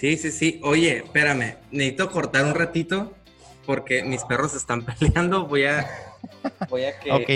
Sí, 0.00 0.16
sí, 0.16 0.30
sí. 0.32 0.60
Oye, 0.62 0.98
espérame, 1.04 1.56
necesito 1.70 2.10
cortar 2.10 2.46
un 2.46 2.54
ratito 2.54 3.12
porque 3.66 4.02
mis 4.02 4.24
perros 4.24 4.54
están 4.54 4.82
peleando. 4.98 5.46
Voy 5.46 5.66
a. 5.66 5.86
Voy 6.70 6.84
a 6.84 6.98
que. 6.98 7.12
Ok, 7.12 7.28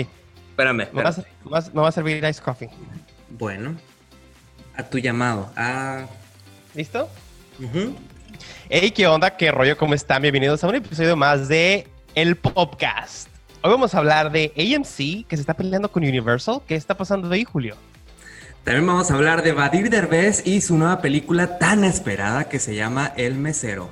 Espérame, 0.49 0.87
me 0.91 1.01
va, 1.03 1.09
a, 1.09 1.11
espérame. 1.11 1.27
me 1.45 1.51
va 1.51 1.57
a- 1.59 1.69
me 1.73 1.81
va 1.81 1.87
a 1.89 1.91
servir 1.91 2.23
ice 2.23 2.41
coffee. 2.41 2.69
Bueno, 3.29 3.75
a 4.75 4.81
tu 4.83 4.97
llamado. 4.97 5.51
Ah. 5.55 6.05
¿Listo? 6.73 7.07
ujú. 7.61 7.95
Hey, 8.69 8.89
¿qué 8.91 9.05
onda? 9.05 9.37
¿Qué 9.37 9.51
rollo? 9.51 9.77
¿Cómo 9.77 9.93
están? 9.93 10.21
Bienvenidos 10.23 10.63
a 10.63 10.67
un 10.67 10.75
episodio 10.75 11.15
más 11.15 11.47
de 11.47 11.87
El 12.15 12.35
Podcast. 12.35 13.29
Hoy 13.61 13.71
vamos 13.71 13.93
a 13.93 13.99
hablar 13.99 14.31
de 14.31 14.51
AMC, 14.57 15.27
que 15.27 15.35
se 15.37 15.41
está 15.41 15.53
peleando 15.53 15.91
con 15.91 16.03
Universal. 16.03 16.61
¿Qué 16.67 16.75
está 16.75 16.95
pasando 16.97 17.29
ahí, 17.31 17.43
Julio? 17.43 17.75
También 18.65 18.87
vamos 18.87 19.11
a 19.11 19.13
hablar 19.13 19.43
de 19.43 19.51
Badir 19.51 19.91
Derbez 19.91 20.41
y 20.43 20.59
su 20.59 20.75
nueva 20.75 20.99
película 20.99 21.59
tan 21.59 21.83
esperada 21.83 22.45
que 22.45 22.57
se 22.57 22.73
llama 22.73 23.13
El 23.15 23.35
Mesero. 23.35 23.91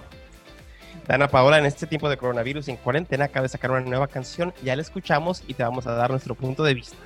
Dana 1.07 1.27
Paola, 1.27 1.59
en 1.59 1.67
este 1.67 1.85
tiempo 1.85 2.09
de 2.09 2.17
coronavirus 2.17 2.67
y 2.67 2.71
en 2.71 2.77
cuarentena, 2.77 3.25
acaba 3.25 3.43
de 3.43 3.49
sacar 3.49 3.69
una 3.69 3.81
nueva 3.81 4.07
canción. 4.07 4.51
Ya 4.63 4.75
la 4.75 4.81
escuchamos 4.81 5.43
y 5.45 5.53
te 5.53 5.61
vamos 5.61 5.85
a 5.85 5.91
dar 5.91 6.09
nuestro 6.09 6.33
punto 6.33 6.63
de 6.63 6.73
vista. 6.73 6.97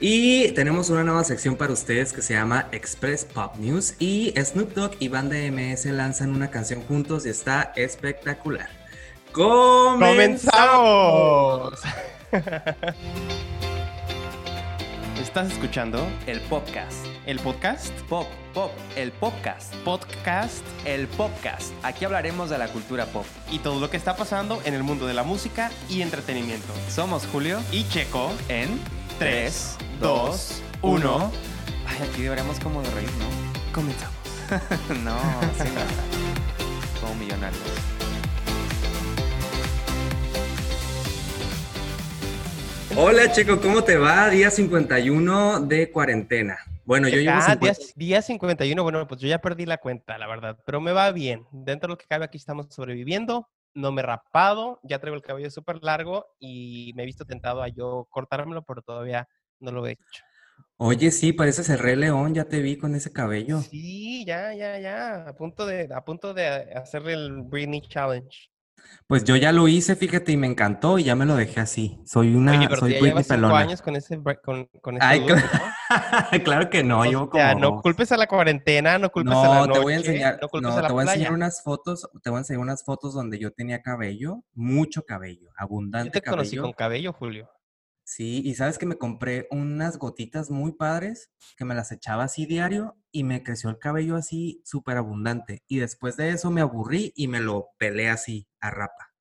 Y 0.00 0.50
tenemos 0.54 0.90
una 0.90 1.04
nueva 1.04 1.22
sección 1.22 1.54
para 1.54 1.72
ustedes 1.72 2.12
que 2.12 2.20
se 2.20 2.34
llama 2.34 2.66
Express 2.72 3.24
Pop 3.26 3.54
News. 3.58 3.94
Y 4.00 4.34
Snoop 4.36 4.74
Dogg 4.74 4.96
y 4.98 5.06
Banda 5.06 5.36
MS 5.36 5.86
lanzan 5.86 6.34
una 6.34 6.50
canción 6.50 6.82
juntos 6.82 7.26
y 7.26 7.28
está 7.28 7.72
espectacular. 7.76 8.70
¡Comenzamos! 9.30 10.50
¡Comenzamos! 11.70 11.80
Estás 15.36 15.52
escuchando 15.52 15.98
El 16.26 16.40
podcast. 16.40 17.04
¿El 17.26 17.38
podcast? 17.40 17.92
Pop, 18.08 18.26
Pop, 18.54 18.70
el 18.96 19.12
podcast, 19.12 19.74
Podcast 19.84 20.64
el 20.86 21.08
podcast. 21.08 21.72
Aquí 21.82 22.06
hablaremos 22.06 22.48
de 22.48 22.56
la 22.56 22.68
cultura 22.68 23.04
pop. 23.04 23.26
y 23.52 23.58
todo 23.58 23.78
lo 23.78 23.90
que 23.90 23.98
está 23.98 24.16
pasando 24.16 24.62
en 24.64 24.72
el 24.72 24.82
mundo 24.82 25.06
de 25.06 25.12
la 25.12 25.24
música 25.24 25.70
y 25.90 26.00
entretenimiento. 26.00 26.72
Somos 26.88 27.26
Julio 27.26 27.60
Y 27.70 27.86
Checo, 27.86 28.32
en 28.48 28.80
3, 29.18 29.76
3, 29.78 30.00
2, 30.00 30.28
2, 30.30 30.62
1. 30.80 31.16
1. 31.16 31.32
Ay, 31.86 32.08
aquí 32.08 32.22
deberíamos 32.22 32.58
como 32.58 32.80
de 32.80 32.90
reír, 32.92 33.10
¿no? 33.18 33.74
Comenzamos. 33.74 34.16
no, 35.04 35.18
sí, 35.62 35.68
no. 35.74 37.00
Como 37.02 37.14
millonarios. 37.16 37.95
Hola, 42.98 43.30
Checo, 43.30 43.60
¿cómo 43.60 43.84
te 43.84 43.98
va? 43.98 44.30
Día 44.30 44.50
51 44.50 45.60
de 45.60 45.90
cuarentena. 45.90 46.56
Bueno, 46.86 47.08
yo 47.08 47.18
llevo 47.18 47.36
Ah, 47.36 47.42
50 47.52 47.58
día, 47.60 47.74
día 47.94 48.22
51, 48.22 48.82
bueno, 48.82 49.06
pues 49.06 49.20
yo 49.20 49.28
ya 49.28 49.38
perdí 49.38 49.66
la 49.66 49.76
cuenta, 49.76 50.16
la 50.16 50.26
verdad, 50.26 50.56
pero 50.64 50.80
me 50.80 50.92
va 50.92 51.12
bien. 51.12 51.44
Dentro 51.52 51.88
de 51.88 51.92
lo 51.92 51.98
que 51.98 52.06
cabe 52.06 52.24
aquí 52.24 52.38
estamos 52.38 52.68
sobreviviendo, 52.70 53.48
no 53.74 53.92
me 53.92 54.00
he 54.00 54.04
rapado, 54.04 54.80
ya 54.82 54.98
traigo 54.98 55.16
el 55.16 55.22
cabello 55.22 55.50
súper 55.50 55.82
largo 55.82 56.24
y 56.38 56.92
me 56.96 57.02
he 57.02 57.06
visto 57.06 57.26
tentado 57.26 57.62
a 57.62 57.68
yo 57.68 58.06
cortármelo, 58.08 58.62
pero 58.62 58.80
todavía 58.80 59.28
no 59.60 59.72
lo 59.72 59.86
he 59.86 59.92
hecho. 59.92 60.22
Oye, 60.78 61.10
sí, 61.10 61.34
pareces 61.34 61.68
el 61.68 61.78
Rey 61.78 61.96
León, 61.96 62.34
ya 62.34 62.44
te 62.44 62.60
vi 62.60 62.78
con 62.78 62.94
ese 62.94 63.12
cabello. 63.12 63.60
Sí, 63.60 64.24
ya, 64.24 64.54
ya, 64.54 64.78
ya, 64.78 65.28
a 65.28 65.36
punto 65.36 65.66
de, 65.66 65.88
a 65.94 66.02
punto 66.02 66.32
de 66.32 66.46
hacer 66.46 67.06
el 67.08 67.42
Britney 67.42 67.82
Challenge. 67.82 68.50
Pues 69.06 69.22
yo 69.22 69.36
ya 69.36 69.52
lo 69.52 69.68
hice, 69.68 69.94
fíjate, 69.94 70.32
y 70.32 70.36
me 70.36 70.48
encantó 70.48 70.98
y 70.98 71.04
ya 71.04 71.14
me 71.14 71.26
lo 71.26 71.36
dejé 71.36 71.60
así. 71.60 72.00
Soy 72.04 72.34
una, 72.34 72.58
Oye, 72.58 72.66
pero 72.68 72.80
soy 72.80 72.94
ya 72.94 73.22
cinco 73.22 73.54
años 73.54 73.80
con 73.80 73.94
ese, 73.94 74.20
con, 74.42 74.66
con 74.80 74.96
ese 74.96 75.06
Ay, 75.06 75.20
look, 75.20 75.28
claro, 75.28 75.48
¿no? 76.32 76.42
claro 76.44 76.70
que 76.70 76.82
no, 76.82 77.00
O 77.00 77.04
llevo 77.04 77.30
sea, 77.32 77.52
como 77.52 77.60
no 77.60 77.82
culpes 77.82 78.10
a 78.10 78.16
la 78.16 78.26
cuarentena, 78.26 78.98
no 78.98 79.10
culpes 79.10 79.32
a 79.34 79.48
la 79.48 79.54
No, 79.60 79.66
noche, 79.66 79.72
te 79.74 79.78
voy 79.84 79.92
a 79.92 79.96
enseñar, 79.96 80.38
no 80.42 80.48
culpes 80.48 80.70
no, 80.70 80.76
a 80.76 80.82
la 80.82 80.88
te 80.88 80.92
voy 80.92 81.04
a 81.04 81.12
enseñar 81.12 81.32
unas 81.32 81.62
fotos, 81.62 82.10
te 82.22 82.30
voy 82.30 82.38
a 82.38 82.40
enseñar 82.40 82.60
unas 82.60 82.84
fotos 82.84 83.14
donde 83.14 83.38
yo 83.38 83.52
tenía 83.52 83.80
cabello, 83.82 84.42
mucho 84.54 85.04
cabello, 85.04 85.50
Yo 85.50 85.52
abundante 85.56 86.20
te 86.20 86.28
conocí 86.28 86.56
cabello. 86.56 86.62
con 86.62 86.72
cabello, 86.72 87.12
Julio. 87.12 87.48
Sí, 88.08 88.40
y 88.44 88.54
sabes 88.54 88.78
que 88.78 88.86
me 88.86 88.98
compré 88.98 89.48
unas 89.50 89.98
gotitas 89.98 90.48
muy 90.48 90.70
padres 90.70 91.32
que 91.56 91.64
me 91.64 91.74
las 91.74 91.90
echaba 91.90 92.22
así 92.22 92.46
diario 92.46 92.96
y 93.10 93.24
me 93.24 93.42
creció 93.42 93.68
el 93.68 93.78
cabello 93.78 94.14
así 94.14 94.62
súper 94.64 94.96
abundante. 94.96 95.64
Y 95.66 95.80
después 95.80 96.16
de 96.16 96.30
eso 96.30 96.52
me 96.52 96.60
aburrí 96.60 97.12
y 97.16 97.26
me 97.26 97.40
lo 97.40 97.70
pelé 97.78 98.08
así 98.08 98.46
a 98.60 98.70
rapa. 98.70 99.12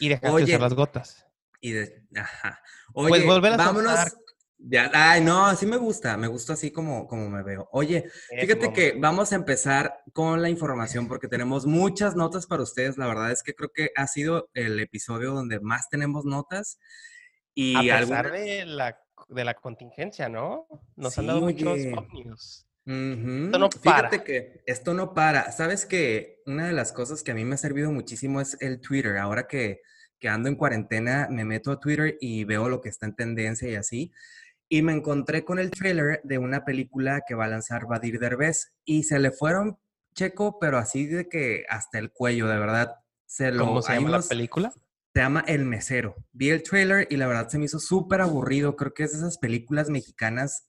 Y 0.00 0.08
dejaste 0.08 0.38
de 0.38 0.42
usar 0.42 0.60
las 0.60 0.74
gotas. 0.74 1.24
Y 1.60 1.70
de, 1.70 2.04
ajá. 2.16 2.60
Pues 2.92 3.24
vuélvelas 3.24 3.60
a 3.60 3.66
vámonos. 3.66 3.92
usar. 3.92 4.12
Ya, 4.58 4.90
ay, 4.92 5.20
no, 5.20 5.46
así 5.46 5.64
me 5.64 5.76
gusta, 5.76 6.16
me 6.16 6.26
gusta 6.26 6.54
así 6.54 6.72
como, 6.72 7.06
como 7.06 7.30
me 7.30 7.44
veo. 7.44 7.68
Oye, 7.70 8.10
Fíjate 8.40 8.72
que 8.72 8.96
vamos 8.98 9.30
a 9.32 9.36
empezar 9.36 10.02
con 10.12 10.42
la 10.42 10.48
información 10.48 11.06
porque 11.06 11.28
tenemos 11.28 11.64
muchas 11.64 12.16
notas 12.16 12.48
para 12.48 12.64
ustedes. 12.64 12.98
La 12.98 13.06
verdad 13.06 13.30
es 13.30 13.44
que 13.44 13.54
creo 13.54 13.70
que 13.72 13.90
ha 13.94 14.08
sido 14.08 14.50
el 14.54 14.80
episodio 14.80 15.32
donde 15.32 15.60
más 15.60 15.88
tenemos 15.88 16.24
notas. 16.24 16.80
Y 17.54 17.76
A 17.76 17.80
pesar 17.98 18.26
algunas- 18.26 18.32
de 18.32 18.64
la, 18.66 18.98
de 19.28 19.44
la 19.44 19.54
contingencia, 19.54 20.28
¿no? 20.28 20.66
Nos 20.96 21.18
han 21.18 21.24
Sí, 21.24 21.28
dado 21.28 21.40
muchos 21.42 21.78
pop 21.94 22.06
news. 22.12 22.66
Ujú, 22.84 23.44
Esto 23.46 23.58
no 23.58 23.70
Fíjate 23.70 23.82
para. 24.18 24.24
que 24.24 24.62
esto 24.66 24.94
no 24.94 25.14
para. 25.14 25.52
Sabes 25.52 25.86
que 25.86 26.40
una 26.46 26.66
de 26.66 26.72
las 26.72 26.92
cosas 26.92 27.22
que 27.22 27.30
a 27.30 27.34
mí 27.34 27.44
me 27.44 27.54
ha 27.54 27.58
servido 27.58 27.92
muchísimo 27.92 28.40
es 28.40 28.56
el 28.60 28.80
Twitter. 28.80 29.18
Ahora 29.18 29.46
que, 29.46 29.82
que 30.18 30.28
ando 30.28 30.48
en 30.48 30.56
cuarentena, 30.56 31.28
me 31.30 31.44
meto 31.44 31.70
a 31.70 31.78
Twitter 31.78 32.16
y 32.20 32.44
veo 32.44 32.68
lo 32.68 32.80
que 32.80 32.88
está 32.88 33.06
en 33.06 33.14
tendencia 33.14 33.68
y 33.68 33.76
así. 33.76 34.12
Y 34.68 34.82
me 34.82 34.92
encontré 34.94 35.44
con 35.44 35.58
el 35.58 35.70
trailer 35.70 36.20
de 36.24 36.38
una 36.38 36.64
película 36.64 37.22
que 37.28 37.34
va 37.34 37.44
a 37.44 37.48
lanzar 37.48 37.86
Badir 37.86 38.18
Derbez 38.18 38.72
y 38.84 39.04
se 39.04 39.18
le 39.20 39.30
fueron 39.30 39.78
checo, 40.14 40.58
pero 40.58 40.78
así 40.78 41.06
de 41.06 41.28
que 41.28 41.64
hasta 41.68 41.98
el 41.98 42.10
cuello, 42.10 42.48
de 42.48 42.58
verdad. 42.58 42.96
Se 43.26 43.50
lo, 43.52 43.64
¿Cómo 43.66 43.82
se 43.82 43.92
llama 43.94 44.10
la 44.10 44.16
unos- 44.18 44.28
película? 44.28 44.72
Se 45.14 45.20
llama 45.20 45.44
El 45.46 45.64
Mesero. 45.66 46.16
Vi 46.32 46.50
el 46.50 46.62
trailer 46.62 47.06
y 47.10 47.16
la 47.16 47.26
verdad 47.26 47.48
se 47.48 47.58
me 47.58 47.66
hizo 47.66 47.78
súper 47.78 48.22
aburrido. 48.22 48.76
Creo 48.76 48.94
que 48.94 49.04
es 49.04 49.12
de 49.12 49.18
esas 49.18 49.38
películas 49.38 49.90
mexicanas 49.90 50.68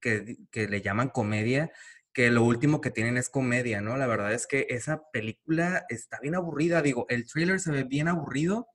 que, 0.00 0.36
que 0.52 0.68
le 0.68 0.80
llaman 0.80 1.08
comedia, 1.08 1.72
que 2.12 2.30
lo 2.30 2.44
último 2.44 2.80
que 2.80 2.90
tienen 2.90 3.16
es 3.16 3.28
comedia, 3.28 3.80
¿no? 3.80 3.96
La 3.96 4.06
verdad 4.06 4.32
es 4.32 4.46
que 4.46 4.66
esa 4.70 5.02
película 5.12 5.86
está 5.88 6.20
bien 6.20 6.36
aburrida. 6.36 6.82
Digo, 6.82 7.06
el 7.08 7.26
trailer 7.26 7.58
se 7.58 7.72
ve 7.72 7.82
bien 7.82 8.06
aburrido. 8.06 8.68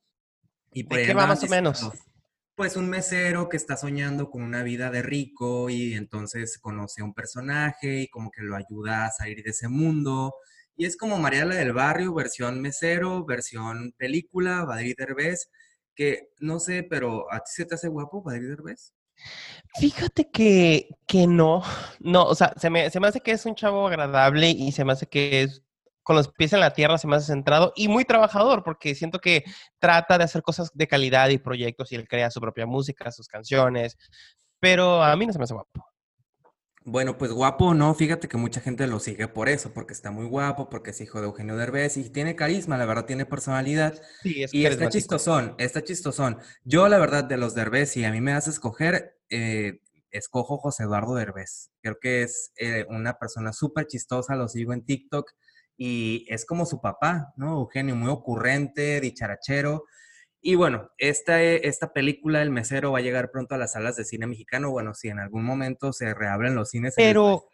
Y 0.73 0.83
por 0.83 0.97
¿De 0.97 1.05
qué 1.05 1.13
va 1.13 1.27
más 1.27 1.43
o 1.43 1.47
menos? 1.47 1.89
Pues 2.55 2.75
un 2.75 2.89
mesero 2.89 3.47
que 3.47 3.57
está 3.57 3.77
soñando 3.77 4.29
con 4.29 4.41
una 4.41 4.63
vida 4.63 4.89
de 4.89 5.01
rico 5.01 5.69
y 5.69 5.93
entonces 5.93 6.57
conoce 6.57 7.01
a 7.01 7.05
un 7.05 7.13
personaje 7.13 8.01
y 8.01 8.07
como 8.09 8.31
que 8.31 8.41
lo 8.41 8.55
ayuda 8.55 9.05
a 9.05 9.11
salir 9.11 9.43
de 9.43 9.51
ese 9.51 9.69
mundo. 9.69 10.35
Y 10.75 10.85
es 10.85 10.97
como 10.97 11.17
Mariela 11.17 11.55
del 11.55 11.73
Barrio, 11.73 12.13
versión 12.13 12.61
mesero, 12.61 13.25
versión 13.25 13.93
película, 13.97 14.65
Badir 14.65 14.95
Derbez, 14.97 15.49
que 15.95 16.29
no 16.39 16.59
sé, 16.59 16.83
pero 16.83 17.31
¿a 17.31 17.39
ti 17.39 17.51
se 17.53 17.65
te 17.65 17.75
hace 17.75 17.87
guapo 17.87 18.21
Badir 18.21 18.49
Derbez? 18.49 18.93
Fíjate 19.79 20.29
que, 20.29 20.89
que 21.07 21.27
no. 21.27 21.63
No, 21.99 22.25
o 22.25 22.35
sea, 22.35 22.53
se 22.57 22.69
me, 22.69 22.89
se 22.89 22.99
me 22.99 23.07
hace 23.07 23.21
que 23.21 23.31
es 23.31 23.45
un 23.45 23.55
chavo 23.55 23.87
agradable 23.87 24.49
y 24.49 24.71
se 24.71 24.83
me 24.83 24.93
hace 24.93 25.07
que 25.07 25.43
es 25.43 25.63
con 26.03 26.15
los 26.15 26.27
pies 26.27 26.53
en 26.53 26.59
la 26.59 26.73
tierra, 26.73 26.99
se 26.99 27.07
me 27.07 27.15
hace 27.15 27.27
centrado 27.27 27.73
y 27.75 27.87
muy 27.87 28.05
trabajador, 28.05 28.63
porque 28.63 28.93
siento 28.93 29.19
que 29.19 29.43
trata 29.79 30.19
de 30.19 30.25
hacer 30.25 30.43
cosas 30.43 30.69
de 30.73 30.87
calidad 30.87 31.29
y 31.29 31.39
proyectos 31.39 31.91
y 31.91 31.95
él 31.95 32.07
crea 32.07 32.29
su 32.29 32.39
propia 32.39 32.67
música, 32.67 33.11
sus 33.11 33.27
canciones, 33.27 33.97
pero 34.59 35.03
a 35.03 35.15
mí 35.15 35.25
no 35.25 35.33
se 35.33 35.39
me 35.39 35.45
hace 35.45 35.55
guapo. 35.55 35.83
Bueno, 36.87 37.17
pues 37.17 37.31
guapo 37.31 37.73
no, 37.73 37.95
fíjate 37.95 38.27
que 38.27 38.37
mucha 38.37 38.61
gente 38.61 38.85
lo 38.85 38.99
sigue 38.99 39.27
por 39.27 39.49
eso, 39.49 39.73
porque 39.73 39.91
está 39.91 40.11
muy 40.11 40.27
guapo, 40.27 40.69
porque 40.69 40.91
es 40.91 41.01
hijo 41.01 41.19
de 41.19 41.25
Eugenio 41.25 41.57
Derbez 41.57 41.97
y 41.97 42.11
tiene 42.11 42.35
carisma, 42.35 42.77
la 42.77 42.85
verdad 42.85 43.05
tiene 43.05 43.25
personalidad. 43.25 43.99
Sí, 44.21 44.43
es 44.43 44.53
Y 44.53 44.67
está 44.67 44.87
chistosón, 44.89 45.55
está 45.57 45.83
chistosón. 45.83 46.37
Yo, 46.63 46.87
la 46.87 46.99
verdad, 46.99 47.23
de 47.23 47.37
los 47.37 47.55
Derbez, 47.55 47.89
si 47.89 48.05
a 48.05 48.11
mí 48.11 48.21
me 48.21 48.33
das 48.33 48.45
a 48.47 48.51
escoger, 48.51 49.17
eh, 49.31 49.81
escojo 50.11 50.59
José 50.59 50.83
Eduardo 50.83 51.15
Derbez. 51.15 51.71
Creo 51.81 51.97
que 51.99 52.21
es 52.21 52.51
eh, 52.55 52.85
una 52.87 53.17
persona 53.17 53.51
súper 53.51 53.87
chistosa, 53.87 54.35
lo 54.35 54.47
sigo 54.47 54.71
en 54.71 54.85
TikTok 54.85 55.31
y 55.77 56.27
es 56.29 56.45
como 56.45 56.67
su 56.67 56.81
papá, 56.81 57.33
¿no? 57.35 57.61
Eugenio, 57.61 57.95
muy 57.95 58.11
ocurrente, 58.11 59.01
dicharachero. 59.01 59.85
Y 60.47 60.53
bueno, 60.53 60.91
esta, 60.99 61.41
esta 61.41 61.91
película, 61.91 62.43
El 62.43 62.51
Mesero, 62.51 62.91
va 62.91 62.99
a 62.99 63.01
llegar 63.01 63.31
pronto 63.31 63.55
a 63.55 63.57
las 63.57 63.71
salas 63.71 63.95
de 63.95 64.05
cine 64.05 64.27
mexicano. 64.27 64.69
Bueno, 64.69 64.93
si 64.93 65.07
en 65.07 65.17
algún 65.17 65.43
momento 65.43 65.91
se 65.91 66.13
reabren 66.13 66.53
los 66.53 66.69
cines. 66.69 66.93
Pero, 66.95 67.49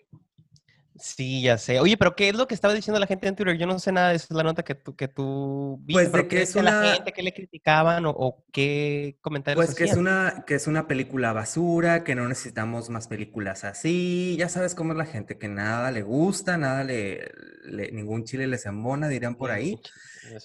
sí, 1.01 1.41
ya 1.41 1.57
sé. 1.57 1.79
Oye, 1.79 1.97
pero 1.97 2.15
¿qué 2.15 2.29
es 2.29 2.35
lo 2.35 2.47
que 2.47 2.53
estaba 2.55 2.73
diciendo 2.73 2.99
la 2.99 3.07
gente 3.07 3.27
en 3.27 3.35
Twitter? 3.35 3.57
Yo 3.57 3.65
no 3.67 3.77
sé 3.79 3.91
nada 3.91 4.09
de 4.09 4.15
eso, 4.15 4.27
es 4.29 4.35
la 4.37 4.43
nota 4.43 4.63
que 4.63 4.75
tú, 4.75 4.95
que 4.95 5.07
tú 5.07 5.77
viste, 5.81 6.09
Pues 6.09 6.11
de 6.11 6.21
que 6.23 6.27
¿qué 6.27 6.41
es 6.43 6.49
decía 6.49 6.63
la 6.63 6.79
una- 6.79 6.93
gente? 6.95 7.11
¿Qué 7.11 7.23
le 7.23 7.33
criticaban 7.33 8.05
o, 8.05 8.11
o 8.11 8.45
qué 8.53 9.17
comentarios 9.21 9.65
Pues 9.65 9.75
que 9.75 9.83
es 9.85 9.97
una, 9.97 10.43
que 10.47 10.55
es 10.55 10.67
una 10.67 10.87
película 10.87 11.33
basura, 11.33 12.03
que 12.03 12.15
no 12.15 12.27
necesitamos 12.27 12.89
más 12.89 13.07
películas 13.07 13.63
así. 13.63 14.35
Ya 14.39 14.47
sabes 14.49 14.75
cómo 14.75 14.93
es 14.93 14.97
la 14.97 15.05
gente, 15.05 15.37
que 15.37 15.47
nada 15.47 15.91
le 15.91 16.01
gusta, 16.03 16.57
nada 16.57 16.83
le, 16.83 17.29
le- 17.65 17.91
ningún 17.91 18.23
chile 18.23 18.47
les 18.47 18.65
embona, 18.65 19.07
dirán 19.09 19.35
por 19.35 19.51
ahí. 19.51 19.79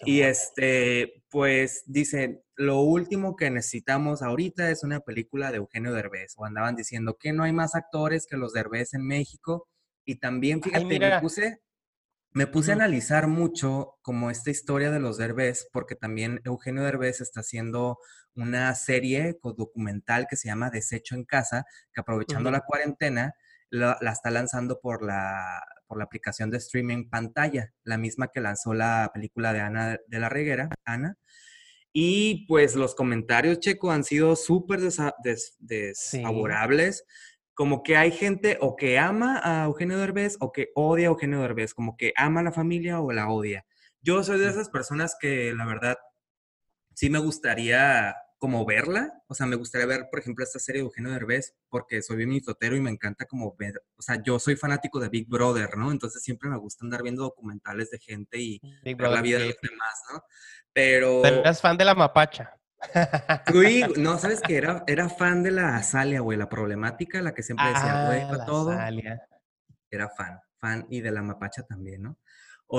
Y 0.04 0.22
este, 0.22 1.22
pues 1.30 1.82
dicen, 1.86 2.40
lo 2.56 2.80
último 2.80 3.36
que 3.36 3.50
necesitamos 3.50 4.22
ahorita 4.22 4.70
es 4.70 4.82
una 4.82 5.00
película 5.00 5.50
de 5.50 5.58
Eugenio 5.58 5.92
Derbez. 5.92 6.32
O 6.38 6.44
andaban 6.46 6.76
diciendo 6.76 7.18
que 7.20 7.32
no 7.34 7.42
hay 7.44 7.52
más 7.52 7.74
actores 7.74 8.26
que 8.26 8.38
los 8.38 8.52
Derbez 8.54 8.94
en 8.94 9.06
México. 9.06 9.68
Y 10.06 10.16
también, 10.20 10.60
fíjate, 10.62 10.84
me 11.16 11.20
puse, 11.20 11.60
me 12.32 12.46
puse 12.46 12.70
a 12.70 12.74
analizar 12.74 13.26
mucho 13.28 13.98
como 14.02 14.30
esta 14.30 14.50
historia 14.50 14.90
de 14.90 15.00
los 15.00 15.18
Derbez, 15.18 15.68
porque 15.72 15.96
también 15.96 16.40
Eugenio 16.44 16.82
Derbez 16.84 17.20
está 17.20 17.40
haciendo 17.40 17.98
una 18.34 18.74
serie 18.74 19.36
documental 19.42 20.26
que 20.28 20.36
se 20.36 20.48
llama 20.48 20.70
Desecho 20.70 21.14
en 21.16 21.24
Casa, 21.24 21.64
que 21.92 22.00
aprovechando 22.00 22.50
la 22.50 22.60
cuarentena 22.66 23.32
la, 23.70 23.98
la 24.00 24.12
está 24.12 24.30
lanzando 24.30 24.78
por 24.80 25.02
la, 25.04 25.60
por 25.88 25.98
la 25.98 26.04
aplicación 26.04 26.50
de 26.50 26.58
streaming 26.58 27.08
Pantalla, 27.10 27.72
la 27.82 27.98
misma 27.98 28.28
que 28.28 28.40
lanzó 28.40 28.74
la 28.74 29.10
película 29.12 29.52
de 29.52 29.60
Ana 29.60 29.98
de 30.06 30.18
la 30.20 30.28
Reguera, 30.28 30.68
Ana. 30.84 31.16
Y 31.92 32.46
pues 32.46 32.76
los 32.76 32.94
comentarios, 32.94 33.58
Checo, 33.58 33.90
han 33.90 34.04
sido 34.04 34.36
súper 34.36 34.80
desa- 34.80 35.14
des- 35.18 35.56
Sí. 35.98 36.22
Como 37.56 37.82
que 37.82 37.96
hay 37.96 38.12
gente 38.12 38.58
o 38.60 38.76
que 38.76 38.98
ama 38.98 39.40
a 39.42 39.64
Eugenio 39.64 39.98
Derbez 39.98 40.36
o 40.40 40.52
que 40.52 40.70
odia 40.74 41.08
a 41.08 41.10
Eugenio 41.10 41.40
Derbez, 41.40 41.72
como 41.72 41.96
que 41.96 42.12
ama 42.14 42.40
a 42.40 42.44
la 42.44 42.52
familia 42.52 43.00
o 43.00 43.10
la 43.12 43.30
odia. 43.30 43.64
Yo 44.02 44.22
soy 44.22 44.38
de 44.38 44.48
esas 44.48 44.68
personas 44.68 45.16
que 45.18 45.54
la 45.54 45.64
verdad 45.64 45.96
sí 46.94 47.08
me 47.08 47.18
gustaría 47.18 48.14
como 48.38 48.66
verla, 48.66 49.12
o 49.28 49.34
sea, 49.34 49.46
me 49.46 49.56
gustaría 49.56 49.86
ver, 49.86 50.08
por 50.10 50.20
ejemplo, 50.20 50.44
esta 50.44 50.58
serie 50.58 50.82
de 50.82 50.86
Eugenio 50.86 51.10
Derbez, 51.12 51.54
porque 51.70 52.02
soy 52.02 52.18
bien 52.18 52.28
mitotero 52.28 52.76
y 52.76 52.80
me 52.80 52.90
encanta 52.90 53.24
como 53.24 53.56
ver, 53.56 53.82
o 53.96 54.02
sea, 54.02 54.22
yo 54.22 54.38
soy 54.38 54.56
fanático 54.56 55.00
de 55.00 55.08
Big 55.08 55.26
Brother, 55.26 55.78
¿no? 55.78 55.90
Entonces 55.90 56.22
siempre 56.22 56.50
me 56.50 56.58
gusta 56.58 56.84
andar 56.84 57.02
viendo 57.02 57.22
documentales 57.22 57.90
de 57.90 57.98
gente 57.98 58.38
y 58.38 58.60
Big 58.84 58.96
ver 58.96 59.10
la 59.10 59.22
vida 59.22 59.38
de 59.38 59.46
los 59.46 59.60
demás, 59.62 60.02
¿no? 60.12 60.22
Pero 60.72 61.22
Pero 61.22 61.40
eres 61.40 61.60
fan 61.62 61.78
de 61.78 61.86
la 61.86 61.94
mapacha. 61.94 62.54
No, 63.98 64.18
¿sabes 64.18 64.40
qué? 64.40 64.56
Era, 64.56 64.84
era 64.86 65.08
fan 65.08 65.42
de 65.42 65.50
la 65.50 65.76
Azalia, 65.76 66.20
güey, 66.20 66.38
la 66.38 66.48
problemática, 66.48 67.22
la 67.22 67.34
que 67.34 67.42
siempre 67.42 67.68
decía, 67.68 68.06
güey, 68.06 68.20
Ah, 68.22 68.26
para 68.26 68.38
la 68.38 68.44
todo. 68.44 68.72
Era 69.90 70.08
fan, 70.10 70.40
fan, 70.58 70.86
y 70.90 71.00
de 71.00 71.10
la 71.10 71.22
mapacha 71.22 71.62
también, 71.62 72.02
¿no? 72.02 72.18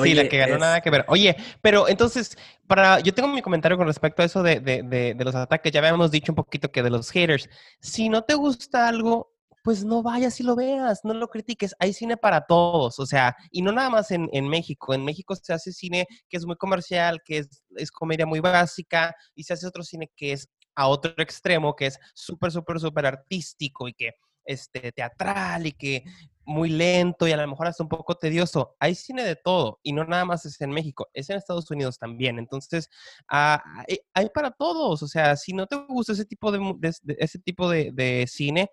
Sí, 0.04 0.14
la 0.14 0.28
que 0.28 0.38
ganó 0.38 0.56
es, 0.56 0.60
nada 0.60 0.82
que 0.82 0.90
ver. 0.90 1.06
Oye, 1.08 1.38
pero 1.62 1.88
entonces, 1.88 2.38
para, 2.68 3.00
yo 3.00 3.14
tengo 3.14 3.30
mi 3.30 3.42
comentario 3.42 3.78
con 3.78 3.88
respecto 3.88 4.22
a 4.22 4.26
eso 4.26 4.44
de, 4.44 4.60
de, 4.60 4.84
de, 4.84 5.14
de 5.14 5.24
los 5.24 5.34
ataques. 5.34 5.72
Ya 5.72 5.80
habíamos 5.80 6.12
dicho 6.12 6.34
un 6.34 6.36
poquito 6.36 6.72
que 6.72 6.84
de 6.84 6.90
los 6.90 7.10
haters. 7.10 7.50
Si 7.80 8.10
no 8.10 8.24
te 8.24 8.34
gusta 8.34 8.88
algo, 8.90 9.37
pues 9.68 9.84
no 9.84 10.02
vayas 10.02 10.40
y 10.40 10.44
lo 10.44 10.56
veas, 10.56 11.02
no 11.04 11.14
lo 11.14 11.28
critiques. 11.28 11.76
Hay 11.80 11.92
cine 11.92 12.16
para 12.16 12.46
todos, 12.46 13.00
o 13.00 13.06
sea, 13.06 13.36
y 13.52 13.62
no 13.62 13.74
nada 13.74 13.90
más 13.90 14.12
en, 14.12 14.30
en 14.32 14.48
México. 14.48 14.94
En 14.94 15.04
México 15.04 15.36
se 15.36 15.52
hace 15.52 15.74
cine 15.74 16.08
que 16.30 16.38
es 16.38 16.46
muy 16.46 16.56
comercial, 16.56 17.22
que 17.26 17.40
es, 17.40 17.66
es 17.76 17.92
comedia 17.92 18.26
muy 18.26 18.40
básica, 18.40 19.14
y 19.36 19.44
se 19.44 19.52
hace 19.56 19.68
otro 19.68 19.84
cine 19.84 20.10
que 20.16 20.32
es 20.32 20.48
a 20.74 20.88
otro 20.88 21.12
extremo, 21.18 21.76
que 21.76 21.88
es 21.88 22.00
súper, 22.14 22.54
súper, 22.54 22.80
súper 22.80 23.08
artístico 23.08 23.90
y 23.90 23.94
que 23.94 24.12
este, 24.46 24.94
teatral 24.94 25.68
y 25.68 25.74
que 25.74 26.06
muy 26.46 26.70
lento 26.70 27.28
y 27.28 27.34
a 27.34 27.38
lo 27.38 27.46
mejor 27.46 27.68
hasta 27.68 27.84
un 27.84 27.90
poco 27.90 28.16
tedioso. 28.16 28.78
Hay 28.80 28.96
cine 28.96 29.26
de 29.26 29.36
todo 29.36 29.82
y 29.84 29.92
no 29.92 30.06
nada 30.06 30.24
más 30.24 30.46
es 30.46 30.62
en 30.62 30.70
México, 30.70 31.10
es 31.14 31.30
en 31.30 31.36
Estados 31.36 31.70
Unidos 31.72 31.98
también. 31.98 32.40
Entonces, 32.40 32.90
ah, 33.30 33.62
hay, 33.86 34.00
hay 34.14 34.30
para 34.30 34.52
todos. 34.52 35.04
O 35.04 35.08
sea, 35.10 35.36
si 35.36 35.52
no 35.52 35.68
te 35.68 35.76
gusta 35.90 36.14
ese 36.14 36.24
tipo 36.26 36.54
de, 36.54 36.60
de- 36.80 36.96
de- 37.04 37.18
ese 37.20 37.40
tipo 37.40 37.70
de, 37.70 37.92
de 37.92 38.26
cine, 38.30 38.70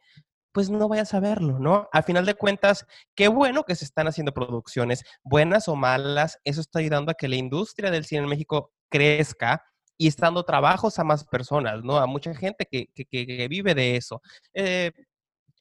pues 0.55 0.71
no 0.71 0.89
vayas 0.89 1.15
a 1.15 1.21
verlo, 1.21 1.59
¿no? 1.59 1.89
A 1.93 2.03
final 2.05 2.25
de 2.27 2.35
cuentas, 2.35 2.87
qué 3.17 3.29
bueno 3.29 3.65
que 3.65 3.75
se 3.75 3.85
están 3.85 4.09
haciendo 4.09 4.33
producciones, 4.33 5.05
buenas 5.25 5.69
o 5.69 5.77
malas, 5.77 6.39
eso 6.45 6.63
está 6.63 6.79
ayudando 6.79 7.11
a 7.13 7.15
que 7.17 7.29
la 7.29 7.37
industria 7.37 7.91
del 7.91 8.07
cine 8.07 8.23
en 8.23 8.29
México 8.31 8.73
crezca 8.91 9.65
y 9.99 10.09
está 10.09 10.27
dando 10.29 10.45
trabajos 10.45 10.99
a 11.01 11.05
más 11.05 11.25
personas, 11.25 11.83
¿no? 11.85 11.99
A 11.99 12.07
mucha 12.07 12.35
gente 12.37 12.67
que, 12.71 12.89
que- 12.95 13.49
vive 13.49 13.75
de 13.75 13.97
eso. 13.97 14.23
Eh, 14.55 14.93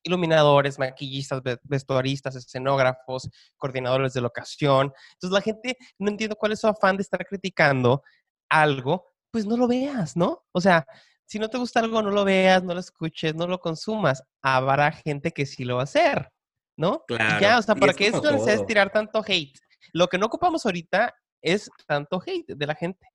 iluminadores, 0.03 0.79
maquillistas, 0.79 1.41
ve- 1.43 1.59
vestuaristas, 1.63 2.35
escenógrafos, 2.35 3.29
coordinadores 3.57 4.13
de 4.13 4.21
locación. 4.21 4.93
Entonces 5.13 5.31
la 5.33 5.41
gente 5.41 5.77
no 5.97 6.09
entiende 6.11 6.35
cuál 6.35 6.51
es 6.53 6.59
su 6.59 6.67
afán 6.67 6.97
de 6.97 7.03
estar 7.03 7.25
criticando 7.25 8.03
algo, 8.49 9.07
pues 9.31 9.45
no 9.45 9.57
lo 9.57 9.67
veas, 9.67 10.15
¿no? 10.17 10.43
O 10.51 10.61
sea, 10.61 10.85
si 11.33 11.39
no 11.39 11.49
te 11.49 11.57
gusta 11.57 11.79
algo, 11.79 12.03
no 12.03 12.11
lo 12.11 12.23
veas, 12.23 12.63
no 12.63 12.75
lo 12.75 12.79
escuches, 12.79 13.33
no 13.33 13.47
lo 13.47 13.59
consumas. 13.59 14.23
Habrá 14.43 14.91
gente 14.91 15.31
que 15.31 15.47
sí 15.47 15.63
lo 15.63 15.77
va 15.77 15.81
a 15.81 15.85
hacer, 15.85 16.29
¿no? 16.77 17.03
Y 17.09 17.13
ya, 17.17 17.37
claro, 17.39 17.59
o 17.59 17.61
sea, 17.63 17.73
¿para 17.73 17.91
es 17.91 17.97
qué 17.97 18.05
es 18.07 18.13
de 18.13 18.21
todo. 18.21 18.65
tirar 18.67 18.91
tanto 18.91 19.23
hate? 19.25 19.57
Lo 19.93 20.07
que 20.09 20.19
no 20.19 20.27
ocupamos 20.27 20.63
ahorita 20.63 21.11
es 21.41 21.71
tanto 21.87 22.21
hate 22.23 22.53
de 22.55 22.67
la 22.67 22.75
gente. 22.75 23.07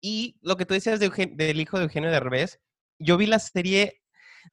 Y 0.00 0.38
lo 0.40 0.56
que 0.56 0.64
tú 0.64 0.72
decías 0.72 1.00
de 1.00 1.10
Eugen- 1.10 1.36
del 1.36 1.60
hijo 1.60 1.76
de 1.76 1.84
Eugenio 1.84 2.10
Derbez, 2.10 2.60
yo 2.98 3.18
vi 3.18 3.26
la 3.26 3.38
serie 3.38 4.00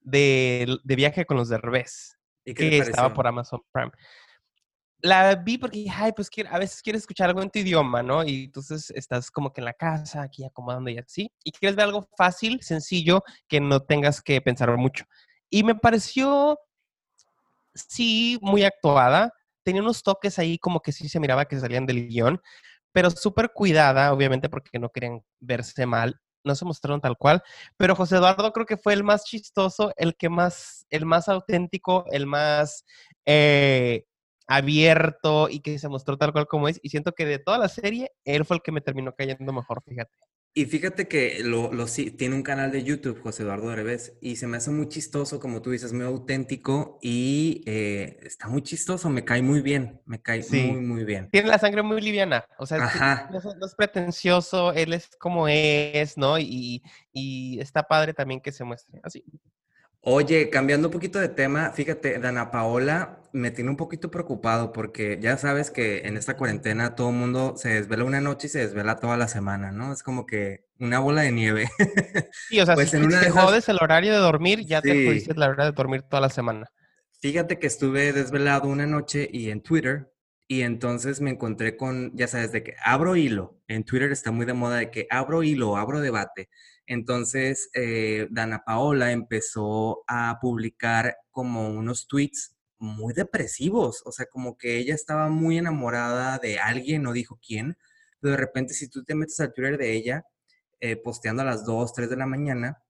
de, 0.01 0.77
de 0.83 0.95
Viaje 0.97 1.25
con 1.25 1.37
los 1.37 1.47
Derbez, 1.47 2.17
¿Y 2.43 2.53
qué 2.53 2.63
te 2.65 2.69
que 2.71 2.77
estaba 2.79 3.13
por 3.13 3.25
Amazon 3.25 3.61
Prime. 3.71 3.91
La 5.05 5.35
vi 5.35 5.57
porque 5.57 5.85
ay, 5.93 6.13
pues 6.13 6.29
a 6.49 6.57
veces 6.57 6.81
quieres 6.81 7.01
escuchar 7.01 7.27
algo 7.27 7.41
en 7.41 7.49
tu 7.49 7.59
idioma, 7.59 8.01
¿no? 8.01 8.23
Y 8.23 8.45
entonces 8.45 8.89
estás 8.91 9.29
como 9.29 9.51
que 9.51 9.59
en 9.59 9.65
la 9.65 9.73
casa, 9.73 10.21
aquí 10.21 10.45
acomodando 10.45 10.89
y 10.89 10.97
así, 10.97 11.29
y 11.43 11.51
quieres 11.51 11.75
ver 11.75 11.85
algo 11.85 12.07
fácil, 12.17 12.61
sencillo, 12.61 13.21
que 13.49 13.59
no 13.59 13.81
tengas 13.81 14.21
que 14.21 14.39
pensar 14.39 14.75
mucho. 14.77 15.03
Y 15.49 15.63
me 15.63 15.75
pareció, 15.75 16.57
sí, 17.75 18.39
muy 18.41 18.63
actuada. 18.63 19.33
Tenía 19.63 19.81
unos 19.81 20.03
toques 20.03 20.39
ahí 20.39 20.57
como 20.57 20.79
que 20.81 20.93
sí 20.93 21.09
se 21.09 21.19
miraba 21.19 21.45
que 21.45 21.59
salían 21.59 21.85
del 21.85 22.07
guion, 22.07 22.41
pero 22.93 23.11
súper 23.11 23.51
cuidada, 23.53 24.13
obviamente, 24.13 24.47
porque 24.47 24.79
no 24.79 24.89
querían 24.89 25.21
verse 25.41 25.85
mal. 25.85 26.17
No 26.45 26.55
se 26.55 26.65
mostraron 26.65 27.01
tal 27.01 27.17
cual, 27.17 27.41
pero 27.77 27.95
José 27.95 28.17
Eduardo 28.17 28.53
creo 28.53 28.65
que 28.65 28.77
fue 28.77 28.93
el 28.93 29.03
más 29.03 29.25
chistoso, 29.25 29.93
el 29.97 30.15
que 30.15 30.29
más, 30.29 30.85
el 30.89 31.05
más 31.05 31.29
auténtico, 31.29 32.05
el 32.11 32.25
más 32.25 32.85
eh, 33.25 34.05
abierto 34.47 35.49
y 35.49 35.59
que 35.61 35.79
se 35.79 35.89
mostró 35.89 36.17
tal 36.17 36.31
cual 36.33 36.47
como 36.47 36.67
es. 36.67 36.79
Y 36.83 36.89
siento 36.89 37.13
que 37.13 37.25
de 37.25 37.39
toda 37.39 37.57
la 37.57 37.69
serie, 37.69 38.11
él 38.25 38.45
fue 38.45 38.57
el 38.57 38.63
que 38.63 38.71
me 38.71 38.81
terminó 38.81 39.13
cayendo 39.13 39.53
mejor, 39.53 39.81
fíjate. 39.85 40.11
Y 40.55 40.65
fíjate 40.65 41.07
que 41.07 41.39
lo, 41.43 41.73
lo 41.73 41.87
sí, 41.87 42.11
tiene 42.11 42.35
un 42.35 42.43
canal 42.43 42.71
de 42.71 42.83
YouTube, 42.83 43.19
José 43.23 43.41
Eduardo 43.41 43.69
Derbez, 43.69 44.13
y 44.21 44.35
se 44.35 44.45
me 44.45 44.57
hace 44.57 44.69
muy 44.69 44.87
chistoso, 44.87 45.39
como 45.39 45.63
tú 45.63 45.71
dices, 45.71 45.93
muy 45.93 46.05
auténtico 46.05 46.99
y 47.01 47.63
eh, 47.65 48.19
está 48.21 48.47
muy 48.49 48.61
chistoso, 48.61 49.09
me 49.09 49.25
cae 49.25 49.41
muy 49.41 49.61
bien, 49.61 49.99
me 50.05 50.21
cae 50.21 50.39
muy, 50.39 50.45
Sí. 50.47 50.61
muy 50.61 51.05
bien. 51.05 51.27
Tiene 51.31 51.47
la 51.49 51.57
sangre 51.57 51.81
muy 51.81 51.99
liviana, 52.01 52.45
o 52.59 52.67
sea, 52.67 52.83
Ajá. 52.83 53.29
no, 53.31 53.39
es, 53.39 53.45
no 53.45 53.65
es 53.65 53.73
pretencioso, 53.73 54.73
él 54.73 54.93
es 54.93 55.09
como 55.17 55.47
es, 55.47 56.17
¿no? 56.19 56.37
Y, 56.37 56.83
y 57.11 57.59
está 57.59 57.81
padre 57.81 58.13
también 58.13 58.39
que 58.39 58.51
se 58.51 58.63
muestre 58.63 58.99
así. 59.03 59.23
Oye, 60.05 60.49
cambiando 60.49 60.89
un 60.89 60.91
poquito 60.91 61.17
de 61.19 61.29
tema, 61.29 61.71
fíjate, 61.71 62.19
Dana 62.19 62.51
Paola 62.51 63.19
me 63.31 63.51
tiene 63.51 63.69
un 63.69 63.77
poquito 63.77 64.11
preocupado 64.11 64.73
porque 64.73 65.17
ya 65.21 65.37
sabes 65.37 65.71
que 65.71 65.99
en 65.99 66.17
esta 66.17 66.35
cuarentena 66.35 66.93
todo 66.93 67.09
el 67.09 67.15
mundo 67.15 67.53
se 67.55 67.69
desvela 67.69 68.03
una 68.03 68.19
noche 68.19 68.47
y 68.47 68.49
se 68.49 68.59
desvela 68.59 68.97
toda 68.99 69.15
la 69.15 69.29
semana, 69.29 69.71
¿no? 69.71 69.93
Es 69.93 70.03
como 70.03 70.25
que 70.25 70.65
una 70.77 70.99
bola 70.99 71.21
de 71.21 71.31
nieve. 71.31 71.69
Sí, 72.49 72.59
o 72.59 72.65
sea, 72.65 72.75
Pues 72.75 72.89
si 72.89 72.97
en 72.97 73.05
una 73.05 73.19
te 73.19 73.25
de 73.27 73.31
esas- 73.31 73.43
jodes 73.45 73.69
el 73.69 73.77
horario 73.81 74.11
de 74.11 74.17
dormir, 74.19 74.65
ya 74.65 74.81
te 74.81 74.91
Sí. 74.91 75.05
jodiste 75.05 75.33
la 75.35 75.47
hora 75.47 75.65
de 75.65 75.71
dormir 75.71 76.01
toda 76.01 76.19
la 76.21 76.29
semana. 76.29 76.67
Fíjate 77.21 77.57
que 77.57 77.67
estuve 77.67 78.11
desvelado 78.11 78.67
una 78.67 78.85
noche 78.85 79.29
y 79.31 79.49
en 79.51 79.61
Twitter 79.61 80.11
y 80.49 80.63
entonces 80.63 81.21
me 81.21 81.31
encontré 81.31 81.77
con, 81.77 82.11
ya 82.13 82.27
sabes, 82.27 82.51
de 82.51 82.61
que 82.61 82.75
abro 82.83 83.15
hilo. 83.15 83.57
En 83.69 83.85
Twitter 83.85 84.11
está 84.11 84.31
muy 84.31 84.45
de 84.45 84.53
moda 84.53 84.75
de 84.75 84.91
que 84.91 85.07
abro 85.09 85.41
hilo, 85.43 85.77
abro 85.77 86.01
debate. 86.01 86.49
Entonces, 86.87 87.69
eh, 87.73 88.27
Dana 88.31 88.63
Paola 88.65 89.11
empezó 89.11 90.03
a 90.07 90.37
publicar 90.41 91.17
como 91.31 91.69
unos 91.69 92.07
tweets 92.07 92.55
muy 92.79 93.13
depresivos, 93.13 94.01
o 94.05 94.11
sea, 94.11 94.25
como 94.25 94.57
que 94.57 94.77
ella 94.77 94.93
estaba 94.93 95.29
muy 95.29 95.57
enamorada 95.57 96.37
de 96.39 96.59
alguien, 96.59 97.03
no 97.03 97.13
dijo 97.13 97.39
quién, 97.45 97.77
pero 98.19 98.31
de 98.31 98.37
repente 98.37 98.73
si 98.73 98.89
tú 98.89 99.03
te 99.05 99.15
metes 99.15 99.39
al 99.39 99.53
Twitter 99.53 99.77
de 99.77 99.93
ella, 99.93 100.25
eh, 100.81 100.97
posteando 100.97 101.43
a 101.43 101.45
las 101.45 101.65
2, 101.65 101.93
3 101.93 102.09
de 102.09 102.17
la 102.17 102.25
mañana, 102.25 102.83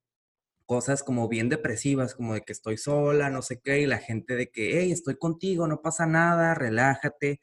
cosas 0.66 1.04
como 1.04 1.28
bien 1.28 1.50
depresivas, 1.50 2.16
como 2.16 2.34
de 2.34 2.42
que 2.42 2.54
estoy 2.54 2.78
sola, 2.78 3.30
no 3.30 3.42
sé 3.42 3.62
qué, 3.64 3.82
y 3.82 3.86
la 3.86 4.00
gente 4.00 4.36
de 4.36 4.50
que, 4.50 4.80
hey, 4.80 4.92
estoy 4.92 5.18
contigo, 5.18 5.68
no 5.68 5.82
pasa 5.82 6.06
nada, 6.08 6.56
relájate. 6.56 7.42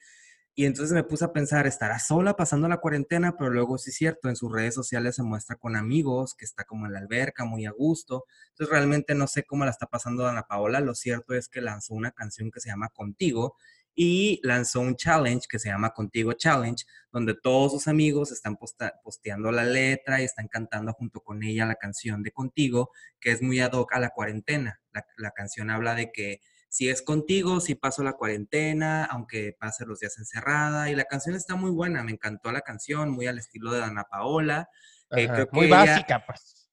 Y 0.60 0.66
entonces 0.66 0.92
me 0.92 1.04
puse 1.04 1.24
a 1.24 1.32
pensar, 1.32 1.66
estará 1.66 1.98
sola 1.98 2.36
pasando 2.36 2.68
la 2.68 2.82
cuarentena, 2.82 3.34
pero 3.38 3.48
luego 3.48 3.78
sí 3.78 3.88
es 3.88 3.96
cierto, 3.96 4.28
en 4.28 4.36
sus 4.36 4.52
redes 4.52 4.74
sociales 4.74 5.14
se 5.16 5.22
muestra 5.22 5.56
con 5.56 5.74
amigos, 5.74 6.34
que 6.34 6.44
está 6.44 6.64
como 6.64 6.84
en 6.84 6.92
la 6.92 6.98
alberca, 6.98 7.46
muy 7.46 7.64
a 7.64 7.70
gusto. 7.70 8.26
Entonces 8.50 8.70
realmente 8.70 9.14
no 9.14 9.26
sé 9.26 9.44
cómo 9.44 9.64
la 9.64 9.70
está 9.70 9.86
pasando 9.86 10.26
Ana 10.26 10.42
Paola. 10.42 10.80
Lo 10.80 10.94
cierto 10.94 11.32
es 11.32 11.48
que 11.48 11.62
lanzó 11.62 11.94
una 11.94 12.10
canción 12.10 12.50
que 12.50 12.60
se 12.60 12.68
llama 12.68 12.90
Contigo 12.90 13.56
y 13.94 14.38
lanzó 14.42 14.80
un 14.80 14.96
challenge 14.96 15.46
que 15.48 15.58
se 15.58 15.70
llama 15.70 15.94
Contigo 15.94 16.34
Challenge, 16.34 16.84
donde 17.10 17.32
todos 17.32 17.72
sus 17.72 17.88
amigos 17.88 18.30
están 18.30 18.58
posteando 19.02 19.50
la 19.52 19.64
letra 19.64 20.20
y 20.20 20.26
están 20.26 20.48
cantando 20.48 20.92
junto 20.92 21.22
con 21.22 21.42
ella 21.42 21.64
la 21.64 21.76
canción 21.76 22.22
de 22.22 22.32
Contigo, 22.32 22.90
que 23.18 23.32
es 23.32 23.40
muy 23.40 23.60
ad 23.60 23.72
hoc 23.72 23.94
a 23.94 23.98
la 23.98 24.10
cuarentena. 24.10 24.78
La 25.16 25.30
canción 25.30 25.70
habla 25.70 25.94
de 25.94 26.12
que 26.12 26.42
si 26.70 26.88
es 26.88 27.02
contigo, 27.02 27.60
si 27.60 27.74
paso 27.74 28.02
la 28.02 28.14
cuarentena, 28.14 29.04
aunque 29.04 29.54
pase 29.60 29.84
los 29.84 29.98
días 30.00 30.16
encerrada. 30.18 30.88
Y 30.88 30.94
la 30.94 31.04
canción 31.04 31.34
está 31.34 31.56
muy 31.56 31.70
buena, 31.72 32.02
me 32.02 32.12
encantó 32.12 32.50
la 32.52 32.62
canción, 32.62 33.10
muy 33.10 33.26
al 33.26 33.38
estilo 33.38 33.72
de 33.72 33.80
Dana 33.80 34.04
Paola. 34.10 34.70
Eh, 35.10 35.28
creo 35.28 35.48
Muy 35.52 35.62
que 35.62 35.66
ella- 35.66 35.76
básica, 35.84 36.24
pues. 36.24 36.70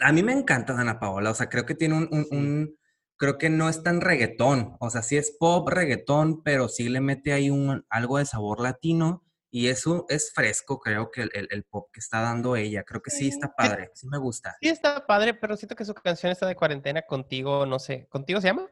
a 0.00 0.12
mí 0.12 0.22
me 0.22 0.32
encanta 0.32 0.74
Dana 0.74 1.00
Paola, 1.00 1.30
o 1.30 1.34
sea, 1.34 1.48
creo 1.48 1.66
que 1.66 1.74
tiene 1.74 1.96
un, 1.96 2.08
un- 2.12 2.24
Sí. 2.26 2.36
un- 2.36 2.76
creo 3.16 3.36
que 3.38 3.50
no 3.50 3.68
es 3.68 3.82
tan 3.82 4.00
reggaetón, 4.00 4.76
o 4.80 4.88
sea, 4.90 5.02
sí 5.02 5.16
es 5.18 5.34
pop, 5.38 5.68
reggaetón, 5.68 6.42
pero 6.42 6.68
sí 6.68 6.88
le 6.88 7.00
mete 7.00 7.32
ahí 7.32 7.50
un, 7.50 7.84
algo 7.90 8.18
de 8.18 8.26
sabor 8.26 8.60
latino 8.60 9.24
Y 9.52 9.66
eso 9.66 10.06
es 10.08 10.30
fresco, 10.32 10.78
creo 10.78 11.10
que 11.10 11.22
el, 11.22 11.30
el- 11.34 11.48
el 11.50 11.64
pop 11.64 11.88
que 11.92 11.98
está 11.98 12.20
dando 12.20 12.54
ella. 12.54 12.84
Creo 12.84 13.02
que 13.02 13.10
sí 13.10 13.26
está 13.26 13.52
padre, 13.52 13.90
sí 13.94 14.06
me 14.06 14.16
gusta. 14.16 14.56
Sí 14.62 14.68
está 14.68 15.04
padre, 15.08 15.34
pero 15.34 15.56
siento 15.56 15.74
que 15.74 15.84
su 15.84 15.92
canción 15.92 16.30
está 16.30 16.46
de 16.46 16.54
cuarentena 16.54 17.02
contigo, 17.02 17.66
no 17.66 17.80
sé, 17.80 18.06
¿contigo 18.10 18.40
se 18.40 18.46
llama? 18.46 18.70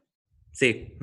Sí. 0.53 0.97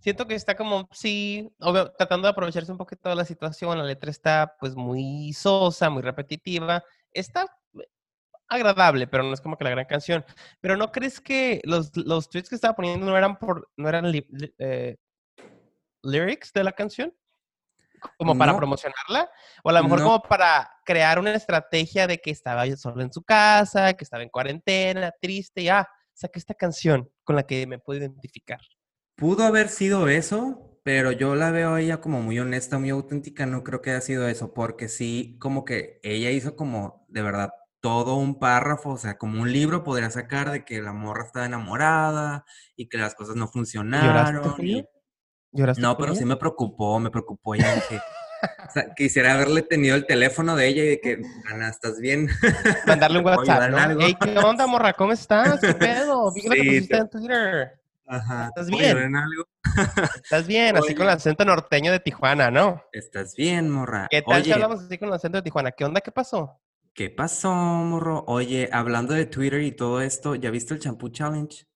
Siento 0.00 0.26
que 0.26 0.34
está 0.34 0.54
como, 0.54 0.86
sí, 0.92 1.50
obvio, 1.60 1.90
tratando 1.92 2.26
de 2.26 2.32
aprovecharse 2.32 2.70
un 2.70 2.78
poquito 2.78 3.08
de 3.08 3.14
la 3.16 3.24
situación, 3.24 3.78
la 3.78 3.84
letra 3.84 4.10
está 4.10 4.54
pues 4.60 4.74
muy 4.76 5.32
sosa, 5.32 5.88
muy 5.88 6.02
repetitiva, 6.02 6.84
está 7.10 7.46
agradable, 8.48 9.06
pero 9.06 9.22
no 9.22 9.32
es 9.32 9.40
como 9.40 9.56
que 9.56 9.64
la 9.64 9.70
gran 9.70 9.86
canción. 9.86 10.24
Pero 10.60 10.76
¿no 10.76 10.92
crees 10.92 11.20
que 11.20 11.60
los, 11.64 11.96
los 11.96 12.28
tweets 12.28 12.50
que 12.50 12.54
estaba 12.54 12.76
poniendo 12.76 13.06
no 13.06 13.16
eran 13.16 13.38
por, 13.38 13.70
no 13.76 13.88
eran 13.88 14.10
li- 14.12 14.26
li- 14.30 14.54
eh, 14.58 14.96
lyrics 16.02 16.52
de 16.52 16.64
la 16.64 16.72
canción? 16.72 17.14
Como 18.18 18.36
para 18.36 18.52
No. 18.52 18.58
promocionarla, 18.58 19.30
o 19.62 19.70
a 19.70 19.72
lo 19.72 19.82
mejor 19.82 20.00
No. 20.00 20.04
como 20.04 20.22
para 20.22 20.70
crear 20.84 21.18
una 21.18 21.32
estrategia 21.34 22.06
de 22.06 22.18
que 22.18 22.30
estaba 22.30 22.66
solo 22.76 23.00
en 23.00 23.10
su 23.10 23.22
casa, 23.22 23.94
que 23.94 24.04
estaba 24.04 24.22
en 24.22 24.28
cuarentena, 24.28 25.10
triste, 25.18 25.62
y 25.62 25.68
ah, 25.70 25.88
saqué 26.12 26.38
esta 26.38 26.52
canción 26.52 27.10
con 27.24 27.36
la 27.36 27.44
que 27.46 27.66
me 27.66 27.78
puedo 27.78 28.00
identificar. 28.00 28.60
Pudo 29.16 29.44
haber 29.44 29.68
sido 29.68 30.08
eso, 30.08 30.78
pero 30.82 31.12
yo 31.12 31.34
la 31.36 31.50
veo 31.50 31.74
a 31.74 31.80
ella 31.80 32.00
como 32.00 32.20
muy 32.20 32.38
honesta, 32.40 32.78
muy 32.78 32.90
auténtica. 32.90 33.46
No 33.46 33.62
creo 33.64 33.80
que 33.80 33.90
haya 33.90 34.00
sido 34.00 34.28
eso, 34.28 34.52
porque 34.54 34.88
sí, 34.88 35.36
como 35.40 35.64
que 35.64 36.00
ella 36.02 36.30
hizo 36.30 36.56
como 36.56 37.06
de 37.08 37.22
verdad 37.22 37.50
todo 37.80 38.16
un 38.16 38.38
párrafo, 38.38 38.90
o 38.90 38.98
sea, 38.98 39.16
como 39.18 39.40
un 39.42 39.52
libro 39.52 39.84
podría 39.84 40.10
sacar 40.10 40.50
de 40.50 40.64
que 40.64 40.80
la 40.82 40.92
morra 40.92 41.24
estaba 41.26 41.46
enamorada 41.46 42.44
y 42.76 42.88
que 42.88 42.98
las 42.98 43.14
cosas 43.14 43.36
no 43.36 43.46
¿Lloraste, 44.00 44.40
funcionaron. 44.42 44.66
Y- 44.66 44.84
¿Lloraste 45.52 45.82
No, 45.82 45.98
pero 45.98 46.14
ella? 46.14 46.14
sí 46.14 46.24
me 46.24 46.36
preocupó, 46.36 47.00
me 47.00 47.10
preocupó. 47.10 47.54
Ya 47.56 47.72
dije, 47.72 48.06
o 48.68 48.70
sea, 48.72 48.94
quisiera 48.94 49.34
haberle 49.34 49.62
tenido 49.62 49.96
el 49.96 50.06
teléfono 50.06 50.56
de 50.56 50.68
ella 50.68 50.84
y 50.84 50.88
de 50.88 51.00
que, 51.00 51.22
Ana, 51.50 51.68
¿estás 51.68 51.98
bien? 52.00 52.28
Mandarle 52.86 53.18
un 53.18 53.24
¿Te 53.30 53.34
puedo 53.36 53.48
WhatsApp, 53.48 54.18
¿qué 54.20 54.38
onda, 54.38 54.66
morra? 54.66 54.92
¿Cómo 54.92 55.12
estás? 55.12 55.60
¿Qué 55.60 55.74
pedo? 55.74 56.32
Vi 56.32 56.42
lo 56.42 56.50
que 56.50 56.60
Sí, 56.62 56.66
pusiste 56.66 56.94
te- 56.94 57.00
en 57.00 57.08
Twitter. 57.08 57.80
Ajá, 58.06 58.48
¿Estás 58.48 58.66
¿te 58.66 58.72
puedo 58.72 58.84
ayudar 58.84 59.02
bien? 59.02 59.16
algo? 59.16 59.44
¿Estás 60.22 60.46
bien? 60.46 60.76
Así 60.76 60.94
con 60.94 61.04
el 61.04 61.10
acento 61.10 61.44
norteño 61.44 61.90
de 61.92 62.00
Tijuana, 62.00 62.50
¿no? 62.50 62.82
¿Estás 62.92 63.34
bien, 63.34 63.70
morra? 63.70 64.08
¿Qué 64.10 64.20
tal 64.22 64.42
si 64.42 64.50
Oye, 64.50 64.54
hablamos 64.54 64.80
así 64.84 64.98
con 64.98 65.08
el 65.08 65.14
acento 65.14 65.38
de 65.38 65.42
Tijuana? 65.42 65.72
¿Qué 65.72 65.84
onda? 65.84 66.00
¿Qué 66.00 66.12
pasó? 66.12 66.60
¿qué 66.94 67.10
pasó, 67.10 67.52
morro? 67.52 68.24
Oye, 68.28 68.68
hablando 68.72 69.14
de 69.14 69.26
Twitter 69.26 69.62
y 69.62 69.72
todo 69.72 70.00
esto, 70.00 70.34
¿ya 70.36 70.50
viste 70.50 70.74
el 70.74 70.80
champú 70.80 71.08
challenge? 71.08 71.66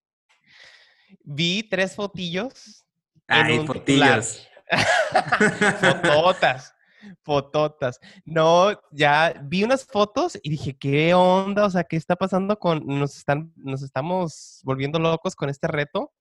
Vi 1.25 1.63
tres 1.69 1.95
fotillos 1.97 2.85
Ay, 3.27 3.59
un 3.59 3.67
titular. 3.67 4.23
Fototas. 5.81 6.75
Fototas. 7.23 8.01
No, 8.25 8.71
ya 8.91 9.35
vi 9.45 9.65
unas 9.65 9.85
fotos 9.85 10.39
y 10.43 10.51
dije, 10.51 10.77
¿qué 10.77 11.15
onda? 11.15 11.65
O 11.67 11.71
sea, 11.71 11.85
¿qué 11.85 11.97
está 11.97 12.17
pasando 12.17 12.59
con... 12.59 12.85
Nos 12.87 13.17
están, 13.17 13.53
nos 13.57 13.83
estamos 13.83 14.61
volviendo 14.65 14.99
locos 14.99 15.35
con 15.37 15.49
este 15.49 15.69
reto. 15.69 16.13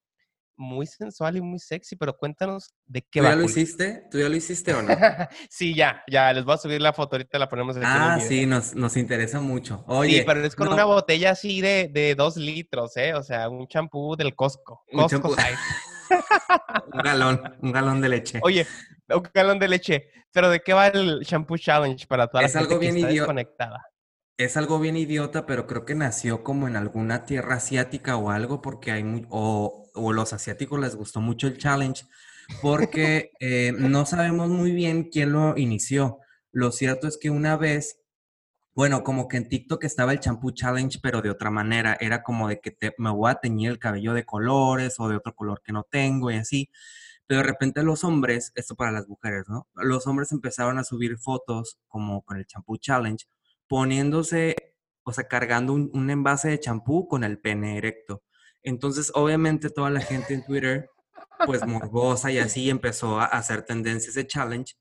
Muy 0.59 0.87
sensual 0.87 1.37
y 1.37 1.41
muy 1.41 1.59
sexy, 1.59 1.95
pero 1.95 2.17
cuéntanos 2.17 2.73
de 2.87 3.03
qué 3.03 3.19
¿Tú 3.19 3.25
va. 3.25 3.29
ya 3.31 3.35
lo 3.35 3.41
Julio. 3.43 3.61
hiciste? 3.61 4.07
¿Tú 4.09 4.17
ya 4.17 4.27
lo 4.27 4.35
hiciste 4.35 4.73
o 4.73 4.81
no? 4.81 4.89
sí, 5.51 5.75
ya, 5.75 6.01
ya, 6.09 6.33
les 6.33 6.45
voy 6.45 6.55
a 6.55 6.57
subir 6.57 6.81
la 6.81 6.93
foto, 6.93 7.15
ahorita 7.15 7.37
la 7.37 7.47
ponemos 7.47 7.77
aquí 7.77 7.85
en 7.85 7.91
el 7.91 7.97
Ah, 7.99 8.15
video. 8.15 8.27
sí, 8.27 8.45
nos, 8.47 8.73
nos 8.73 8.97
interesa 8.97 9.39
mucho. 9.39 9.83
Oye, 9.87 10.19
sí, 10.19 10.23
pero 10.25 10.43
es 10.43 10.55
con 10.55 10.67
no, 10.69 10.73
una 10.73 10.85
botella 10.85 11.29
así 11.31 11.61
de, 11.61 11.89
de 11.93 12.15
dos 12.15 12.37
litros, 12.37 12.97
¿eh? 12.97 13.13
O 13.13 13.21
sea, 13.21 13.49
un 13.49 13.67
champú 13.67 14.15
del 14.15 14.33
Costco. 14.35 14.83
Costco. 14.91 15.35
Un 16.93 17.01
galón, 17.01 17.41
un 17.61 17.71
galón 17.71 18.01
de 18.01 18.09
leche. 18.09 18.39
Oye, 18.43 18.65
un 19.09 19.23
galón 19.33 19.59
de 19.59 19.67
leche. 19.67 20.09
Pero 20.31 20.49
¿de 20.49 20.59
qué 20.59 20.73
va 20.73 20.87
el 20.87 21.21
shampoo 21.21 21.57
challenge 21.57 22.05
para 22.07 22.27
toda 22.27 22.41
la 22.41 22.47
Es 22.47 22.53
gente 22.53 22.67
algo 22.67 22.79
que 22.79 22.85
bien 22.85 22.97
está 22.97 23.11
idio- 23.11 23.21
desconectada? 23.23 23.81
Es 24.37 24.55
algo 24.55 24.79
bien 24.79 24.95
idiota, 24.97 25.47
pero 25.47 25.65
creo 25.65 25.83
que 25.83 25.95
nació 25.95 26.43
como 26.43 26.67
en 26.67 26.75
alguna 26.75 27.25
tierra 27.25 27.55
asiática 27.55 28.17
o 28.17 28.29
algo, 28.29 28.61
porque 28.61 28.91
hay 28.91 29.03
muy, 29.03 29.25
o, 29.29 29.89
o 29.95 30.13
los 30.13 30.31
asiáticos 30.31 30.79
les 30.79 30.95
gustó 30.95 31.21
mucho 31.21 31.47
el 31.47 31.57
challenge, 31.57 32.03
porque 32.61 33.31
eh, 33.39 33.73
no 33.75 34.05
sabemos 34.05 34.49
muy 34.49 34.71
bien 34.73 35.09
quién 35.11 35.31
lo 35.31 35.57
inició. 35.57 36.19
Lo 36.51 36.71
cierto 36.71 37.07
es 37.07 37.17
que 37.17 37.31
una 37.31 37.57
vez, 37.57 37.99
bueno, 38.77 39.03
como 39.03 39.27
que 39.27 39.37
en 39.37 39.49
TikTok 39.49 39.83
estaba 39.85 40.11
el 40.13 40.19
champú 40.19 40.51
challenge, 40.51 40.99
pero 41.01 41.23
de 41.23 41.31
otra 41.31 41.49
manera, 41.49 41.97
era 41.99 42.21
como 42.21 42.47
de 42.47 42.59
que 42.61 42.69
te- 42.69 42.93
me 42.99 43.09
voy 43.09 43.31
a 43.31 43.35
teñir 43.35 43.71
el 43.71 43.79
cabello 43.79 44.13
de 44.13 44.23
colores 44.23 44.99
o 44.99 45.09
de 45.09 45.15
otro 45.17 45.33
color 45.35 45.63
que 45.63 45.73
no 45.73 45.83
tengo 45.83 46.29
y 46.29 46.35
así. 46.35 46.69
Pero 47.27 47.39
de 47.41 47.47
repente 47.47 47.81
los 47.83 48.03
hombres, 48.03 48.51
esto 48.55 48.75
para 48.75 48.91
las 48.91 49.07
mujeres, 49.07 49.45
¿no? 49.49 49.67
Los 49.75 50.05
hombres 50.07 50.31
empezaron 50.31 50.77
a 50.79 50.83
subir 50.83 51.17
fotos 51.17 51.79
como 51.87 52.21
con 52.23 52.37
el 52.37 52.45
champú 52.45 52.77
challenge, 52.77 53.25
poniéndose, 53.67 54.55
o 55.03 55.11
sea, 55.13 55.27
cargando 55.27 55.73
un, 55.73 56.09
envase 56.11 56.49
de 56.49 56.59
champú 56.59 57.07
con 57.07 57.23
el 57.23 57.39
pene 57.39 57.77
erecto. 57.79 58.23
Entonces, 58.63 59.11
obviamente, 59.15 59.71
toda 59.71 59.89
la 59.89 60.01
gente 60.01 60.35
en 60.35 60.45
Twitter, 60.45 60.89
pues 61.47 61.65
morbosa 61.65 62.31
y 62.31 62.37
así, 62.39 62.69
empezó 62.69 63.19
a 63.19 63.25
hacer 63.25 63.63
tendencias 63.63 64.13
de 64.15 64.27
challenge 64.27 64.75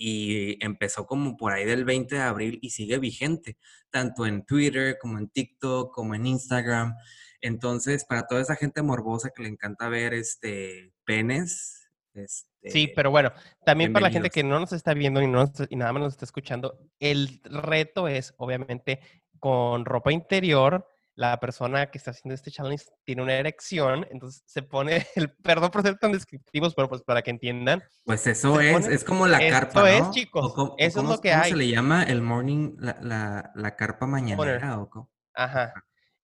y 0.00 0.64
empezó 0.64 1.06
como 1.06 1.36
por 1.36 1.52
ahí 1.52 1.64
del 1.64 1.84
20 1.84 2.14
de 2.14 2.20
abril 2.22 2.58
y 2.62 2.70
sigue 2.70 2.98
vigente, 2.98 3.58
tanto 3.90 4.24
en 4.26 4.46
Twitter 4.46 4.96
como 5.00 5.18
en 5.18 5.28
TikTok, 5.28 5.92
como 5.92 6.14
en 6.14 6.24
Instagram. 6.24 6.94
Entonces, 7.40 8.04
para 8.04 8.26
toda 8.26 8.40
esa 8.40 8.54
gente 8.54 8.80
morbosa 8.82 9.30
que 9.34 9.42
le 9.42 9.48
encanta 9.48 9.88
ver 9.88 10.14
este 10.14 10.92
penes, 11.04 11.90
este, 12.14 12.70
Sí, 12.70 12.92
pero 12.94 13.10
bueno, 13.10 13.32
también 13.64 13.92
para 13.92 14.04
la 14.06 14.10
gente 14.12 14.30
que 14.30 14.42
no 14.42 14.58
nos 14.60 14.72
está 14.72 14.92
viendo 14.94 15.20
y, 15.22 15.26
no 15.26 15.38
nos- 15.46 15.66
y 15.70 15.76
nada 15.76 15.92
más 15.92 16.02
nos 16.02 16.12
está 16.14 16.24
escuchando, 16.24 16.78
el 16.98 17.40
reto 17.44 18.08
es, 18.08 18.34
obviamente, 18.38 19.00
con 19.38 19.84
ropa 19.84 20.12
interior, 20.12 20.86
la 21.18 21.40
persona 21.40 21.90
que 21.90 21.98
está 21.98 22.12
haciendo 22.12 22.34
este 22.36 22.52
challenge 22.52 22.84
tiene 23.04 23.22
una 23.22 23.34
erección, 23.34 24.06
entonces 24.12 24.40
se 24.46 24.62
pone, 24.62 25.04
el, 25.16 25.32
perdón 25.34 25.72
por 25.72 25.82
ser 25.82 25.98
tan 25.98 26.12
descriptivos, 26.12 26.76
pero 26.76 26.88
pues 26.88 27.02
para 27.02 27.22
que 27.22 27.30
entiendan, 27.30 27.82
Pues 28.04 28.24
eso 28.28 28.60
es, 28.60 28.72
pone- 28.72 28.94
es 28.94 29.02
como 29.02 29.26
la 29.26 29.38
Eso 29.38 29.50
carpa, 29.58 29.90
es, 29.90 30.00
¿no? 30.04 30.10
chicos, 30.12 30.54
cómo- 30.54 30.74
eso 30.78 31.00
es 31.02 31.08
lo 31.08 31.20
que 31.20 31.30
¿cómo 31.30 31.42
hay. 31.42 31.50
se 31.50 31.56
le 31.56 31.68
llama 31.68 32.04
el 32.04 32.22
morning, 32.22 32.76
la, 32.78 32.96
la, 33.02 33.50
la 33.56 33.74
carpa 33.74 34.06
mañanera? 34.06 34.78
¿o 34.78 34.88
cómo? 34.88 35.10
Ajá. 35.34 35.74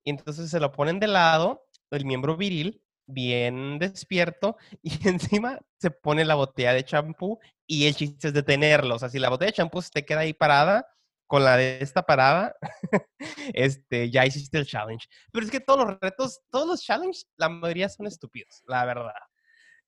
Y 0.05 0.11
entonces 0.11 0.49
se 0.49 0.61
lo 0.61 0.71
ponen 0.71 1.01
de 1.01 1.09
lado, 1.09 1.67
el 1.91 2.05
miembro 2.05 2.37
viril, 2.37 2.81
bien 3.07 3.81
despierto, 3.81 4.57
y 4.83 5.09
encima 5.09 5.59
se 5.79 5.91
pone 5.91 6.25
la 6.25 6.37
botella 6.37 6.73
de 6.73 6.85
champú 6.85 7.41
y 7.67 7.87
el 7.89 7.97
chiste 7.97 8.29
es 8.29 8.35
detenerlo. 8.35 8.95
O 8.95 8.99
sea, 9.01 9.09
si 9.09 9.19
la 9.19 9.29
botella 9.29 9.49
de 9.51 9.57
champú 9.57 9.83
se 9.83 9.91
te 9.91 10.05
queda 10.05 10.21
ahí 10.21 10.33
parada, 10.35 10.87
con 11.27 11.45
la 11.45 11.57
de 11.57 11.79
esta 11.81 12.03
parada, 12.03 12.55
este, 13.55 14.11
ya 14.11 14.27
hiciste 14.27 14.59
el 14.59 14.67
challenge. 14.67 15.07
Pero 15.33 15.47
es 15.47 15.53
que 15.53 15.61
todos 15.61 15.87
los 15.87 15.99
retos, 16.01 16.41
todos 16.51 16.67
los 16.67 16.83
challenges, 16.83 17.29
la 17.37 17.49
mayoría 17.49 17.89
son 17.89 18.07
estúpidos, 18.07 18.63
la 18.67 18.85
verdad. 18.85 19.13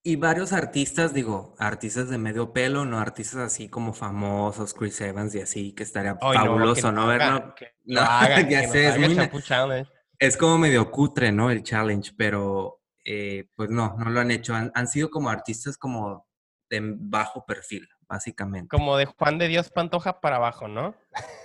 Y 0.02 0.14
varios 0.14 0.52
artistas, 0.52 1.12
digo, 1.12 1.56
artistas 1.58 2.08
de 2.08 2.16
medio 2.16 2.52
pelo, 2.52 2.84
no 2.84 3.00
artistas 3.00 3.40
así 3.40 3.68
como 3.68 3.92
famosos, 3.92 4.72
Chris 4.72 5.00
Evans 5.00 5.34
y 5.34 5.40
así, 5.40 5.72
que 5.72 5.82
estaría 5.82 6.16
Ay, 6.20 6.38
fabuloso, 6.38 6.92
¿no? 6.92 7.08
que 7.56 7.72
No. 7.84 8.04
Es 10.18 10.36
como 10.36 10.58
medio 10.58 10.92
cutre, 10.92 11.32
¿no? 11.32 11.50
El 11.50 11.64
challenge, 11.64 12.12
pero 12.16 12.82
eh, 13.04 13.48
pues 13.56 13.68
no, 13.68 13.96
no 13.98 14.10
lo 14.10 14.20
han 14.20 14.30
hecho. 14.30 14.54
Han, 14.54 14.70
han 14.76 14.86
sido 14.86 15.10
como 15.10 15.28
artistas 15.28 15.76
como 15.76 16.24
de 16.70 16.80
bajo 16.82 17.44
perfil, 17.44 17.88
básicamente. 18.08 18.68
Como 18.68 18.96
de 18.96 19.06
Juan 19.06 19.38
de 19.38 19.48
Dios 19.48 19.70
Pantoja 19.70 20.20
para 20.20 20.36
abajo, 20.36 20.68
¿no? 20.68 20.94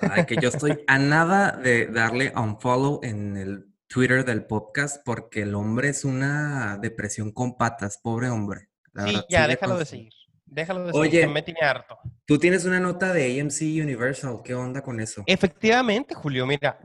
Ay, 0.01 0.25
que 0.25 0.35
yo 0.35 0.49
estoy 0.49 0.83
a 0.87 0.97
nada 0.97 1.51
de 1.51 1.87
darle 1.87 2.33
un 2.35 2.59
follow 2.59 2.99
en 3.03 3.37
el 3.37 3.67
Twitter 3.87 4.23
del 4.23 4.45
podcast 4.45 5.03
porque 5.05 5.41
el 5.41 5.55
hombre 5.55 5.89
es 5.89 6.05
una 6.05 6.77
depresión 6.77 7.31
con 7.31 7.57
patas, 7.57 7.99
pobre 8.01 8.29
hombre. 8.29 8.69
La 8.93 9.03
sí, 9.03 9.13
verdad, 9.13 9.25
ya, 9.29 9.47
déjalo 9.47 9.77
de 9.77 9.85
seguir. 9.85 10.13
Déjalo 10.45 10.85
de 10.85 10.91
Oye. 10.93 11.11
seguir, 11.11 11.27
que 11.27 11.33
me 11.33 11.41
tiene 11.41 11.61
harto. 11.61 11.97
Tú 12.25 12.37
tienes 12.37 12.65
una 12.65 12.79
nota 12.79 13.13
de 13.13 13.39
AMC 13.39 13.61
Universal, 13.81 14.41
¿qué 14.43 14.53
onda 14.53 14.81
con 14.81 14.99
eso? 14.99 15.23
Efectivamente, 15.25 16.13
Julio, 16.13 16.45
mira, 16.45 16.79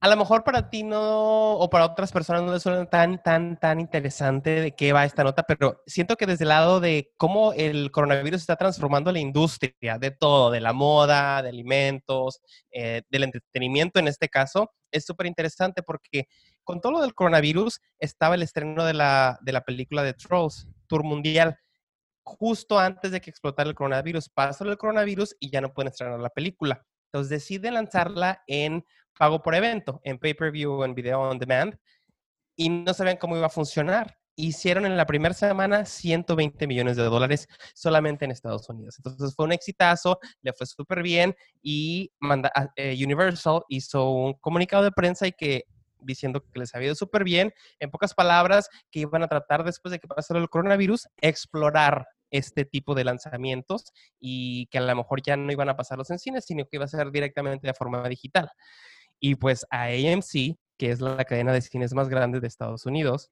a 0.00 0.08
lo 0.08 0.16
mejor 0.16 0.44
para 0.44 0.70
ti 0.70 0.82
no, 0.82 1.54
o 1.54 1.70
para 1.70 1.86
otras 1.86 2.12
personas 2.12 2.42
no 2.42 2.52
les 2.52 2.62
suena 2.62 2.86
tan, 2.86 3.22
tan, 3.22 3.58
tan 3.58 3.80
interesante 3.80 4.50
de 4.50 4.74
qué 4.74 4.92
va 4.92 5.04
esta 5.04 5.24
nota, 5.24 5.42
pero 5.42 5.82
siento 5.86 6.16
que 6.16 6.26
desde 6.26 6.44
el 6.44 6.50
lado 6.50 6.80
de 6.80 7.12
cómo 7.16 7.52
el 7.52 7.90
coronavirus 7.90 8.40
está 8.40 8.56
transformando 8.56 9.12
la 9.12 9.18
industria 9.18 9.98
de 9.98 10.10
todo, 10.10 10.50
de 10.50 10.60
la 10.60 10.72
moda, 10.72 11.42
de 11.42 11.48
alimentos, 11.48 12.40
eh, 12.70 13.02
del 13.10 13.24
entretenimiento 13.24 14.00
en 14.00 14.08
este 14.08 14.28
caso, 14.28 14.70
es 14.90 15.04
súper 15.04 15.26
interesante 15.26 15.82
porque 15.82 16.26
con 16.64 16.80
todo 16.80 16.92
lo 16.92 17.00
del 17.00 17.14
coronavirus 17.14 17.80
estaba 17.98 18.34
el 18.34 18.42
estreno 18.42 18.84
de 18.84 18.94
la, 18.94 19.38
de 19.42 19.52
la 19.52 19.64
película 19.64 20.02
de 20.02 20.14
Trolls, 20.14 20.68
Tour 20.86 21.04
Mundial. 21.04 21.58
Justo 22.22 22.78
antes 22.78 23.10
de 23.10 23.20
que 23.20 23.30
explotara 23.30 23.68
el 23.68 23.74
coronavirus, 23.74 24.28
pasó 24.28 24.64
el 24.64 24.78
coronavirus 24.78 25.36
y 25.40 25.50
ya 25.50 25.60
no 25.60 25.72
pueden 25.72 25.88
estrenar 25.88 26.20
la 26.20 26.30
película. 26.30 26.84
Entonces 27.12 27.30
deciden 27.30 27.74
lanzarla 27.74 28.42
en 28.46 28.84
pago 29.20 29.42
por 29.42 29.54
evento, 29.54 30.00
en 30.02 30.18
pay-per-view 30.18 30.82
en 30.82 30.94
video 30.94 31.20
on 31.20 31.38
demand, 31.38 31.76
y 32.56 32.70
no 32.70 32.94
sabían 32.94 33.18
cómo 33.18 33.36
iba 33.36 33.46
a 33.46 33.50
funcionar. 33.50 34.16
hicieron 34.34 34.86
en 34.86 34.96
la 34.96 35.04
primera 35.04 35.34
semana 35.34 35.84
120 35.84 36.66
millones 36.66 36.96
de 36.96 37.02
dólares 37.02 37.46
solamente 37.74 38.24
en 38.24 38.30
Estados 38.30 38.66
Unidos. 38.70 38.94
Entonces 38.96 39.34
fue 39.36 39.44
un 39.44 39.52
exitazo, 39.52 40.18
le 40.40 40.54
fue 40.54 40.66
súper 40.66 41.02
bien 41.02 41.36
y 41.62 42.10
manda, 42.18 42.50
ah, 42.54 42.68
eh, 42.76 42.96
Universal 43.04 43.60
hizo 43.68 44.08
un 44.10 44.32
comunicado 44.40 44.84
de 44.84 44.92
prensa 44.92 45.26
y 45.26 45.32
que 45.32 45.64
diciendo 45.98 46.42
que 46.42 46.60
les 46.60 46.74
había 46.74 46.86
ido 46.86 46.94
súper 46.94 47.22
bien, 47.22 47.52
en 47.78 47.90
pocas 47.90 48.14
palabras, 48.14 48.70
que 48.90 49.00
iban 49.00 49.22
a 49.22 49.28
tratar 49.28 49.64
después 49.64 49.92
de 49.92 49.98
que 49.98 50.08
pasara 50.08 50.40
el 50.40 50.48
coronavirus, 50.48 51.08
explorar 51.20 52.06
este 52.30 52.64
tipo 52.64 52.94
de 52.94 53.04
lanzamientos 53.04 53.92
y 54.18 54.66
que 54.68 54.78
a 54.78 54.80
lo 54.80 54.96
mejor 54.96 55.20
ya 55.20 55.36
no 55.36 55.52
iban 55.52 55.68
a 55.68 55.76
pasarlos 55.76 56.10
en 56.10 56.18
cines, 56.18 56.46
sino 56.46 56.64
que 56.64 56.78
iba 56.78 56.86
a 56.86 56.88
ser 56.88 57.10
directamente 57.10 57.66
de 57.66 57.74
forma 57.74 58.08
digital. 58.08 58.50
Y 59.20 59.34
pues 59.36 59.66
a 59.70 59.84
AMC, 59.84 60.58
que 60.78 60.90
es 60.90 61.00
la 61.00 61.24
cadena 61.24 61.52
de 61.52 61.60
cines 61.60 61.92
más 61.92 62.08
grande 62.08 62.40
de 62.40 62.48
Estados 62.48 62.86
Unidos, 62.86 63.30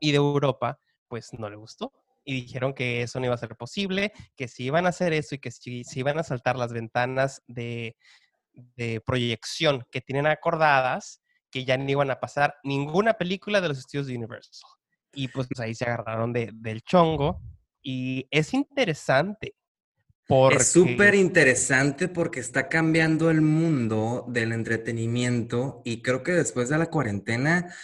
y 0.00 0.10
de 0.10 0.16
Europa, 0.16 0.80
pues 1.08 1.32
no 1.38 1.48
le 1.48 1.56
gustó. 1.56 1.92
Y 2.24 2.42
dijeron 2.42 2.74
que 2.74 3.02
eso 3.02 3.20
no 3.20 3.26
iba 3.26 3.34
a 3.34 3.38
ser 3.38 3.56
posible, 3.56 4.12
que 4.36 4.48
si 4.48 4.64
iban 4.64 4.86
a 4.86 4.90
hacer 4.90 5.12
eso 5.12 5.36
y 5.36 5.38
que 5.38 5.50
si, 5.52 5.82
iban 5.94 6.18
a 6.18 6.24
saltar 6.24 6.56
las 6.56 6.72
ventanas 6.72 7.42
de, 7.46 7.96
proyección 9.06 9.84
que 9.90 10.00
tienen 10.00 10.26
acordadas, 10.26 11.22
que 11.50 11.64
ya 11.64 11.78
no 11.78 11.88
iban 11.88 12.10
a 12.10 12.20
pasar 12.20 12.56
ninguna 12.64 13.14
película 13.14 13.60
de 13.60 13.68
los 13.68 13.78
estudios 13.78 14.08
de 14.08 14.16
Universal. 14.16 14.68
Y 15.12 15.28
pues, 15.28 15.48
ahí 15.60 15.74
se 15.74 15.84
agarraron 15.84 16.32
del 16.32 16.82
chongo. 16.82 17.40
Y 17.82 18.26
es 18.30 18.54
interesante. 18.54 19.54
Porque... 20.26 20.56
Es 20.56 20.68
súper 20.68 21.14
interesante 21.14 22.08
porque 22.08 22.40
está 22.40 22.68
cambiando 22.68 23.30
el 23.30 23.40
mundo 23.40 24.24
del 24.28 24.52
entretenimiento 24.52 25.82
y 25.84 26.02
creo 26.02 26.22
que 26.22 26.32
después 26.32 26.68
de 26.68 26.78
la 26.78 26.86
cuarentena 26.86 27.74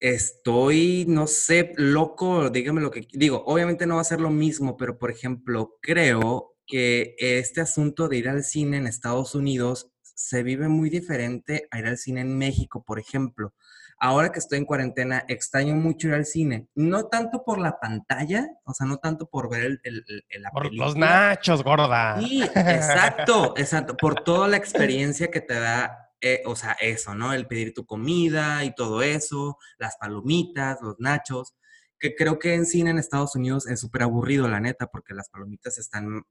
Estoy, 0.00 1.04
no 1.06 1.26
sé, 1.26 1.74
loco, 1.76 2.48
dígame 2.48 2.80
lo 2.80 2.90
que 2.90 3.06
digo. 3.12 3.44
Obviamente 3.44 3.86
no 3.86 3.96
va 3.96 4.00
a 4.00 4.04
ser 4.04 4.18
lo 4.18 4.30
mismo, 4.30 4.78
pero 4.78 4.98
por 4.98 5.10
ejemplo, 5.10 5.76
creo 5.82 6.56
que 6.66 7.14
este 7.18 7.60
asunto 7.60 8.08
de 8.08 8.16
ir 8.16 8.30
al 8.30 8.42
cine 8.42 8.78
en 8.78 8.86
Estados 8.86 9.34
Unidos 9.34 9.92
se 10.02 10.42
vive 10.42 10.68
muy 10.68 10.88
diferente 10.88 11.68
a 11.70 11.80
ir 11.80 11.86
al 11.86 11.98
cine 11.98 12.22
en 12.22 12.38
México, 12.38 12.82
por 12.82 12.98
ejemplo. 12.98 13.52
Ahora 14.00 14.32
que 14.32 14.38
estoy 14.38 14.58
en 14.58 14.64
cuarentena, 14.64 15.24
extraño 15.28 15.74
mucho 15.74 16.08
ir 16.08 16.14
al 16.14 16.24
cine. 16.24 16.68
No 16.74 17.08
tanto 17.08 17.44
por 17.44 17.60
la 17.60 17.78
pantalla, 17.78 18.48
o 18.64 18.72
sea, 18.72 18.86
no 18.86 18.96
tanto 18.96 19.28
por 19.28 19.50
ver 19.50 19.62
el, 19.62 19.80
el, 19.84 20.04
el 20.28 20.42
Por 20.52 20.74
los 20.74 20.96
nachos, 20.96 21.62
gorda. 21.62 22.18
Sí, 22.18 22.42
exacto, 22.42 23.54
exacto. 23.56 23.96
Por 23.96 24.24
toda 24.24 24.48
la 24.48 24.56
experiencia 24.56 25.30
que 25.30 25.42
te 25.42 25.60
da 25.60 26.10
eh, 26.22 26.42
o 26.44 26.54
sea, 26.54 26.72
eso, 26.80 27.14
¿no? 27.14 27.32
El 27.32 27.46
pedir 27.46 27.72
tu 27.72 27.86
comida 27.86 28.62
y 28.64 28.74
todo 28.74 29.02
eso, 29.02 29.56
las 29.78 29.96
palomitas, 29.96 30.78
los 30.82 30.96
nachos, 30.98 31.54
que 31.98 32.14
creo 32.14 32.38
que 32.38 32.54
en 32.54 32.66
cine 32.66 32.90
en 32.90 32.98
Estados 32.98 33.36
Unidos 33.36 33.66
es 33.66 33.80
súper 33.80 34.02
aburrido, 34.02 34.46
la 34.46 34.60
neta, 34.60 34.86
porque 34.86 35.14
las 35.14 35.30
palomitas 35.30 35.78
están, 35.78 36.22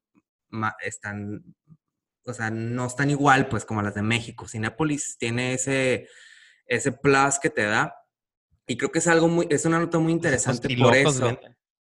están, 0.81 1.43
o 2.23 2.33
sea, 2.33 2.51
no 2.51 2.85
están 2.85 3.09
igual, 3.09 3.49
pues, 3.49 3.65
como 3.65 3.81
las 3.81 3.95
de 3.95 4.03
México. 4.03 4.47
Cinépolis 4.47 5.17
tiene 5.17 5.53
ese, 5.53 6.07
ese 6.69 6.93
plus 6.93 7.39
que 7.41 7.49
te 7.49 7.63
da, 7.63 7.93
y 8.65 8.77
creo 8.77 8.91
que 8.91 8.99
es 8.99 9.07
algo 9.07 9.27
muy, 9.27 9.47
es 9.49 9.65
una 9.65 9.79
nota 9.79 9.99
muy 9.99 10.13
interesante 10.13 10.75
por 10.77 10.95
eso. 10.95 11.37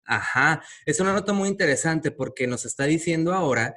Ajá, 0.07 0.63
es 0.87 1.01
una 1.01 1.13
nota 1.13 1.33
muy 1.33 1.49
interesante 1.49 2.13
porque 2.13 2.47
nos 2.47 2.65
está 2.65 2.85
diciendo 2.85 3.35
ahora 3.35 3.77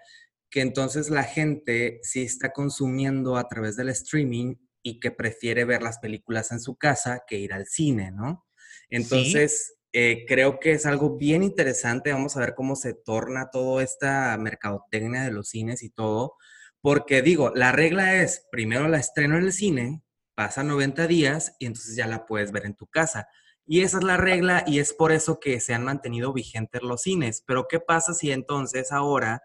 que 0.51 0.61
entonces 0.61 1.09
la 1.09 1.23
gente 1.23 1.99
sí 2.03 2.21
está 2.21 2.51
consumiendo 2.51 3.35
a 3.35 3.47
través 3.47 3.75
del 3.75 3.89
streaming 3.89 4.55
y 4.83 4.99
que 4.99 5.09
prefiere 5.09 5.65
ver 5.65 5.81
las 5.81 5.97
películas 5.97 6.51
en 6.51 6.59
su 6.59 6.75
casa 6.75 7.23
que 7.27 7.37
ir 7.37 7.51
al 7.51 7.65
cine, 7.65 8.11
¿no? 8.11 8.45
Entonces, 8.89 9.75
eh, 9.91 10.25
creo 10.27 10.59
que 10.59 10.73
es 10.73 10.85
algo 10.85 11.17
bien 11.17 11.41
interesante. 11.41 12.13
Vamos 12.13 12.37
a 12.37 12.41
ver 12.41 12.53
cómo 12.55 12.75
se 12.75 12.93
torna 12.93 13.49
toda 13.51 13.83
esta 13.83 14.37
mercadotecnia 14.37 15.23
de 15.23 15.31
los 15.31 15.49
cines 15.49 15.81
y 15.81 15.89
todo. 15.89 16.35
Porque 16.81 17.21
digo, 17.21 17.51
la 17.55 17.71
regla 17.71 18.21
es, 18.21 18.45
primero 18.51 18.87
la 18.87 18.99
estreno 18.99 19.37
en 19.37 19.43
el 19.43 19.53
cine, 19.53 20.03
pasa 20.39 20.63
90 20.63 21.05
días 21.05 21.53
y 21.59 21.65
entonces 21.65 21.97
ya 21.97 22.07
la 22.07 22.25
puedes 22.25 22.53
ver 22.53 22.65
en 22.65 22.73
tu 22.73 22.87
casa. 22.87 23.27
Y 23.65 23.81
esa 23.81 23.97
es 23.97 24.05
la 24.05 24.15
regla 24.15 24.63
y 24.65 24.79
es 24.79 24.93
por 24.93 25.11
eso 25.11 25.37
que 25.37 25.59
se 25.59 25.73
han 25.73 25.83
mantenido 25.83 26.31
vigentes 26.31 26.81
los 26.81 27.01
cines. 27.01 27.43
Pero 27.45 27.67
¿qué 27.69 27.81
pasa 27.81 28.13
si 28.13 28.31
entonces 28.31 28.93
ahora 28.93 29.41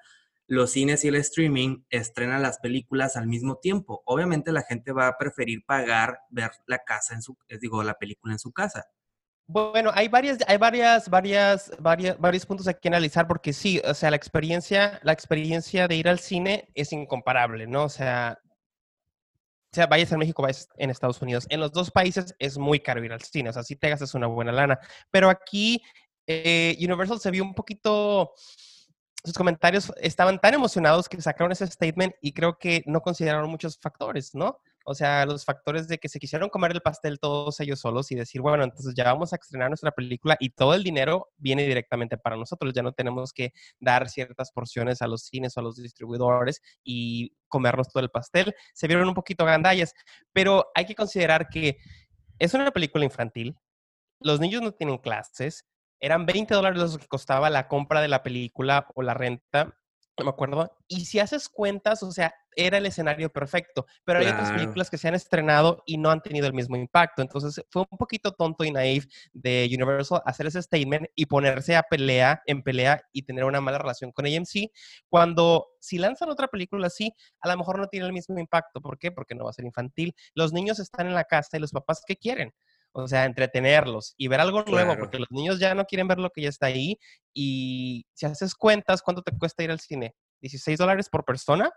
los 0.47 0.71
cines 0.71 1.05
y 1.05 1.09
el 1.09 1.17
streaming 1.17 1.83
estrenan 1.91 2.43
las 2.43 2.61
películas 2.61 3.17
al 3.17 3.27
mismo 3.27 3.57
tiempo. 3.57 4.03
Obviamente 4.05 4.53
la 4.53 4.63
gente 4.63 4.93
va 4.93 5.09
a 5.09 5.19
preferir 5.19 5.65
pagar 5.67 6.21
ver 6.31 6.53
la 6.69 6.79
casa 6.79 7.15
en 7.15 7.23
su, 7.23 7.37
eh, 7.49 7.59
digo, 7.61 7.83
la 7.83 7.95
película 7.95 8.33
en 8.33 8.39
su 8.39 8.53
casa. 8.53 8.85
Bueno, 9.49 9.91
hay 9.93 10.07
varias, 10.07 10.39
hay 10.47 10.59
varias, 10.59 11.11
varias, 11.11 11.73
varias, 11.81 12.17
varios 12.21 12.47
puntos 12.47 12.69
aquí 12.69 12.83
que 12.83 12.89
analizar 12.89 13.27
porque 13.27 13.53
sí, 13.53 13.83
o 13.85 13.95
sea, 13.95 14.11
la 14.11 14.17
experiencia, 14.17 15.01
la 15.03 15.13
experiencia 15.13 15.89
de 15.89 15.97
ir 15.97 16.09
al 16.09 16.21
cine 16.21 16.71
es 16.75 16.93
incomparable, 16.93 17.67
¿no? 17.67 17.83
O 17.83 17.89
sea, 17.89 18.39
vayas 19.89 20.13
en 20.13 20.19
México, 20.19 20.43
vayas 20.43 20.69
en 20.77 20.91
Estados 20.91 21.21
Unidos. 21.23 21.47
En 21.49 21.61
los 21.61 21.73
dos 21.73 21.91
países 21.91 22.35
es 22.39 22.59
muy 22.59 22.81
caro 22.81 23.05
ir 23.05 23.13
al 23.13 23.23
cine, 23.23 23.51
o 23.51 23.53
sea, 23.53 23.63
sí 23.63 23.77
te 23.77 23.89
gastas 23.89 24.15
una 24.15 24.27
buena 24.27 24.53
lana. 24.53 24.79
Pero 25.11 25.29
aquí 25.31 25.83
eh, 26.27 26.77
Universal 26.79 27.21
se 27.21 27.31
vio 27.31 27.45
un 27.45 27.55
poquito, 27.55 28.33
sus 29.25 29.35
comentarios 29.35 29.93
estaban 30.01 30.41
tan 30.41 30.55
emocionados 30.55 31.09
que 31.09 31.21
sacaron 31.21 31.53
ese 31.53 31.67
statement 31.67 32.15
y 32.21 32.33
creo 32.33 32.59
que 32.59 32.83
no 32.87 33.01
consideraron 33.01 33.51
muchos 33.51 33.79
factores, 33.79 34.35
¿no? 34.35 34.61
O 34.85 34.95
sea, 34.95 35.27
los 35.27 35.45
factores 35.45 35.89
de 35.89 35.99
que 35.99 36.09
se 36.09 36.19
quisieron 36.19 36.49
comer 36.51 36.73
el 36.73 36.81
pastel 36.81 37.19
todos 37.19 37.59
ellos 37.61 37.81
solos 37.81 38.13
y 38.13 38.15
decir, 38.15 38.41
bueno, 38.41 38.65
entonces 38.65 38.95
ya 38.95 39.05
vamos 39.05 39.33
a 39.33 39.37
estrenar 39.37 39.71
nuestra 39.71 39.93
película 39.93 40.37
y 40.39 40.51
todo 40.51 40.75
el 40.75 40.85
dinero 40.85 41.31
viene 41.37 41.67
directamente 41.67 42.19
para 42.19 42.37
nosotros. 42.37 42.73
Ya 42.75 42.83
no 42.83 42.93
tenemos 42.93 43.33
que 43.33 43.53
dar 43.81 44.09
ciertas 44.09 44.53
porciones 44.53 45.03
a 45.03 45.07
los 45.07 45.23
cines 45.23 45.57
o 45.57 45.61
a 45.61 45.63
los 45.63 45.77
distribuidores 45.77 46.61
y 46.85 47.35
comernos 47.49 47.89
todo 47.89 48.03
el 48.03 48.11
pastel. 48.11 48.55
Se 48.75 48.87
vieron 48.87 49.09
un 49.09 49.15
poquito 49.15 49.45
gandallas, 49.45 49.95
pero 50.33 50.67
hay 50.75 50.87
que 50.87 50.95
considerar 50.95 51.49
que 51.49 51.79
es 52.39 52.55
una 52.55 52.71
película 52.71 53.05
infantil. 53.05 53.57
Los 54.21 54.41
niños 54.41 54.63
no 54.63 54.73
tienen 54.73 54.99
clases 54.99 55.65
eran 56.05 56.27
20 56.27 56.53
dólares 56.53 56.79
los 56.79 56.99
que 56.99 57.07
costaba 57.07 57.49
la 57.49 57.67
compra 57.67 58.03
de 58.03 58.09
la 58.09 58.23
película 58.23 58.87
o 58.95 59.03
la 59.03 59.15
renta, 59.15 59.75
no 60.19 60.25
me 60.25 60.31
acuerdo. 60.31 60.77
Y 60.87 61.07
si 61.07 61.19
haces 61.19 61.49
cuentas, 61.49 62.03
o 62.03 62.13
sea, 62.13 62.35
era 62.57 62.79
el 62.79 62.87
escenario 62.87 63.31
perfecto, 63.31 63.87
pero 64.05 64.21
hay 64.21 64.27
otras 64.27 64.53
películas 64.53 64.91
que 64.91 64.99
se 64.99 65.09
han 65.09 65.15
estrenado 65.15 65.83
y 65.87 65.99
no 65.99 66.11
han 66.11 66.23
tenido 66.23 66.47
el 66.47 66.53
mismo 66.53 66.77
impacto. 66.77 67.23
Entonces 67.23 67.65
fue 67.71 67.85
un 67.91 67.99
poquito 67.99 68.33
tonto 68.33 68.65
y 68.65 68.71
naive 68.71 69.07
de 69.33 69.69
Universal 69.73 70.23
hacer 70.25 70.47
ese 70.47 70.63
statement 70.63 71.07
y 71.15 71.27
ponerse 71.27 71.77
a 71.77 71.83
pelea, 71.83 72.43
en 72.47 72.63
pelea 72.63 73.03
y 73.13 73.23
tener 73.23 73.45
una 73.45 73.61
mala 73.61 73.79
relación 73.79 74.13
con 74.13 74.27
AMC, 74.27 74.71
cuando 75.09 75.67
si 75.81 75.99
lanzan 75.99 76.31
otra 76.31 76.49
película 76.49 76.87
así, 76.87 77.13
a 77.41 77.49
lo 77.49 77.59
mejor 77.59 77.79
no 77.79 77.89
tiene 77.89 78.07
el 78.07 78.13
mismo 78.13 78.39
impacto. 78.39 78.81
¿Por 78.81 78.99
qué? 78.99 79.13
Porque 79.13 79.35
no 79.35 79.45
va 79.45 79.51
a 79.51 79.53
ser 79.53 79.65
infantil. 79.65 80.15
Los 80.35 80.53
niños 80.53 80.79
están 80.79 81.07
en 81.07 81.15
la 81.15 81.25
casa 81.25 81.57
y 81.57 81.61
los 81.61 81.73
papás, 81.73 82.03
¿qué 82.07 82.17
quieren? 82.17 82.53
o 82.97 83.09
sea, 83.09 83.25
entretenerlos 83.25 84.15
y 84.17 84.29
ver 84.29 84.41
algo 84.41 84.63
nuevo, 84.63 84.97
porque 84.97 85.19
los 85.19 85.31
niños 85.31 85.59
ya 85.59 85.75
no 85.75 85.85
quieren 85.85 86.07
ver 86.07 86.19
lo 86.19 86.31
que 86.31 86.43
ya 86.43 86.49
está 86.49 86.67
ahí. 86.67 86.97
Y 87.35 88.07
si 88.15 88.25
haces 88.25 88.55
cuentas, 88.55 89.03
¿cuánto 89.03 89.23
te 89.23 89.37
cuesta 89.37 89.65
ir 89.65 89.73
al 89.73 89.81
cine? 89.81 90.15
¿16 90.41 90.77
dólares 90.77 91.09
por 91.09 91.25
persona? 91.25 91.73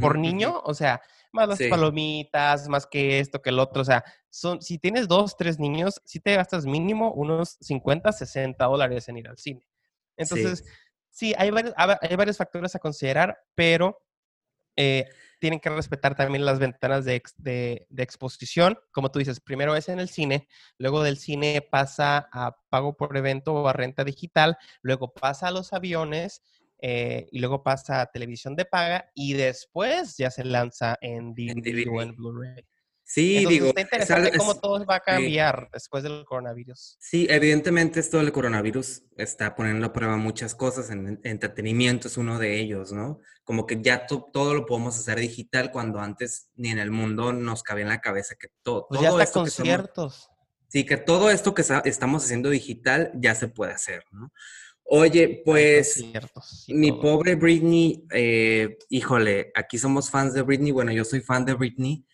¿Por 0.00 0.18
niño? 0.18 0.60
O 0.64 0.74
sea, 0.74 1.02
más 1.32 1.48
las 1.48 1.62
palomitas, 1.68 2.68
más 2.68 2.86
que 2.86 3.20
esto, 3.20 3.42
que 3.42 3.50
el 3.50 3.58
otro. 3.58 3.82
O 3.82 3.84
sea, 3.84 4.04
son, 4.30 4.62
si 4.62 4.78
tienes 4.78 5.08
dos, 5.08 5.36
tres 5.36 5.58
niños, 5.58 6.00
si 6.04 6.20
te 6.20 6.34
gastas 6.34 6.66
mínimo 6.66 7.12
unos 7.12 7.58
50, 7.60 8.12
60 8.12 8.64
dólares 8.64 9.08
en 9.08 9.18
ir 9.18 9.28
al 9.28 9.38
cine. 9.38 9.66
Entonces, 10.16 10.64
sí, 11.10 11.34
hay, 11.36 11.50
varios, 11.50 11.74
hay 11.76 12.16
varios 12.16 12.38
factores 12.38 12.74
a 12.74 12.78
considerar, 12.78 13.38
pero 13.54 14.02
eh, 14.76 15.08
tienen 15.38 15.60
que 15.60 15.70
respetar 15.70 16.14
también 16.14 16.44
las 16.44 16.58
ventanas 16.58 17.04
de, 17.04 17.22
de, 17.36 17.86
exposición. 18.02 18.78
Como 18.92 19.10
tú 19.10 19.18
dices, 19.18 19.40
primero 19.40 19.76
es 19.76 19.88
en 19.88 20.00
el 20.00 20.08
cine, 20.08 20.48
luego 20.78 21.02
del 21.02 21.18
cine 21.18 21.60
pasa 21.60 22.28
a 22.32 22.56
pago 22.70 22.96
por 22.96 23.16
evento 23.16 23.54
o 23.54 23.68
a 23.68 23.72
renta 23.72 24.04
digital, 24.04 24.56
luego 24.82 25.12
pasa 25.12 25.48
a 25.48 25.50
los 25.50 25.72
aviones 25.72 26.42
eh, 26.78 27.26
y 27.30 27.38
luego 27.38 27.62
pasa 27.62 28.00
a 28.00 28.06
televisión 28.06 28.54
de 28.56 28.64
paga 28.64 29.10
y 29.14 29.32
después 29.32 30.16
ya 30.16 30.30
se 30.30 30.44
lanza 30.44 30.96
en 31.00 31.34
DVD, 31.34 31.88
o 31.90 32.02
en 32.02 32.14
Blu-ray. 32.14 32.64
Sí, 33.08 33.46
digo. 33.46 33.68
Está 33.68 33.82
interesante 33.82 34.36
cómo 34.36 34.58
todo 34.58 34.84
va 34.84 34.96
a 34.96 35.00
cambiar 35.00 35.68
después 35.72 36.02
del 36.02 36.24
coronavirus. 36.24 36.96
Sí, 36.98 37.28
evidentemente 37.30 38.00
esto 38.00 38.18
del 38.18 38.32
coronavirus 38.32 39.04
está 39.16 39.54
poniendo 39.54 39.86
a 39.86 39.92
prueba 39.92 40.16
muchas 40.16 40.56
cosas. 40.56 40.90
En, 40.90 41.20
entretenimiento 41.22 42.08
es 42.08 42.16
uno 42.16 42.40
de 42.40 42.58
ellos, 42.58 42.92
¿no? 42.92 43.20
Como 43.44 43.64
que 43.64 43.80
ya 43.80 44.06
todo 44.06 44.54
lo 44.54 44.66
podemos 44.66 44.98
hacer 44.98 45.20
digital 45.20 45.70
cuando 45.70 46.00
antes 46.00 46.50
ni 46.56 46.70
en 46.70 46.80
el 46.80 46.90
mundo 46.90 47.32
nos 47.32 47.62
cabía 47.62 47.84
en 47.84 47.90
la 47.90 48.00
cabeza 48.00 48.34
que 48.34 48.48
todo. 48.64 48.88
Pues 48.88 49.00
ya 49.00 49.10
está 49.10 49.26
conciertos. 49.26 50.28
sí, 50.66 50.84
que 50.84 50.96
todo 50.96 51.30
esto 51.30 51.54
que 51.54 51.62
estamos 51.84 52.24
haciendo 52.24 52.50
digital 52.50 53.12
ya 53.14 53.36
se 53.36 53.46
puede 53.46 53.72
hacer, 53.72 54.02
¿no? 54.10 54.32
Oye, 54.88 55.42
pues 55.44 56.04
mi 56.68 56.92
pobre 56.92 57.34
Britney, 57.34 58.06
eh, 58.12 58.78
híjole, 58.88 59.50
aquí 59.54 59.78
somos 59.78 60.10
fans 60.10 60.32
de 60.34 60.42
Britney. 60.42 60.70
Bueno, 60.72 60.92
yo 60.92 61.04
soy 61.04 61.20
fan 61.20 61.44
de 61.44 61.54
Britney 61.54 62.04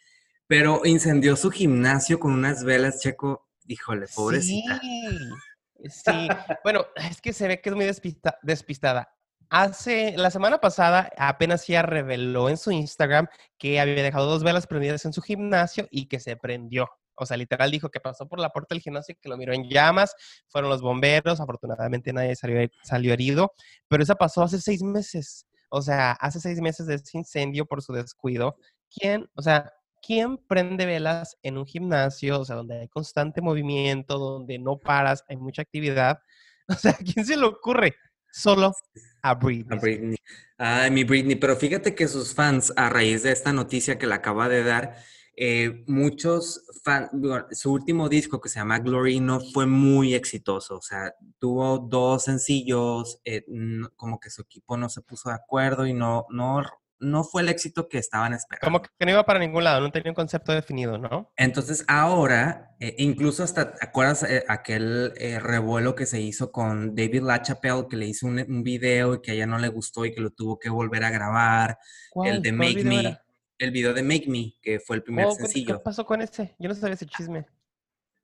pero 0.49 0.83
incendió 0.85 1.35
su 1.35 1.51
gimnasio 1.51 2.21
con 2.21 2.33
unas 2.33 2.63
velas, 2.63 3.01
Checo. 3.01 3.49
Híjole, 3.67 4.07
pobrecita. 4.15 4.79
Sí. 4.83 5.89
Sí, 5.89 6.29
bueno, 6.63 6.85
es 6.95 7.23
que 7.23 7.33
se 7.33 7.49
ve 7.49 7.63
que 7.63 7.71
es 7.71 7.75
muy 7.75 7.87
despista- 7.87 8.37
despistada. 8.43 9.09
Hace, 9.49 10.15
la 10.17 10.31
semana 10.31 10.61
pasada 10.61 11.11
apenas 11.17 11.67
ya 11.67 11.81
reveló 11.81 12.51
en 12.51 12.59
su 12.59 12.71
Instagram 12.71 13.29
que 13.57 13.81
había 13.81 13.95
dejado 14.03 14.27
dos 14.27 14.45
velas 14.45 14.67
prendidas 14.67 15.07
en 15.07 15.15
su 15.15 15.23
gimnasio 15.23 15.89
y 15.91 16.07
que 16.07 16.21
se 16.21 16.37
prendió. 16.37 16.89
O 17.23 17.27
sea, 17.27 17.37
literal 17.37 17.71
dijo 17.71 17.91
que 17.91 18.01
pasó 18.01 18.29
por 18.29 18.39
la 18.39 18.51
puerta 18.51 18.75
del 18.75 18.83
gimnasio 18.83 19.15
y 19.15 19.21
que 19.21 19.29
lo 19.29 19.37
miró 19.37 19.53
en 19.53 19.69
llamas. 19.69 20.15
Fueron 20.49 20.71
los 20.71 20.83
bomberos. 20.83 21.41
Afortunadamente 21.41 22.13
nadie 22.13 22.37
salió, 22.37 22.69
salió 22.83 23.13
herido. 23.13 23.53
Pero 23.89 24.03
eso 24.03 24.15
pasó 24.17 24.43
hace 24.43 24.61
seis 24.61 24.83
meses. 24.83 25.47
O 25.71 25.81
sea, 25.81 26.13
hace 26.13 26.39
seis 26.41 26.61
meses 26.61 26.87
de 26.87 26.97
ese 26.97 27.17
incendio 27.17 27.65
por 27.65 27.83
su 27.83 27.93
descuido. 27.93 28.57
¿Quién, 28.95 29.27
o 29.35 29.43
sea, 29.43 29.73
quién 30.03 30.37
prende 30.37 30.85
velas 30.85 31.39
en 31.43 31.57
un 31.57 31.65
gimnasio? 31.65 32.41
O 32.41 32.45
sea, 32.45 32.57
donde 32.57 32.81
hay 32.81 32.89
constante 32.89 33.41
movimiento, 33.41 34.19
donde 34.19 34.59
no 34.59 34.79
paras, 34.79 35.25
hay 35.29 35.37
mucha 35.37 35.63
actividad. 35.63 36.19
O 36.69 36.75
sea, 36.75 36.95
¿quién 36.95 37.27
se 37.27 37.37
le 37.37 37.45
ocurre? 37.45 37.97
Solo 38.31 38.73
a 39.21 39.35
Britney. 39.35 39.77
A 39.77 39.81
Britney. 39.81 40.17
Ay, 40.57 40.91
mi 40.91 41.05
Britney, 41.05 41.35
pero 41.35 41.57
fíjate 41.57 41.95
que 41.95 42.07
sus 42.07 42.35
fans, 42.35 42.73
a 42.77 42.89
raíz 42.89 43.25
de 43.25 43.33
esta 43.33 43.53
noticia 43.53 43.99
que 43.99 44.07
le 44.07 44.15
acaba 44.15 44.49
de 44.49 44.63
dar, 44.63 44.97
eh, 45.37 45.85
muchos 45.87 46.65
fans, 46.85 47.11
su 47.53 47.73
último 47.73 48.09
disco 48.09 48.41
que 48.41 48.49
se 48.49 48.59
llama 48.59 48.79
Glory 48.81 49.21
no 49.21 49.41
fue 49.41 49.67
muy 49.67 50.15
exitoso, 50.15 50.77
o 50.77 50.83
sea, 50.83 51.15
tuvo 51.39 51.79
dos 51.79 52.25
sencillos, 52.25 53.21
eh, 53.25 53.45
no- 53.49 53.91
como 53.97 54.21
que 54.21 54.31
su 54.31 54.43
equipo 54.43 54.77
no 54.77 54.89
se 54.89 55.01
puso 55.03 55.29
de 55.31 55.37
acuerdo 55.37 55.87
y 55.87 55.95
no, 55.95 56.27
no, 56.31 56.63
no 57.01 57.25
fue 57.25 57.43
el 57.43 57.49
éxito 57.49 57.89
que 57.89 57.99
estaban 57.99 58.33
esperando. 58.33 58.65
Como 58.65 58.83
que 58.83 59.05
no 59.05 59.11
iba 59.11 59.25
para 59.25 59.41
ningún 59.41 59.65
lado, 59.65 59.81
no 59.81 59.91
tenía 59.91 60.13
un 60.13 60.15
concepto 60.15 60.53
definido, 60.53 60.99
¿no? 60.99 61.33
Entonces 61.37 61.85
ahora, 61.89 62.77
eh, 62.79 62.95
incluso 62.99 63.43
hasta, 63.43 63.75
¿te 63.75 63.85
acuerdas 63.85 64.23
eh, 64.23 64.45
aquel 64.49 65.13
eh, 65.17 65.41
revuelo 65.41 65.95
que 65.97 66.07
se 66.07 66.21
hizo 66.21 66.53
con 66.53 66.95
David 66.95 67.23
LaChapelle, 67.23 67.89
que 67.89 67.97
le 67.97 68.07
hizo 68.07 68.27
un, 68.27 68.39
un 68.39 68.63
video 68.63 69.15
y 69.15 69.21
que 69.23 69.33
a 69.33 69.35
ella 69.35 69.47
no 69.47 69.59
le 69.59 69.69
gustó 69.69 70.05
y 70.05 70.13
que 70.15 70.21
lo 70.21 70.31
tuvo 70.31 70.59
que 70.61 70.69
volver 70.71 71.03
a 71.05 71.11
grabar? 71.11 71.79
El 72.25 72.41
de 72.43 72.51
¿Cuál 72.57 72.59
Make 72.75 72.85
Me, 72.85 73.01
era? 73.01 73.22
El 73.63 73.71
video 73.71 73.95
de 73.95 74.03
Make 74.03 74.27
Me, 74.29 74.55
que 74.61 74.81
fue 74.81 74.97
el 74.97 75.03
primer 75.03 75.27
Oh, 75.27 75.31
¿qué- 75.31 75.37
¿Qué 75.37 75.43
sencillo. 75.45 75.83
pasó 75.83 76.05
con 76.05 76.21
ese? 76.21 76.55
Yo 76.59 76.69
no 76.69 76.75
sabía 76.75 76.95
ese 76.95 77.07
chisme. 77.07 77.47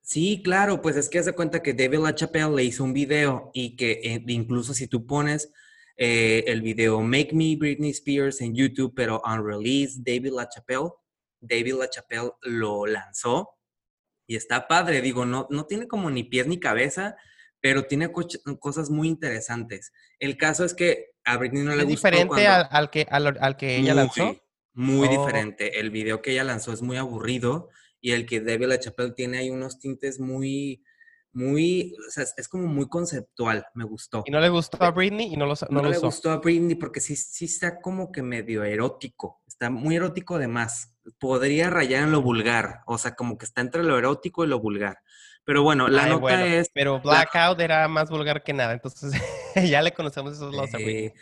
Sí, 0.03 0.43
claro, 0.43 0.81
pues 0.83 0.97
es 0.97 1.09
que 1.09 1.19
hace 1.19 1.33
cuenta 1.33 1.63
que 1.63 1.75
David 1.75 1.99
LaChapelle 2.01 2.51
le 2.55 2.65
hizo 2.65 2.83
un 2.83 2.93
video 2.93 3.51
y 3.55 3.77
que 3.77 4.01
eh, 4.03 4.25
incluso 4.27 4.75
si 4.75 4.89
tú 4.89 5.07
pones 5.07 5.53
eh, 5.97 6.45
el 6.49 6.63
video 6.63 7.01
Make 7.03 7.31
Me 7.35 7.57
Britney 7.57 7.91
Spears 7.91 8.41
en 8.41 8.55
YouTube, 8.55 8.93
pero 8.97 9.23
unreleased 9.25 10.01
David 10.05 10.33
LaChapelle, 10.33 10.91
David 11.41 11.75
LaChapelle 11.75 12.31
lo 12.43 12.87
lanzó 12.87 13.51
y 14.27 14.35
está 14.37 14.67
padre, 14.67 15.03
digo, 15.03 15.25
no, 15.25 15.47
no 15.51 15.67
tiene 15.67 15.87
como 15.87 16.11
ni 16.11 16.25
pies 16.25 16.47
ni 16.47 16.59
cabeza, 16.59 17.17
pero 17.61 17.85
tiene 17.85 18.11
cosas 18.11 18.91
muy 18.91 19.09
interesantes. 19.09 19.93
El 20.19 20.37
caso 20.37 20.65
es 20.65 20.75
que 20.75 21.13
a 21.25 21.37
Britney 21.37 21.63
no 21.63 21.75
le 21.77 21.83
¿Es 21.83 21.89
gustó 21.89 22.09
diferente 22.09 22.27
cuando- 22.29 22.51
al, 22.51 22.69
al 22.71 22.91
que, 22.91 23.07
al, 23.11 23.39
al 23.41 23.57
que 23.57 23.77
ella 23.77 23.95
lanzó? 23.95 24.37
Muy, 24.79 25.09
Oh. 25.09 25.11
diferente. 25.11 25.81
El 25.81 25.91
video 25.91 26.23
que 26.23 26.31
ella 26.31 26.45
lanzó 26.45 26.73
es 26.73 26.83
muy 26.83 26.97
aburrido 26.97 27.69
y 28.01 28.13
el 28.13 28.27
que 28.27 28.41
David 28.41 28.67
LaChapelle 28.69 29.13
tiene 29.13 29.39
ahí 29.39 29.51
unos 29.51 29.81
tintes 29.81 30.21
muy, 30.21 30.85
muy, 31.33 31.95
o 32.07 32.11
sea, 32.13 32.25
es, 32.37 32.49
como 32.49 32.69
muy 32.69 32.89
conceptual, 32.89 33.67
me 33.75 33.85
gustó. 33.85 34.23
Y 34.25 34.31
no 34.31 34.39
le 34.41 34.49
gustó 34.49 34.81
a 34.83 34.93
Britney 34.93 35.35
y 35.35 35.37
no 35.37 35.47
lo, 35.47 35.55
no 35.55 35.67
No, 35.71 35.83
lo 35.83 35.91
le 35.91 35.97
usó. 35.99 36.07
gustó 36.07 36.31
a 36.31 36.37
Britney 36.37 36.77
porque 36.77 37.01
sí, 37.01 37.17
sí 37.17 37.47
está 37.47 37.81
como 37.81 38.13
que 38.13 38.23
medio 38.23 38.63
erótico, 38.63 39.41
está 39.49 39.69
muy 39.69 39.97
erótico 39.97 40.39
de 40.39 40.47
más. 40.47 40.95
Podría 41.19 41.71
rayar 41.71 42.05
en 42.05 42.13
lo 42.13 42.23
vulgar, 42.23 42.83
o 42.87 42.99
sea, 42.99 43.17
como 43.17 43.37
que 43.37 43.47
está 43.47 43.61
entre 43.63 43.83
lo 43.83 43.99
erótico 43.99 44.45
y 44.45 44.47
lo 44.47 44.61
vulgar. 44.61 44.99
Pero 45.45 45.65
bueno, 45.65 45.89
la 45.89 46.05
Ay, 46.05 46.11
nota 46.11 46.21
bueno, 46.21 46.45
es... 46.45 46.71
Pero 46.73 47.01
Blackout 47.01 47.59
era 47.61 47.89
más 47.89 48.11
vulgar 48.11 48.45
que 48.45 48.53
nada, 48.53 48.75
entonces 48.75 49.11
ya 49.73 49.83
le 49.83 49.93
conocemos 49.93 50.35
esos 50.35 50.55
lados 50.55 50.73
a 50.75 50.77
Britney. 50.77 51.13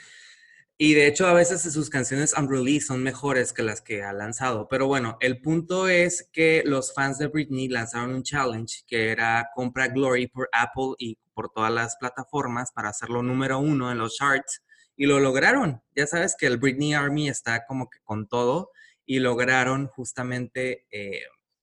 Y 0.78 0.92
de 0.92 1.06
hecho, 1.06 1.26
a 1.26 1.32
veces 1.32 1.62
sus 1.72 1.88
canciones 1.88 2.34
unreleased 2.36 2.88
son 2.88 3.02
mejores 3.02 3.54
que 3.54 3.62
las 3.62 3.80
que 3.80 4.02
ha 4.02 4.12
lanzado. 4.12 4.68
Pero 4.68 4.86
bueno, 4.86 5.16
el 5.20 5.40
punto 5.40 5.88
es 5.88 6.28
que 6.32 6.62
los 6.66 6.92
fans 6.92 7.18
de 7.18 7.28
Britney 7.28 7.68
lanzaron 7.68 8.14
un 8.14 8.22
challenge 8.22 8.84
que 8.86 9.10
era 9.10 9.48
compra 9.54 9.88
Glory 9.88 10.26
por 10.26 10.50
Apple 10.52 10.94
y 10.98 11.18
por 11.32 11.50
todas 11.50 11.72
las 11.72 11.96
plataformas 11.96 12.72
para 12.72 12.90
hacerlo 12.90 13.22
número 13.22 13.58
uno 13.58 13.90
en 13.90 13.96
los 13.96 14.16
charts. 14.16 14.62
Y 14.96 15.06
lo 15.06 15.18
lograron. 15.18 15.82
Ya 15.94 16.06
sabes 16.06 16.36
que 16.38 16.46
el 16.46 16.58
Britney 16.58 16.92
Army 16.92 17.28
está 17.28 17.64
como 17.64 17.88
que 17.88 18.00
con 18.04 18.28
todo 18.28 18.70
y 19.06 19.20
lograron 19.20 19.86
justamente 19.86 20.86
eh, 20.90 21.22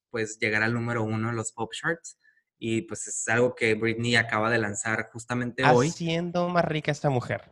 pues 0.10 0.40
llegar 0.40 0.64
al 0.64 0.74
número 0.74 1.04
uno 1.04 1.30
en 1.30 1.36
los 1.36 1.52
pop 1.52 1.72
charts. 1.72 2.18
Y 2.58 2.84
pues 2.84 3.08
es 3.08 3.28
algo 3.28 3.54
que 3.54 3.76
Britney 3.76 4.16
acaba 4.16 4.50
de 4.50 4.58
lanzar 4.58 5.10
justamente 5.12 5.64
hoy. 5.66 5.90
Haciendo 5.90 6.50
más 6.50 6.66
rica 6.66 6.92
esta 6.92 7.10
mujer. 7.10 7.52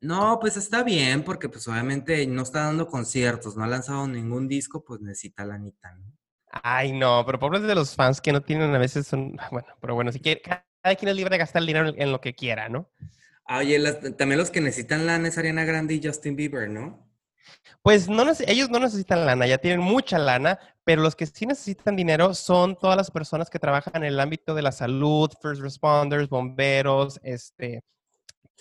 No, 0.00 0.38
pues 0.40 0.56
está 0.56 0.82
bien, 0.82 1.22
porque 1.24 1.48
pues 1.48 1.68
obviamente 1.68 2.26
no 2.26 2.42
está 2.42 2.64
dando 2.64 2.86
conciertos, 2.86 3.56
no 3.56 3.64
ha 3.64 3.68
lanzado 3.68 4.08
ningún 4.08 4.48
disco, 4.48 4.82
pues 4.82 5.00
necesita 5.00 5.44
la 5.44 5.54
Anita, 5.56 5.92
¿no? 5.92 6.12
Ay, 6.50 6.92
no, 6.92 7.22
pero 7.26 7.38
pobres 7.38 7.62
de 7.62 7.74
los 7.74 7.94
fans 7.94 8.20
que 8.20 8.32
no 8.32 8.40
tienen 8.42 8.74
a 8.74 8.78
veces 8.78 9.06
son. 9.06 9.36
Bueno, 9.52 9.68
pero 9.80 9.94
bueno, 9.94 10.10
si 10.10 10.20
quiere, 10.20 10.40
cada 10.40 10.64
quien 10.96 11.10
es 11.10 11.16
libre 11.16 11.30
de 11.34 11.38
gastar 11.38 11.60
el 11.60 11.66
dinero 11.66 11.92
en- 11.96 12.10
lo 12.12 12.20
que 12.20 12.34
quiera, 12.34 12.68
¿no? 12.68 12.90
Ah, 13.46 13.58
oye, 13.58 13.78
las- 13.78 14.00
también 14.16 14.38
los 14.38 14.50
que 14.50 14.60
necesitan 14.60 15.06
lana 15.06 15.28
es 15.28 15.36
Ariana 15.38 15.64
Grande 15.64 15.94
y 15.94 16.00
Justin 16.02 16.34
Bieber, 16.34 16.68
¿no? 16.70 17.06
Pues 17.82 18.08
no 18.08 18.24
ellos 18.46 18.70
no 18.70 18.78
necesitan 18.78 19.26
lana, 19.26 19.46
ya 19.46 19.58
tienen 19.58 19.80
mucha 19.80 20.18
lana, 20.18 20.58
pero 20.84 21.02
los 21.02 21.14
que 21.14 21.26
sí 21.26 21.46
necesitan 21.46 21.94
dinero 21.94 22.34
son 22.34 22.76
todas 22.76 22.96
las 22.96 23.10
personas 23.10 23.50
que 23.50 23.58
trabajan 23.58 23.96
en 23.96 24.04
el 24.04 24.20
ámbito 24.20 24.54
de 24.54 24.62
la 24.62 24.72
salud, 24.72 25.30
first 25.42 25.60
responders, 25.62 26.28
bomberos, 26.28 27.20
este, 27.22 27.82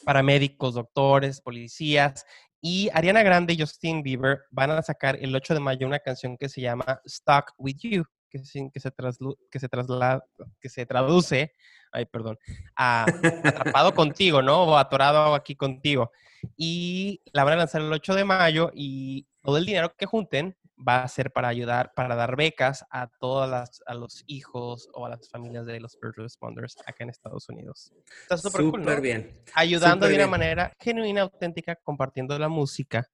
paramédicos, 0.04 0.76
doctores, 0.76 1.42
policías. 1.42 2.26
Y 2.62 2.90
Ariana 2.94 3.24
Grande 3.24 3.54
y 3.54 3.60
Justin 3.60 4.04
Bieber 4.04 4.42
van 4.52 4.72
a 4.72 4.82
sacar 4.82 5.18
el 5.22 5.36
8 5.36 5.54
de 5.54 5.60
mayo 5.60 5.88
una 5.88 6.00
canción 6.00 6.38
que 6.38 6.50
se 6.50 6.62
llama 6.62 7.00
Stuck 7.08 7.54
With 7.58 7.78
You, 7.82 8.04
que, 8.30 8.40
que, 8.74 8.80
se, 8.80 8.92
traslu- 8.96 9.38
que, 9.50 9.60
se, 9.60 9.68
traslada, 9.70 10.24
que 10.60 10.70
se 10.70 10.86
traduce, 10.86 11.54
ay, 11.92 12.06
perdón, 12.06 12.38
a 12.76 13.06
atrapado 13.44 13.94
contigo, 13.94 14.42
¿no? 14.42 14.64
O 14.64 14.78
atorado 14.78 15.36
aquí 15.36 15.56
contigo. 15.56 16.12
Y 16.56 17.22
la 17.34 17.44
van 17.44 17.54
a 17.54 17.58
lanzar 17.58 17.82
el 17.82 17.92
8 17.92 18.16
de 18.16 18.24
mayo 18.24 18.72
y 18.74 19.28
todo 19.42 19.58
el 19.58 19.66
dinero 19.66 19.94
que 19.98 20.06
junten 20.06 20.56
va 20.88 21.04
a 21.04 21.08
ser 21.08 21.32
para 21.32 21.50
ayudar, 21.50 21.92
para 21.94 22.16
dar 22.16 22.38
becas 22.38 22.86
a 22.90 23.08
todas 23.20 23.50
las, 23.50 23.84
a 23.86 23.94
los 23.94 24.24
hijos 24.28 24.88
o 24.94 25.06
a 25.06 25.10
las 25.10 25.30
familias 25.30 25.66
de 25.66 25.80
los 25.80 25.98
first 26.00 26.18
responders 26.18 26.78
acá 26.86 27.04
en 27.04 27.10
Estados 27.10 27.50
Unidos. 27.50 27.92
Está 28.22 28.38
súper 28.38 28.62
cool, 28.70 28.86
¿no? 28.86 29.02
bien. 29.02 29.42
Ayudando 29.56 30.06
súper 30.06 30.10
de 30.10 30.16
una 30.16 30.24
bien. 30.26 30.32
manera 30.32 30.74
genuina, 30.80 31.22
auténtica, 31.24 31.76
compartiendo 31.76 32.38
la 32.40 32.48
música 32.48 33.06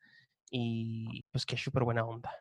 y 0.51 1.23
pues 1.31 1.45
qué 1.45 1.57
súper 1.57 1.83
buena 1.83 2.05
onda. 2.05 2.31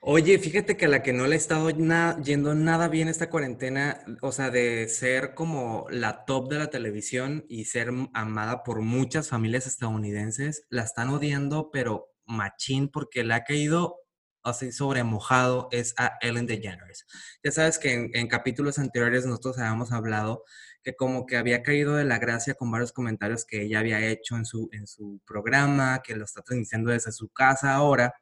Oye, 0.00 0.38
fíjate 0.38 0.76
que 0.76 0.86
a 0.86 0.88
la 0.88 1.02
que 1.02 1.12
no 1.12 1.26
le 1.26 1.34
ha 1.34 1.38
estado 1.38 1.70
yendo 1.70 2.54
nada 2.54 2.88
bien 2.88 3.08
esta 3.08 3.28
cuarentena, 3.28 4.02
o 4.22 4.32
sea, 4.32 4.50
de 4.50 4.88
ser 4.88 5.34
como 5.34 5.86
la 5.90 6.24
top 6.24 6.50
de 6.50 6.58
la 6.58 6.70
televisión 6.70 7.44
y 7.48 7.66
ser 7.66 7.90
amada 8.14 8.62
por 8.62 8.80
muchas 8.80 9.28
familias 9.28 9.66
estadounidenses, 9.66 10.64
la 10.70 10.82
están 10.82 11.10
odiando, 11.10 11.70
pero 11.70 12.14
machín, 12.24 12.88
porque 12.88 13.24
le 13.24 13.34
ha 13.34 13.44
caído 13.44 13.98
así 14.42 14.72
sobre 14.72 15.04
mojado, 15.04 15.68
es 15.70 15.94
a 15.98 16.12
Ellen 16.22 16.46
DeGeneres. 16.46 17.06
Ya 17.44 17.50
sabes 17.50 17.78
que 17.78 17.92
en, 17.92 18.10
en 18.14 18.26
capítulos 18.28 18.78
anteriores 18.78 19.26
nosotros 19.26 19.58
habíamos 19.58 19.92
hablado 19.92 20.44
que 20.82 20.94
como 20.94 21.26
que 21.26 21.36
había 21.36 21.62
caído 21.62 21.96
de 21.96 22.04
la 22.04 22.18
gracia 22.18 22.54
con 22.54 22.70
varios 22.70 22.92
comentarios 22.92 23.44
que 23.44 23.62
ella 23.62 23.80
había 23.80 24.00
hecho 24.06 24.36
en 24.36 24.44
su, 24.46 24.68
en 24.72 24.86
su 24.86 25.20
programa, 25.26 26.00
que 26.02 26.16
lo 26.16 26.24
está 26.24 26.42
transmitiendo 26.42 26.90
desde 26.90 27.12
su 27.12 27.28
casa 27.28 27.74
ahora. 27.74 28.14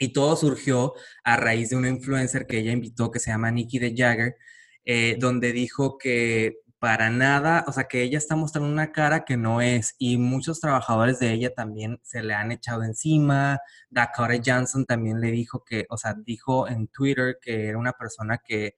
Y 0.00 0.14
todo 0.14 0.34
surgió 0.34 0.94
a 1.24 1.36
raíz 1.36 1.70
de 1.70 1.76
una 1.76 1.90
influencer 1.90 2.46
que 2.46 2.58
ella 2.58 2.72
invitó 2.72 3.10
que 3.10 3.20
se 3.20 3.30
llama 3.30 3.50
Nikki 3.50 3.78
de 3.78 3.94
Jagger, 3.96 4.36
eh, 4.84 5.16
donde 5.20 5.52
dijo 5.52 5.98
que 5.98 6.56
para 6.80 7.10
nada, 7.10 7.64
o 7.68 7.72
sea, 7.72 7.84
que 7.84 8.02
ella 8.02 8.16
está 8.16 8.36
mostrando 8.36 8.70
una 8.72 8.92
cara 8.92 9.26
que 9.26 9.36
no 9.36 9.60
es 9.60 9.94
y 9.98 10.16
muchos 10.16 10.60
trabajadores 10.60 11.18
de 11.18 11.32
ella 11.32 11.52
también 11.54 12.00
se 12.02 12.22
le 12.22 12.32
han 12.32 12.50
echado 12.52 12.82
encima. 12.84 13.60
Dakota 13.90 14.40
Johnson 14.44 14.86
también 14.86 15.20
le 15.20 15.30
dijo 15.30 15.62
que, 15.64 15.86
o 15.90 15.98
sea, 15.98 16.14
dijo 16.14 16.66
en 16.68 16.88
Twitter 16.88 17.36
que 17.42 17.66
era 17.68 17.78
una 17.78 17.92
persona 17.92 18.38
que 18.38 18.76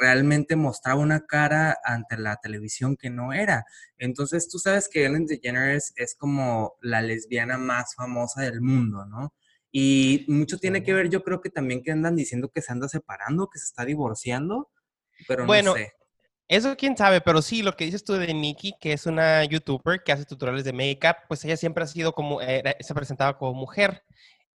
realmente 0.00 0.56
mostraba 0.56 1.00
una 1.00 1.24
cara 1.26 1.78
ante 1.84 2.18
la 2.18 2.36
televisión 2.36 2.96
que 2.96 3.08
no 3.10 3.32
era. 3.32 3.64
Entonces, 3.98 4.48
tú 4.50 4.58
sabes 4.58 4.88
que 4.92 5.06
Ellen 5.06 5.26
DeGeneres 5.26 5.94
es 5.96 6.14
como 6.14 6.74
la 6.82 7.00
lesbiana 7.00 7.56
más 7.56 7.94
famosa 7.94 8.42
del 8.42 8.60
mundo, 8.60 9.06
¿no? 9.06 9.32
Y 9.76 10.24
mucho 10.28 10.56
tiene 10.58 10.84
que 10.84 10.94
ver, 10.94 11.10
yo 11.10 11.24
creo 11.24 11.40
que 11.40 11.50
también 11.50 11.82
que 11.82 11.90
andan 11.90 12.14
diciendo 12.14 12.48
que 12.48 12.62
se 12.62 12.70
anda 12.70 12.88
separando, 12.88 13.48
que 13.52 13.58
se 13.58 13.64
está 13.64 13.84
divorciando, 13.84 14.70
pero 15.26 15.44
Bueno, 15.48 15.70
no 15.72 15.76
sé. 15.76 15.92
Eso 16.46 16.76
quién 16.76 16.96
sabe, 16.96 17.20
pero 17.20 17.42
sí, 17.42 17.60
lo 17.62 17.74
que 17.76 17.86
dices 17.86 18.04
tú 18.04 18.12
de 18.12 18.32
Nikki, 18.32 18.74
que 18.80 18.92
es 18.92 19.06
una 19.06 19.42
youtuber 19.44 20.02
que 20.04 20.12
hace 20.12 20.26
tutoriales 20.26 20.64
de 20.64 20.72
make-up, 20.72 21.16
pues 21.26 21.44
ella 21.44 21.56
siempre 21.56 21.82
ha 21.82 21.88
sido 21.88 22.12
como, 22.12 22.38
se 22.40 22.94
presentaba 22.94 23.36
como 23.36 23.52
mujer. 23.54 24.04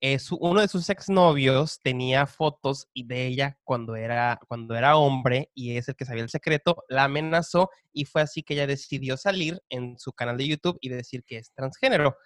eh, 0.01 0.19
su- 0.19 0.37
uno 0.37 0.61
de 0.61 0.69
sus 0.69 0.91
exnovios 0.91 1.81
tenía 1.83 2.27
fotos 2.27 2.89
de 2.95 3.27
ella 3.27 3.57
cuando 3.65 3.97
era, 3.97 4.39
cuando 4.49 4.75
era 4.77 4.97
hombre 4.97 5.51
y 5.55 5.77
es 5.79 5.89
el 5.89 5.95
que 5.97 6.05
sabía 6.05 6.25
el 6.25 6.29
secreto, 6.29 6.85
la 6.89 7.05
amenazó 7.05 7.71
y 7.93 8.05
fue 8.05 8.21
así 8.23 8.43
que 8.43 8.55
ella 8.55 8.67
decidió 8.67 9.17
salir 9.17 9.63
en 9.71 9.99
su 9.99 10.13
canal 10.13 10.37
de 10.37 10.49
YouTube 10.49 10.77
y 10.83 10.91
decir 10.91 11.25
que 11.25 11.39
es 11.39 11.53
transgénero. 11.55 12.17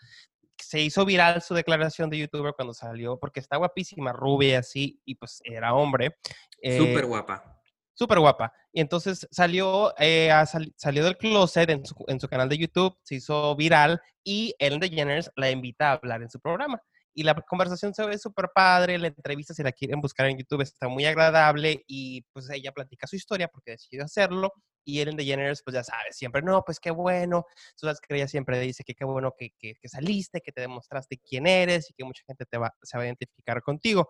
Se 0.61 0.81
hizo 0.81 1.05
viral 1.05 1.40
su 1.42 1.55
declaración 1.55 2.11
de 2.11 2.18
youtuber 2.18 2.53
cuando 2.55 2.75
salió, 2.75 3.18
porque 3.18 3.40
está 3.40 3.57
guapísima, 3.57 4.12
rubia 4.12 4.59
así, 4.61 5.01
y 5.05 5.14
pues 5.14 5.40
era 5.44 5.75
hombre. 5.75 6.16
Eh, 6.61 6.79
Súper 6.79 7.07
guapa. 7.07 7.61
Súper 7.94 8.18
guapa. 8.21 8.53
Y 8.73 8.81
entonces 8.81 9.27
salió, 9.31 9.92
eh, 9.99 10.31
sal- 10.47 10.73
salió 10.77 11.05
del 11.05 11.16
closet 11.16 11.68
en 11.71 11.85
su, 11.85 11.94
en 12.07 12.21
su 12.21 12.29
canal 12.29 12.49
de 12.49 12.59
YouTube, 12.59 12.97
se 13.03 13.16
hizo 13.16 13.57
viral 13.57 14.01
y 14.23 14.55
Ellen 14.59 14.79
DeGeneres 14.81 15.31
la 15.37 15.51
invita 15.51 15.90
a 15.90 15.92
hablar 15.94 16.23
en 16.23 16.31
su 16.31 16.38
programa. 16.38 16.81
Y 17.18 17.24
la 17.24 17.35
conversación 17.35 17.94
se 17.94 18.07
ve 18.07 18.16
súper 18.18 18.50
padre, 18.54 18.96
la 18.98 19.09
entrevista, 19.09 19.52
si 19.54 19.62
la 19.64 19.72
quieren 19.72 20.00
buscar 20.00 20.26
en 20.28 20.38
YouTube, 20.38 20.61
está 20.62 20.87
muy 20.88 21.04
agradable 21.04 21.83
y 21.88 22.22
pues 22.33 22.48
ella 22.50 22.70
platica 22.72 23.09
su 23.09 23.16
historia 23.16 23.48
porque 23.48 23.72
decidió 23.72 24.04
hacerlo. 24.04 24.52
Y 24.85 25.00
Ellen 25.00 25.16
DeGeneres, 25.16 25.62
pues 25.64 25.74
ya 25.74 25.83
sabes, 25.85 26.16
siempre, 26.16 26.42
no, 26.42 26.62
pues 26.64 26.78
qué 26.81 26.90
bueno. 26.92 27.44
Tú 27.78 27.87
sabes 27.87 28.00
que 28.00 28.14
ella 28.14 28.28
siempre 28.28 28.61
dice 28.61 28.85
que 28.85 28.94
qué 28.94 29.04
bueno 29.04 29.35
que, 29.37 29.50
que- 29.59 29.74
que 29.81 29.88
saliste, 29.88 30.40
que 30.40 30.52
te 30.52 30.61
demostraste 30.61 31.18
quién 31.18 31.46
eres 31.48 31.90
y 31.90 31.94
que 31.94 32.04
mucha 32.04 32.22
gente 32.26 32.46
te 32.46 32.57
va, 32.59 32.72
se 32.83 32.96
va 32.96 33.02
a 33.02 33.07
identificar 33.07 33.62
contigo. 33.62 34.09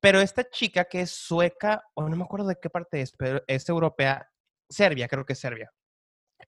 Pero 0.00 0.20
esta 0.20 0.48
chica 0.50 0.84
que 0.86 1.02
es 1.02 1.10
sueca, 1.10 1.82
o 1.94 2.08
no 2.08 2.16
me 2.16 2.24
acuerdo 2.24 2.48
de 2.48 2.56
qué 2.60 2.70
parte 2.70 3.02
es, 3.02 3.12
pero 3.18 3.42
es 3.46 3.68
europea, 3.68 4.28
Serbia, 4.70 5.08
creo 5.08 5.24
que 5.26 5.34
es 5.34 5.38
Serbia. 5.40 5.70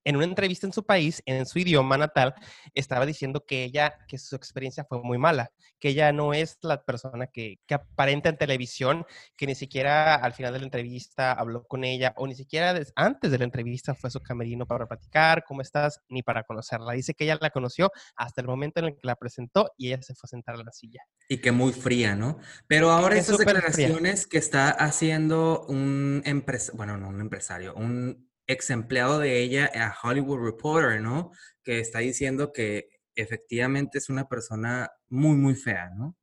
En 0.04 0.16
una 0.16 0.24
entrevista 0.24 0.66
en 0.66 0.72
su 0.72 0.84
país, 0.84 1.22
en 1.26 1.46
su 1.46 1.58
idioma 1.58 1.96
natal, 1.96 2.34
estaba 2.74 3.06
diciendo 3.06 3.44
que 3.46 3.64
ella, 3.64 3.94
que 4.06 4.18
su 4.18 4.36
experiencia 4.36 4.84
fue 4.84 5.02
muy 5.02 5.18
mala, 5.18 5.50
que 5.78 5.90
ella 5.90 6.12
no 6.12 6.34
es 6.34 6.58
la 6.62 6.82
persona 6.82 7.26
que, 7.26 7.60
que 7.66 7.74
aparenta 7.74 8.28
en 8.28 8.36
televisión, 8.36 9.04
que 9.36 9.46
ni 9.46 9.54
siquiera 9.54 10.14
al 10.14 10.32
final 10.32 10.52
de 10.52 10.60
la 10.60 10.64
entrevista 10.64 11.32
habló 11.32 11.64
con 11.64 11.84
ella, 11.84 12.12
o 12.16 12.26
ni 12.26 12.34
siquiera 12.34 12.78
antes 12.96 13.30
de 13.30 13.38
la 13.38 13.44
entrevista 13.44 13.94
fue 13.94 14.08
a 14.08 14.10
su 14.10 14.20
camerino 14.20 14.66
para 14.66 14.86
platicar, 14.86 15.44
¿cómo 15.44 15.62
estás? 15.62 16.00
Ni 16.08 16.22
para 16.22 16.44
conocerla. 16.44 16.92
Dice 16.92 17.14
que 17.14 17.24
ella 17.24 17.38
la 17.40 17.50
conoció 17.50 17.90
hasta 18.16 18.40
el 18.40 18.46
momento 18.46 18.80
en 18.80 18.86
el 18.86 18.92
que 18.94 19.06
la 19.06 19.16
presentó 19.16 19.72
y 19.76 19.88
ella 19.88 20.02
se 20.02 20.14
fue 20.14 20.26
a 20.26 20.28
sentar 20.28 20.54
a 20.54 20.58
la 20.64 20.72
silla. 20.72 21.02
Y 21.28 21.38
que 21.38 21.52
muy 21.52 21.72
fría, 21.72 22.14
¿no? 22.14 22.38
Pero 22.66 22.90
ahora 22.90 23.14
que 23.14 23.20
estas 23.20 23.36
súper 23.36 23.56
fría. 23.56 23.88
declaraciones 23.88 24.26
que 24.26 24.38
está 24.38 24.70
haciendo 24.70 25.66
un 25.68 26.22
empresario, 26.24 26.76
bueno, 26.76 26.96
no 26.98 27.08
un 27.08 27.20
empresario, 27.20 27.74
un 27.74 28.27
ex 28.48 28.70
empleado 28.70 29.20
de 29.20 29.40
ella 29.40 29.70
a 29.74 29.94
Hollywood 30.02 30.44
Reporter, 30.44 31.00
¿no? 31.00 31.30
Que 31.62 31.78
está 31.78 32.00
diciendo 32.00 32.52
que 32.52 32.88
efectivamente 33.14 33.98
es 33.98 34.08
una 34.08 34.26
persona 34.28 34.90
muy, 35.08 35.36
muy 35.36 35.54
fea, 35.54 35.90
¿no? 35.94 36.16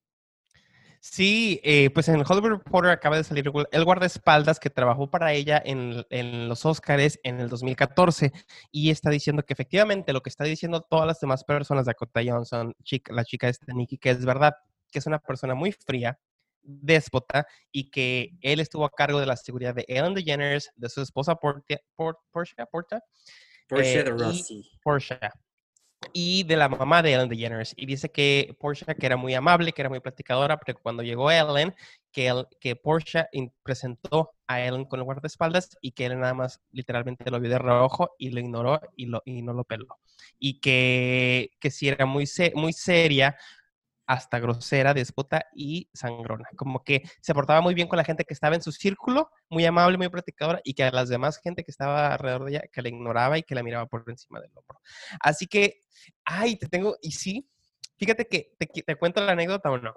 Sí, 1.08 1.62
eh, 1.64 1.92
pues 1.92 2.08
en 2.10 2.24
Hollywood 2.28 2.64
Reporter 2.64 2.90
acaba 2.90 3.16
de 3.18 3.24
salir 3.24 3.52
el 3.72 3.86
guardaespaldas 3.86 4.60
que 4.60 4.72
trabajó 4.72 5.08
para 5.12 5.34
ella 5.34 5.62
en, 5.64 6.04
en 6.10 6.50
los 6.50 6.66
Oscars 6.66 7.20
en 7.24 7.40
el 7.40 7.48
2014 7.48 8.32
y 8.72 8.90
está 8.90 9.12
diciendo 9.12 9.44
que 9.44 9.54
efectivamente 9.54 10.14
lo 10.14 10.22
que 10.22 10.30
está 10.30 10.46
diciendo 10.46 10.82
todas 10.82 11.06
las 11.06 11.20
demás 11.20 11.44
personas, 11.44 11.86
Dakota 11.86 12.22
Johnson, 12.26 12.74
la 13.10 13.24
chica 13.24 13.50
esta 13.50 13.72
Nikki, 13.72 14.00
que 14.00 14.10
es 14.10 14.26
verdad, 14.26 14.56
que 14.92 14.98
es 14.98 15.06
una 15.06 15.20
persona 15.20 15.54
muy 15.54 15.72
fría, 15.74 16.18
déspota 16.66 17.46
y 17.72 17.90
que 17.90 18.32
él 18.42 18.60
estuvo 18.60 18.86
a 18.86 18.90
cargo 18.92 19.20
de 19.20 19.26
la 19.26 19.38
seguridad 19.38 19.76
de 19.76 19.86
Ellen 19.88 20.14
DeGeneres, 20.14 20.72
de 20.76 20.90
su 20.90 21.02
esposa 21.02 21.36
Portia, 21.36 21.80
Por- 21.96 22.20
Portia, 22.32 22.66
Portia, 22.66 23.02
Portia 23.68 24.02
Eh, 24.02 24.04
de 24.04 24.10
y- 24.10 24.14
Rossi. 24.14 24.72
Portia 24.84 25.32
y 26.14 26.44
de 26.44 26.56
la 26.56 26.70
mamá 26.70 27.02
de 27.02 27.14
Ellen 27.14 27.30
DeGeneres. 27.30 27.74
Y 27.76 27.86
dice 27.86 28.10
que 28.12 28.56
Portia, 28.60 28.94
que 28.94 29.06
era 29.06 29.18
muy 29.18 29.34
amable, 29.34 29.72
que 29.74 29.82
era 29.82 29.90
muy 29.90 30.00
platicadora, 30.00 30.58
pero 30.58 30.80
cuando 30.82 31.02
llegó 31.04 31.32
Ellen, 31.32 31.74
que, 32.12 32.28
el- 32.28 32.48
que 32.60 32.76
Portia 32.76 33.28
presentó 33.64 34.32
a 34.48 34.62
Ellen 34.62 34.86
con 34.86 35.00
el 35.00 35.04
guardaespaldas 35.06 35.78
y 35.82 35.92
que 35.92 36.06
Ellen 36.06 36.20
nada 36.22 36.34
más 36.36 36.62
literalmente 36.72 37.30
lo 37.32 37.40
vio 37.40 37.50
de 37.50 37.60
reojo 37.60 38.12
y 38.20 38.30
lo 38.30 38.40
ignoró 38.40 38.80
y, 38.96 39.08
lo, 39.08 39.22
y 39.26 39.42
no 39.42 39.54
lo 39.54 39.64
peló. 39.64 39.88
Y 40.40 40.60
que, 40.60 41.50
que 41.60 41.72
sí 41.72 41.88
era 41.88 42.06
muy, 42.06 42.28
se- 42.28 42.54
muy 42.56 42.72
seria, 42.74 43.36
hasta 44.08 44.40
grosera, 44.40 44.94
déspota 44.94 45.46
y 45.56 45.90
sangrona. 45.94 46.48
Como 46.56 46.84
que 46.84 47.04
se 47.22 47.34
portaba 47.34 47.62
muy 47.62 47.74
bien 47.74 47.88
con 47.88 47.98
la 47.98 48.04
gente 48.04 48.24
que 48.26 48.34
estaba 48.34 48.56
en 48.56 48.62
su 48.62 48.72
círculo, 48.72 49.30
muy 49.50 49.66
amable, 49.66 49.98
muy 49.98 50.10
platicadora, 50.10 50.62
y 50.64 50.74
que 50.74 50.84
a 50.84 50.92
las 50.92 51.10
demás 51.10 51.40
gente 51.40 51.64
que 51.64 51.72
estaba 51.72 52.14
alrededor 52.14 52.46
de 52.46 52.52
ella, 52.52 52.62
que 52.72 52.82
la 52.82 52.90
ignoraba 52.90 53.38
y 53.38 53.44
que 53.44 53.56
la 53.56 53.64
miraba 53.64 53.86
por 53.88 54.04
encima 54.08 54.40
del 54.40 54.52
hombro. 54.56 54.80
Así 55.20 55.48
que, 55.48 55.82
ay, 56.24 56.58
te 56.58 56.68
tengo, 56.68 56.98
y 57.02 57.12
sí, 57.12 57.50
fíjate 57.98 58.28
que 58.28 58.52
te, 58.58 58.68
te 58.68 58.96
cuento 58.96 59.22
la 59.26 59.32
anécdota 59.32 59.72
o 59.72 59.78
no, 59.78 59.96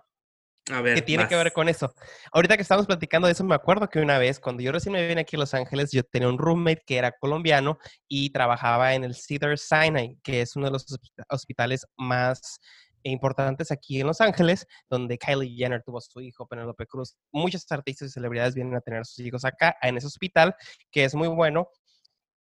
A 0.70 0.80
ver, 0.80 0.94
que 0.94 1.02
tiene 1.02 1.26
que 1.28 1.36
ver 1.36 1.52
con 1.52 1.68
eso. 1.68 1.94
Ahorita 2.32 2.56
que 2.56 2.62
estamos 2.62 2.86
platicando 2.86 3.26
de 3.26 3.32
eso, 3.32 3.44
me 3.44 3.54
acuerdo 3.54 3.88
que 3.88 4.00
una 4.00 4.18
vez, 4.18 4.38
cuando 4.40 4.62
yo 4.62 4.72
recién 4.72 4.92
me 4.92 5.06
vine 5.06 5.22
aquí 5.22 5.36
a 5.36 5.40
Los 5.40 5.54
Ángeles, 5.54 5.90
yo 5.92 6.02
tenía 6.02 6.28
un 6.28 6.38
roommate 6.38 6.82
que 6.86 6.96
era 6.96 7.12
colombiano 7.12 7.78
y 8.06 8.30
trabajaba 8.30 8.94
en 8.94 9.04
el 9.04 9.14
Cedar 9.14 9.58
Sinai, 9.58 10.18
que 10.22 10.40
es 10.42 10.56
uno 10.56 10.66
de 10.66 10.72
los 10.72 10.86
hospi- 10.86 11.24
hospitales 11.30 11.86
más 11.96 12.58
importantes 13.02 13.70
aquí 13.70 14.00
en 14.00 14.06
Los 14.06 14.20
Ángeles, 14.20 14.66
donde 14.88 15.18
Kylie 15.18 15.56
Jenner 15.56 15.82
tuvo 15.82 16.00
su 16.00 16.20
hijo, 16.20 16.46
Penelope 16.46 16.86
Cruz. 16.86 17.16
Muchos 17.32 17.70
artistas 17.70 18.08
y 18.08 18.12
celebridades 18.12 18.54
vienen 18.54 18.74
a 18.74 18.80
tener 18.80 19.00
a 19.00 19.04
sus 19.04 19.20
hijos 19.20 19.44
acá, 19.44 19.76
en 19.82 19.96
ese 19.96 20.06
hospital, 20.06 20.54
que 20.90 21.04
es 21.04 21.14
muy 21.14 21.28
bueno. 21.28 21.68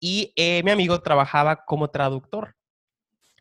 Y 0.01 0.33
eh, 0.37 0.63
mi 0.65 0.71
amigo 0.71 1.01
trabajaba 1.01 1.65
como 1.65 1.89
traductor 1.89 2.55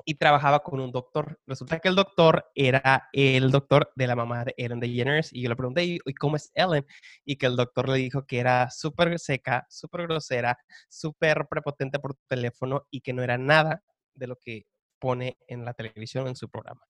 y 0.06 0.15
trabajaba 0.15 0.62
con 0.63 0.80
un 0.80 0.91
doctor. 0.91 1.39
Resulta 1.45 1.80
que 1.80 1.88
el 1.89 1.95
doctor 1.95 2.45
era 2.56 3.10
el 3.13 3.52
doctor 3.52 3.91
de 3.95 4.08
la 4.08 4.15
mamá 4.15 4.45
de 4.45 4.54
Ellen 4.58 4.80
DeGeneres 4.80 5.32
y 5.32 5.41
yo 5.41 5.49
le 5.49 5.56
pregunté, 5.56 5.84
¿y 5.86 5.99
y 6.06 6.13
cómo 6.13 6.36
es 6.36 6.52
Ellen? 6.54 6.86
Y 7.26 7.38
que 7.38 7.45
el 7.45 7.56
doctor 7.56 7.89
le 7.89 7.97
dijo 7.97 8.26
que 8.26 8.39
era 8.39 8.69
súper 8.69 9.17
seca, 9.19 9.65
súper 9.69 10.04
grosera, 10.04 10.58
súper 10.89 11.47
prepotente 11.49 11.99
por 11.99 12.15
teléfono 12.28 12.86
y 12.91 13.02
que 13.02 13.13
no 13.13 13.23
era 13.23 13.38
nada 13.38 13.84
de 14.13 14.28
lo 14.28 14.36
que 14.38 14.65
pone 15.04 15.38
en 15.48 15.66
la 15.66 15.74
televisión 15.74 16.30
en 16.30 16.36
su 16.38 16.48
programa. 16.50 16.82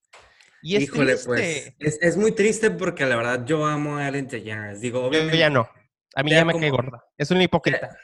Y 0.62 0.76
es 0.76 0.84
Híjole, 0.84 1.14
triste. 1.14 1.26
pues 1.28 1.74
es, 1.80 2.00
es 2.00 2.16
muy 2.16 2.32
triste 2.32 2.70
porque 2.70 3.06
la 3.08 3.16
verdad 3.16 3.44
yo 3.44 3.66
amo 3.66 3.98
a 3.98 4.08
Ellen 4.08 4.28
DeGeneres. 4.28 4.82
Digo, 4.82 5.00
Yo 5.02 5.08
obviamente, 5.08 5.38
ya 5.40 5.50
no. 5.50 5.68
A 6.16 6.22
mí 6.22 6.30
ya 6.30 6.46
me 6.46 6.54
como- 6.54 6.62
cae 6.62 6.70
gorda. 6.70 7.04
Es 7.18 7.32
una 7.32 7.42
hipócrita. 7.44 7.98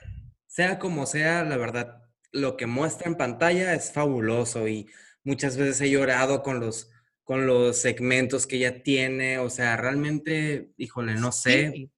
sea 0.48 0.80
como 0.80 1.06
sea, 1.06 1.44
la 1.44 1.58
verdad, 1.58 2.02
lo 2.32 2.58
que 2.58 2.66
muestra 2.66 3.08
en 3.08 3.16
pantalla 3.18 3.76
es 3.76 3.92
fabuloso 3.94 4.68
y 4.68 4.90
muchas 5.24 5.58
veces 5.58 5.80
he 5.82 5.92
llorado 5.92 6.42
con 6.42 6.60
los, 6.60 6.90
con 7.24 7.46
los 7.46 7.78
segmentos 7.78 8.48
que 8.48 8.56
ella 8.58 8.82
tiene. 8.82 9.38
O 9.38 9.52
sea, 9.52 9.78
realmente, 9.78 10.72
híjole, 10.78 11.14
no 11.14 11.32
sé. 11.32 11.72
Sí. 11.72 11.92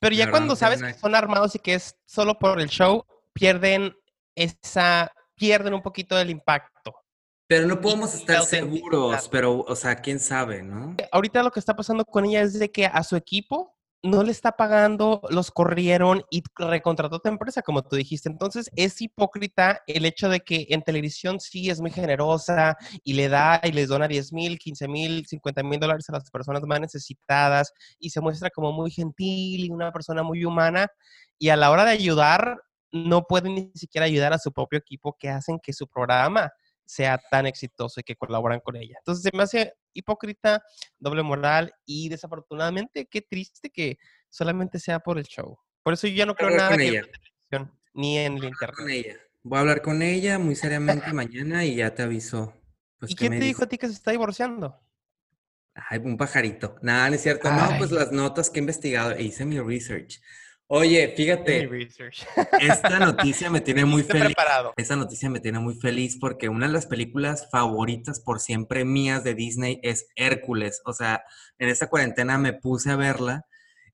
Pero 0.00 0.14
ya 0.14 0.30
cuando 0.30 0.54
sabes 0.54 0.82
que- 0.82 0.92
son 0.94 1.14
armados 1.14 1.54
y 1.54 1.58
que 1.60 1.74
es 1.74 1.96
solo 2.04 2.38
por 2.38 2.60
el 2.60 2.68
show, 2.68 3.04
pierden 3.32 3.94
esa, 4.36 5.10
pierden 5.40 5.72
un 5.72 5.80
poquito 5.80 6.14
del 6.16 6.28
impacto. 6.28 6.94
Pero 7.48 7.66
no 7.66 7.80
podemos 7.80 8.14
estar 8.14 8.42
seguros, 8.42 9.28
pero, 9.28 9.60
o 9.60 9.74
sea, 9.74 9.96
quién 9.96 10.20
sabe, 10.20 10.62
¿no? 10.62 10.94
Ahorita 11.10 11.42
lo 11.42 11.50
que 11.50 11.58
está 11.58 11.74
pasando 11.74 12.04
con 12.04 12.26
ella 12.26 12.42
es 12.42 12.56
de 12.58 12.70
que 12.70 12.86
a 12.86 13.02
su 13.02 13.16
equipo 13.16 13.74
no 14.02 14.22
le 14.22 14.30
está 14.30 14.52
pagando, 14.52 15.20
los 15.30 15.50
corrieron 15.50 16.22
y 16.30 16.42
recontrató 16.56 17.16
a 17.16 17.18
otra 17.18 17.32
empresa, 17.32 17.62
como 17.62 17.82
tú 17.82 17.96
dijiste. 17.96 18.28
Entonces 18.28 18.70
es 18.76 19.00
hipócrita 19.00 19.82
el 19.86 20.04
hecho 20.04 20.28
de 20.28 20.40
que 20.40 20.66
en 20.70 20.82
televisión 20.82 21.40
sí 21.40 21.70
es 21.70 21.80
muy 21.80 21.90
generosa 21.90 22.76
y 23.02 23.14
le 23.14 23.28
da 23.28 23.60
y 23.64 23.72
les 23.72 23.88
dona 23.88 24.08
10 24.08 24.32
mil, 24.32 24.58
15 24.58 24.88
mil, 24.88 25.26
50 25.26 25.62
mil 25.62 25.80
dólares 25.80 26.08
a 26.08 26.12
las 26.12 26.30
personas 26.30 26.62
más 26.62 26.80
necesitadas 26.80 27.72
y 27.98 28.10
se 28.10 28.20
muestra 28.20 28.48
como 28.50 28.72
muy 28.72 28.90
gentil 28.90 29.64
y 29.64 29.70
una 29.70 29.92
persona 29.92 30.22
muy 30.22 30.44
humana 30.44 30.86
y 31.38 31.48
a 31.48 31.56
la 31.56 31.70
hora 31.70 31.84
de 31.84 31.92
ayudar 31.92 32.62
no 32.92 33.24
puede 33.26 33.48
ni 33.48 33.72
siquiera 33.74 34.06
ayudar 34.06 34.32
a 34.32 34.38
su 34.38 34.52
propio 34.52 34.78
equipo 34.78 35.16
que 35.18 35.28
hacen 35.28 35.58
que 35.62 35.72
su 35.72 35.86
programa 35.86 36.52
sea 36.84 37.20
tan 37.30 37.46
exitoso 37.46 38.00
y 38.00 38.02
que 38.02 38.16
colaboran 38.16 38.60
con 38.60 38.76
ella. 38.76 38.96
Entonces 38.98 39.22
se 39.22 39.36
me 39.36 39.44
hace 39.44 39.74
hipócrita, 39.92 40.62
doble 40.98 41.22
moral 41.22 41.72
y 41.86 42.08
desafortunadamente 42.08 43.06
qué 43.06 43.22
triste 43.22 43.70
que 43.70 43.98
solamente 44.28 44.80
sea 44.80 44.98
por 44.98 45.18
el 45.18 45.24
show. 45.24 45.56
Por 45.82 45.94
eso 45.94 46.08
yo 46.08 46.14
ya 46.14 46.26
no 46.26 46.34
creo 46.34 46.50
nada 46.50 46.70
con 46.70 46.78
que 46.78 46.88
en 46.88 47.04
televisión 47.04 47.80
ni 47.94 48.18
en 48.18 48.34
el 48.34 48.40
Con 48.40 48.48
internet. 48.48 48.88
ella. 48.88 49.16
Voy 49.42 49.56
a 49.56 49.60
hablar 49.60 49.82
con 49.82 50.02
ella 50.02 50.38
muy 50.38 50.56
seriamente 50.56 51.12
mañana 51.12 51.64
y 51.64 51.76
ya 51.76 51.94
te 51.94 52.02
aviso. 52.02 52.54
Pues, 52.98 53.12
¿Y 53.12 53.14
¿qué 53.14 53.28
quién 53.28 53.40
te 53.40 53.46
dijo 53.46 53.64
a 53.64 53.68
ti 53.68 53.78
que 53.78 53.86
se 53.86 53.94
está 53.94 54.10
divorciando? 54.10 54.78
Ay, 55.74 55.98
un 55.98 56.16
pajarito. 56.16 56.76
Nada, 56.82 57.08
no 57.08 57.14
es 57.14 57.22
cierto. 57.22 57.50
No, 57.50 57.78
pues 57.78 57.90
las 57.90 58.12
notas 58.12 58.50
que 58.50 58.58
he 58.58 58.62
investigado 58.62 59.12
e 59.12 59.22
hice 59.22 59.46
mi 59.46 59.58
research. 59.60 60.20
Oye, 60.72 61.12
fíjate, 61.16 61.68
esta 62.60 63.00
noticia 63.00 63.50
me 63.50 63.60
tiene 63.60 63.84
muy 63.84 64.04
feliz. 64.04 64.26
preparado. 64.26 64.72
Esta 64.76 64.94
noticia 64.94 65.28
me 65.28 65.40
tiene 65.40 65.58
muy 65.58 65.74
feliz 65.74 66.16
porque 66.16 66.48
una 66.48 66.68
de 66.68 66.72
las 66.72 66.86
películas 66.86 67.48
favoritas 67.50 68.20
por 68.20 68.38
siempre 68.38 68.84
mías 68.84 69.24
de 69.24 69.34
Disney 69.34 69.80
es 69.82 70.06
Hércules. 70.14 70.80
O 70.84 70.92
sea, 70.92 71.24
en 71.58 71.70
esta 71.70 71.88
cuarentena 71.88 72.38
me 72.38 72.52
puse 72.52 72.92
a 72.92 72.96
verla 72.96 73.46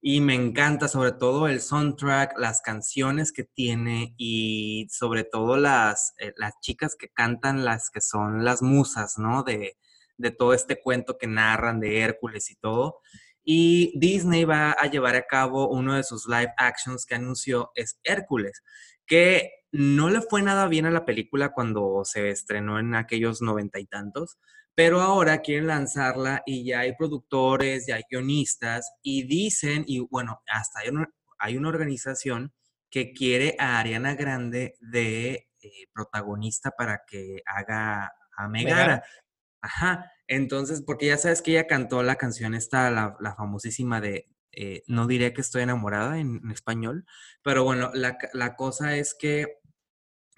y 0.02 0.20
me 0.20 0.34
encanta 0.34 0.88
sobre 0.88 1.12
todo 1.12 1.48
el 1.48 1.62
soundtrack, 1.62 2.38
las 2.38 2.60
canciones 2.60 3.32
que 3.32 3.44
tiene 3.44 4.12
y 4.18 4.86
sobre 4.90 5.24
todo 5.24 5.56
las, 5.56 6.12
eh, 6.18 6.34
las 6.36 6.60
chicas 6.60 6.94
que 6.94 7.08
cantan, 7.08 7.64
las 7.64 7.88
que 7.88 8.02
son 8.02 8.44
las 8.44 8.60
musas, 8.60 9.16
¿no? 9.16 9.44
De, 9.44 9.78
de 10.18 10.30
todo 10.30 10.52
este 10.52 10.82
cuento 10.82 11.16
que 11.16 11.26
narran 11.26 11.80
de 11.80 12.00
Hércules 12.00 12.50
y 12.50 12.56
todo. 12.56 13.00
Y 13.48 13.96
Disney 13.96 14.44
va 14.44 14.72
a 14.72 14.86
llevar 14.90 15.14
a 15.14 15.26
cabo 15.26 15.68
uno 15.68 15.94
de 15.94 16.02
sus 16.02 16.26
live 16.26 16.52
actions 16.56 17.06
que 17.06 17.14
anunció 17.14 17.70
es 17.76 18.00
Hércules, 18.02 18.64
que 19.06 19.52
no 19.70 20.10
le 20.10 20.20
fue 20.20 20.42
nada 20.42 20.66
bien 20.66 20.84
a 20.84 20.90
la 20.90 21.04
película 21.04 21.52
cuando 21.52 22.02
se 22.04 22.30
estrenó 22.30 22.80
en 22.80 22.96
aquellos 22.96 23.42
noventa 23.42 23.78
y 23.78 23.86
tantos, 23.86 24.36
pero 24.74 25.00
ahora 25.00 25.42
quieren 25.42 25.68
lanzarla 25.68 26.42
y 26.44 26.64
ya 26.64 26.80
hay 26.80 26.96
productores, 26.96 27.86
ya 27.86 27.94
hay 27.94 28.02
guionistas 28.10 28.92
y 29.00 29.22
dicen, 29.28 29.84
y 29.86 30.00
bueno, 30.00 30.42
hasta 30.48 30.80
hay 30.80 30.88
una, 30.88 31.08
hay 31.38 31.56
una 31.56 31.68
organización 31.68 32.52
que 32.90 33.12
quiere 33.12 33.54
a 33.60 33.78
Ariana 33.78 34.16
Grande 34.16 34.74
de 34.80 35.48
eh, 35.60 35.70
protagonista 35.92 36.72
para 36.72 37.02
que 37.06 37.42
haga 37.46 38.12
a 38.36 38.48
Megara. 38.48 39.04
Ajá, 39.60 40.12
entonces, 40.28 40.82
porque 40.82 41.06
ya 41.06 41.18
sabes 41.18 41.42
que 41.42 41.52
ella 41.52 41.66
cantó 41.66 42.02
la 42.02 42.16
canción 42.16 42.54
esta, 42.54 42.90
la, 42.90 43.16
la 43.20 43.34
famosísima 43.34 44.00
de 44.00 44.28
eh, 44.52 44.82
No 44.86 45.06
diré 45.06 45.32
que 45.32 45.42
estoy 45.42 45.62
enamorada 45.62 46.18
en, 46.18 46.40
en 46.42 46.50
español, 46.50 47.04
pero 47.42 47.62
bueno, 47.64 47.90
la, 47.94 48.16
la, 48.32 48.56
cosa 48.56 48.96
es 48.96 49.14
que 49.14 49.58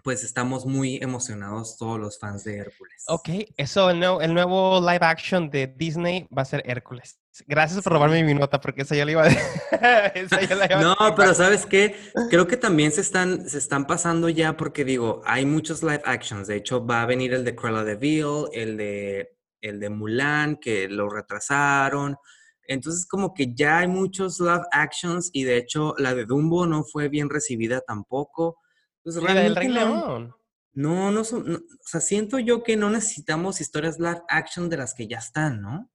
pues 0.02 0.24
estamos 0.24 0.66
muy 0.66 0.96
emocionados 0.96 1.76
todos 1.76 2.00
los 2.00 2.18
fans 2.18 2.42
de 2.42 2.56
Hércules. 2.56 3.04
Ok, 3.08 3.28
eso, 3.56 3.90
el 3.90 4.00
nuevo, 4.00 4.20
el 4.20 4.34
nuevo 4.34 4.80
live 4.80 5.04
action 5.04 5.50
de 5.50 5.66
Disney 5.66 6.26
va 6.36 6.42
a 6.42 6.46
ser 6.46 6.62
Hércules. 6.66 7.20
Gracias 7.46 7.82
por 7.82 7.92
robarme 7.92 8.24
mi 8.24 8.34
nota, 8.34 8.60
porque 8.60 8.82
esa 8.82 8.96
ya 8.96 9.04
la 9.04 9.12
iba 9.12 9.22
a, 9.22 9.28
decir. 9.28 10.48
No, 10.80 10.96
pero 11.16 11.34
¿sabes 11.34 11.66
qué? 11.66 11.94
Creo 12.30 12.46
que 12.46 12.56
también 12.56 12.90
se 12.90 13.00
están, 13.00 13.48
se 13.48 13.58
están 13.58 13.86
pasando 13.86 14.28
ya, 14.28 14.56
porque 14.56 14.84
digo, 14.84 15.22
hay 15.24 15.46
muchos 15.46 15.82
live 15.82 16.02
actions. 16.04 16.48
De 16.48 16.56
hecho, 16.56 16.84
va 16.84 17.02
a 17.02 17.06
venir 17.06 17.34
el 17.34 17.44
de 17.44 17.54
Cruella 17.54 17.84
de 17.84 17.94
Vil, 17.94 18.46
el 18.52 18.76
de, 18.76 19.37
el 19.60 19.80
de 19.80 19.90
Mulan, 19.90 20.56
que 20.56 20.88
lo 20.88 21.08
retrasaron. 21.08 22.16
Entonces, 22.62 23.06
como 23.06 23.32
que 23.32 23.54
ya 23.54 23.78
hay 23.78 23.88
muchos 23.88 24.40
live 24.40 24.64
actions, 24.72 25.30
y 25.32 25.44
de 25.44 25.56
hecho, 25.56 25.94
la 25.98 26.14
de 26.14 26.26
Dumbo 26.26 26.66
no 26.66 26.84
fue 26.84 27.08
bien 27.08 27.30
recibida 27.30 27.80
tampoco. 27.80 28.58
Pues, 29.02 29.16
el 29.16 29.56
Rey 29.56 29.68
León. 29.68 30.34
No, 30.74 31.10
no, 31.10 31.24
son, 31.24 31.56
o 31.56 31.88
sea, 31.88 32.00
siento 32.00 32.38
yo 32.38 32.62
que 32.62 32.76
no 32.76 32.90
necesitamos 32.90 33.60
historias 33.60 33.98
live 33.98 34.22
action 34.28 34.68
de 34.68 34.76
las 34.76 34.94
que 34.94 35.08
ya 35.08 35.18
están, 35.18 35.60
¿no? 35.60 35.90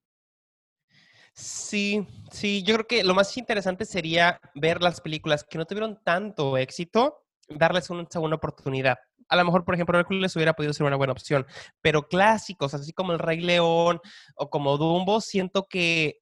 Sí, 1.34 2.06
sí, 2.32 2.64
yo 2.64 2.76
creo 2.76 2.88
que 2.88 3.04
lo 3.04 3.16
más 3.16 3.36
interesante 3.38 3.86
sería 3.86 4.42
ver 4.56 4.82
las 4.82 5.00
películas 5.00 5.44
que 5.44 5.58
no 5.58 5.66
tuvieron 5.66 6.00
tanto 6.04 6.58
éxito, 6.58 7.24
darles 7.48 7.90
una 7.90 8.06
segunda 8.10 8.36
oportunidad. 8.36 8.98
A 9.34 9.36
lo 9.36 9.46
mejor, 9.46 9.66
por 9.66 9.74
ejemplo, 9.74 9.98
Hércules 9.98 10.36
hubiera 10.36 10.54
podido 10.54 10.74
ser 10.74 10.86
una 10.86 10.96
buena 10.96 11.12
opción, 11.12 11.48
pero 11.82 12.08
clásicos, 12.08 12.76
así 12.76 12.94
como 12.94 13.14
El 13.14 13.20
Rey 13.20 13.42
León 13.42 14.00
o 14.36 14.52
como 14.52 14.78
Dumbo, 14.78 15.22
siento 15.22 15.66
que 15.68 16.20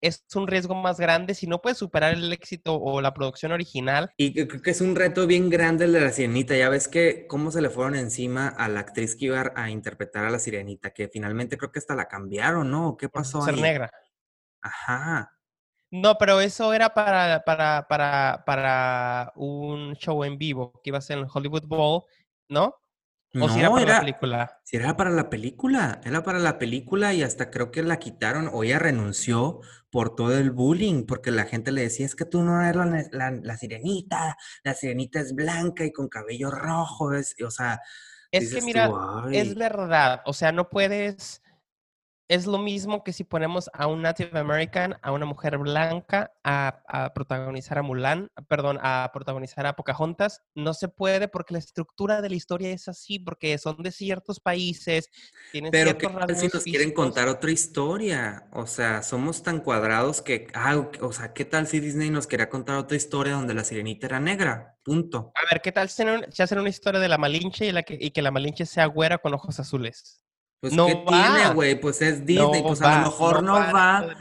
es 0.00 0.24
un 0.36 0.46
riesgo 0.46 0.76
más 0.76 1.00
grande 1.00 1.34
si 1.34 1.48
no 1.48 1.60
puedes 1.60 1.78
superar 1.78 2.14
el 2.14 2.32
éxito 2.32 2.80
o 2.80 3.00
la 3.00 3.14
producción 3.14 3.50
original. 3.50 4.12
Y 4.16 4.46
creo 4.46 4.62
que 4.62 4.70
es 4.70 4.80
un 4.80 4.94
reto 4.94 5.26
bien 5.26 5.50
grande 5.50 5.86
el 5.86 5.92
de 5.92 6.02
la 6.02 6.12
sirenita. 6.12 6.56
Ya 6.56 6.68
ves 6.68 6.86
que 6.86 7.26
cómo 7.26 7.50
se 7.50 7.60
le 7.60 7.68
fueron 7.68 7.96
encima 7.96 8.46
a 8.46 8.68
la 8.68 8.78
actriz 8.78 9.16
que 9.16 9.24
iba 9.24 9.52
a 9.56 9.68
interpretar 9.68 10.24
a 10.24 10.30
la 10.30 10.38
sirenita, 10.38 10.92
que 10.92 11.08
finalmente 11.08 11.58
creo 11.58 11.72
que 11.72 11.80
hasta 11.80 11.96
la 11.96 12.06
cambiaron, 12.06 12.70
¿no? 12.70 12.96
¿Qué 12.96 13.08
pasó? 13.08 13.42
Ser 13.42 13.58
negra. 13.58 13.90
Ajá. 14.60 15.36
No, 15.92 16.16
pero 16.16 16.40
eso 16.40 16.72
era 16.72 16.94
para, 16.94 17.42
para, 17.44 17.86
para, 17.86 18.44
para 18.46 19.32
un 19.36 19.94
show 19.96 20.24
en 20.24 20.38
vivo 20.38 20.80
que 20.82 20.88
iba 20.88 20.96
a 20.96 21.02
ser 21.02 21.18
en 21.18 21.24
el 21.24 21.30
Hollywood 21.32 21.66
Bowl, 21.66 22.04
¿no? 22.52 22.76
¿O 23.40 23.48
si 23.48 23.60
era 23.60 23.70
para 23.70 23.86
la 23.86 24.00
película? 24.00 24.60
Si 24.62 24.76
era 24.76 24.96
para 24.96 25.10
la 25.10 25.30
película, 25.30 26.00
era 26.04 26.22
para 26.22 26.38
la 26.38 26.58
película 26.58 27.14
y 27.14 27.22
hasta 27.22 27.50
creo 27.50 27.70
que 27.70 27.82
la 27.82 27.98
quitaron 27.98 28.50
o 28.52 28.62
ella 28.62 28.78
renunció 28.78 29.60
por 29.90 30.14
todo 30.14 30.36
el 30.36 30.50
bullying, 30.50 31.06
porque 31.06 31.30
la 31.30 31.44
gente 31.44 31.72
le 31.72 31.82
decía, 31.82 32.04
es 32.04 32.14
que 32.14 32.26
tú 32.26 32.42
no 32.42 32.62
eres 32.62 33.08
la, 33.12 33.56
sirenita, 33.56 34.36
la 34.64 34.74
sirenita 34.74 35.20
es 35.20 35.34
blanca 35.34 35.84
y 35.84 35.92
con 35.92 36.08
cabello 36.08 36.50
rojo, 36.50 37.14
es, 37.14 37.34
o 37.44 37.50
sea... 37.50 37.80
Es 38.30 38.54
que 38.54 38.62
mira, 38.62 38.90
es 39.30 39.54
verdad, 39.54 40.22
o 40.24 40.32
sea, 40.32 40.52
no 40.52 40.70
puedes 40.70 41.41
es 42.28 42.46
lo 42.46 42.58
mismo 42.58 43.04
que 43.04 43.12
si 43.12 43.24
ponemos 43.24 43.70
a 43.72 43.86
un 43.86 44.02
Native 44.02 44.38
American, 44.38 44.96
a 45.02 45.12
una 45.12 45.26
mujer 45.26 45.58
blanca, 45.58 46.32
a, 46.44 47.12
protagonizar 47.14 47.78
a 47.78 47.82
Mulan, 47.82 48.30
perdón, 48.48 48.78
a 48.82 49.10
protagonizar 49.12 49.66
a 49.66 49.74
Pocahontas. 49.74 50.42
No 50.54 50.74
se 50.74 50.88
puede 50.88 51.28
porque 51.28 51.54
la 51.54 51.58
estructura 51.58 52.22
de 52.22 52.30
la 52.30 52.36
historia 52.36 52.70
es 52.70 52.88
así, 52.88 53.18
porque 53.18 53.58
son 53.58 53.82
de 53.82 53.92
ciertos 53.92 54.40
países, 54.40 55.10
tienen 55.50 55.70
Pero 55.70 55.98
¿qué 55.98 56.08
tal 56.08 56.36
si 56.36 56.48
nos 56.48 56.64
quieren 56.64 56.92
contar 56.92 57.28
otra 57.28 57.50
historia? 57.50 58.48
O 58.52 58.66
sea, 58.66 59.02
somos 59.02 59.42
tan 59.42 59.60
cuadrados 59.60 60.22
que, 60.22 60.46
ah, 60.54 60.88
o 61.00 61.12
sea, 61.12 61.32
¿qué 61.32 61.44
tal 61.44 61.66
si 61.66 61.80
Disney 61.80 62.10
nos 62.10 62.26
quería 62.26 62.48
contar 62.48 62.76
otra 62.76 62.96
historia 62.96 63.34
donde 63.34 63.54
la 63.54 63.64
sirenita 63.64 64.06
era 64.06 64.20
negra? 64.20 64.78
Punto. 64.82 65.32
A 65.34 65.52
ver, 65.52 65.60
¿qué 65.60 65.70
tal 65.70 65.88
si 65.88 66.02
hacen 66.42 66.58
una 66.58 66.68
historia 66.68 67.00
de 67.00 67.08
la 67.08 67.18
Malinche 67.18 67.66
y, 67.66 67.72
la 67.72 67.82
que, 67.82 67.96
y 68.00 68.10
que 68.10 68.22
la 68.22 68.30
Malinche 68.30 68.66
sea 68.66 68.86
güera 68.86 69.18
con 69.18 69.34
ojos 69.34 69.60
azules? 69.60 70.21
Pues 70.62 70.74
no 70.74 70.86
¿qué 70.86 70.94
tiene, 70.94 71.52
güey? 71.54 71.74
Pues 71.74 72.00
es 72.02 72.24
Disney, 72.24 72.62
pues 72.62 72.80
a 72.82 73.00
lo 73.00 73.06
mejor 73.06 73.42
no, 73.42 73.54
va. 73.54 74.14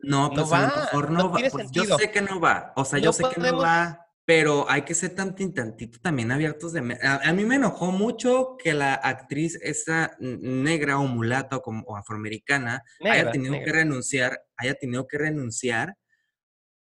No, 0.00 0.30
pues 0.34 0.52
a 0.52 0.60
lo 0.62 0.76
mejor 0.76 1.10
no, 1.12 1.30
va. 1.30 1.38
Pues 1.52 1.70
yo 1.70 1.84
sé 1.84 2.10
que 2.10 2.20
no 2.20 2.40
va. 2.40 2.72
O 2.74 2.84
sea, 2.84 2.98
yo 2.98 3.12
sé 3.12 3.22
que 3.32 3.40
no 3.40 3.58
va, 3.58 4.04
pero 4.24 4.68
hay 4.68 4.82
que 4.82 4.92
ser 4.92 5.14
tantito, 5.14 5.62
tantito 5.62 6.00
también 6.00 6.32
abiertos 6.32 6.72
de... 6.72 6.98
A, 7.00 7.32
mí 7.32 7.44
me 7.44 7.54
enojó 7.54 7.92
mucho 7.92 8.56
que 8.58 8.74
la 8.74 8.94
actriz 8.94 9.56
esa 9.62 10.16
negra 10.18 10.98
o 10.98 11.06
mulata 11.06 11.58
o, 11.58 11.62
como, 11.62 11.96
afroamericana 11.96 12.82
haya 13.04 13.30
tenido 13.30 13.54
que 13.64 13.70
renunciar, 13.70 14.42
haya 14.56 14.74
tenido 14.74 15.06
que 15.06 15.16
renunciar 15.16 15.94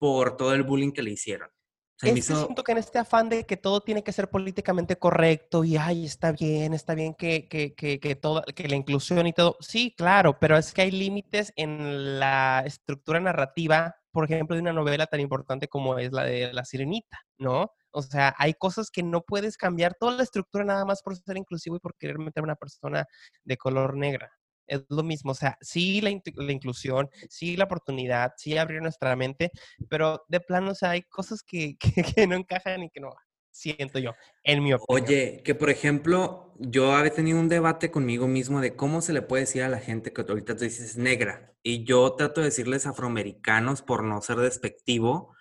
por 0.01 0.37
todo 0.37 0.53
el 0.53 0.65
bullying 0.65 0.91
que 0.91 1.05
le 1.05 1.13
hicieron 1.13 1.54
es 2.03 2.15
que 2.15 2.35
siento 2.35 2.65
que 2.65 2.73
en 2.73 2.79
este 2.79 2.99
afán 2.99 3.29
de 3.29 3.45
que 3.45 3.57
todo 3.57 3.81
tiene 3.81 4.03
que 4.03 4.13
ser 4.13 4.29
políticamente 4.29 4.97
correcto 4.97 5.65
y, 5.65 5.77
ay, 5.77 6.05
está 6.05 6.33
bien, 6.33 6.75
está 6.75 6.95
bien 6.95 7.15
que, 7.15 7.49
que, 7.49 7.75
que, 7.75 8.01
que, 8.01 8.19
que 8.55 8.69
la 8.69 8.77
inclusión 8.77 9.27
y 9.27 9.33
todo. 9.33 9.57
Sí, 9.61 9.95
claro, 9.97 10.39
pero 10.39 10.57
es 10.57 10.73
que 10.73 10.83
hay 10.83 10.91
límites 10.91 11.53
en 11.57 12.19
la 12.19 12.63
estructura 12.67 13.21
narrativa, 13.21 13.97
por 14.11 14.25
ejemplo, 14.25 14.57
de 14.57 14.63
una 14.63 14.73
novela 14.73 15.07
tan 15.07 15.21
importante 15.21 15.69
como 15.69 15.99
es 15.99 16.13
la 16.13 16.25
de 16.25 16.53
La 16.53 16.65
Sirenita, 16.65 17.21
¿no? 17.39 17.71
O 17.91 18.03
sea, 18.03 18.35
hay 18.39 18.55
cosas 18.55 18.91
que 18.91 19.03
no 19.03 19.23
puedes 19.23 19.57
cambiar 19.57 19.95
toda 19.95 20.17
la 20.17 20.25
estructura 20.25 20.65
nada 20.65 20.85
más 20.85 21.01
por 21.03 21.17
ser 21.17 21.37
inclusivo 21.37 21.77
y 21.77 21.81
por 21.81 21.95
querer 21.97 22.19
meter 22.19 22.41
a 22.41 22.45
una 22.45 22.57
persona 22.57 23.07
de 23.45 23.57
color 23.57 23.97
negra 23.97 24.33
es 24.67 24.83
lo 24.89 25.03
mismo, 25.03 25.33
o 25.33 25.35
sea, 25.35 25.57
sí 25.61 26.01
la, 26.01 26.11
inclusión, 26.11 27.09
sí 27.29 27.57
la 27.57 27.65
oportunidad, 27.65 28.33
sí 28.37 28.57
abrir 28.57 28.83
nuestra 28.83 29.15
mente, 29.17 29.51
pero 29.89 30.25
de 30.29 30.41
plano, 30.41 30.73
o 30.73 30.75
sea, 30.75 30.91
hay 30.91 31.03
cosas 31.03 31.43
que, 31.47 31.77
que, 31.79 32.27
no 32.27 32.37
encajan 32.37 32.83
y 32.85 32.91
que 32.91 33.01
no 33.01 33.11
siento 33.51 33.99
yo, 33.99 34.13
en 34.43 34.65
mi 34.65 34.73
opinión. 34.73 35.05
Oye, 35.05 35.43
que 35.45 35.55
por 35.55 35.71
ejemplo, 35.71 36.53
yo 36.59 36.93
había 36.93 37.15
tenido 37.15 37.39
un 37.39 37.49
debate 37.49 37.91
conmigo 37.91 38.27
mismo 38.27 38.61
de 38.61 38.75
cómo 38.75 39.01
se 39.01 39.13
le 39.13 39.23
puede 39.23 39.43
decir 39.43 39.63
a 39.63 39.69
la 39.69 39.79
gente 39.79 40.13
que 40.13 40.23
ahorita 40.23 40.57
tú 40.57 40.65
dices 40.65 40.97
negra, 40.97 41.55
y 41.63 41.85
yo 41.85 42.13
trato 42.15 42.41
de 42.41 42.47
decirles 42.47 42.87
afroamericanos 42.87 43.83
por 43.83 44.03
no 44.03 44.21
ser 44.23 44.39
despectivo, 44.39 45.35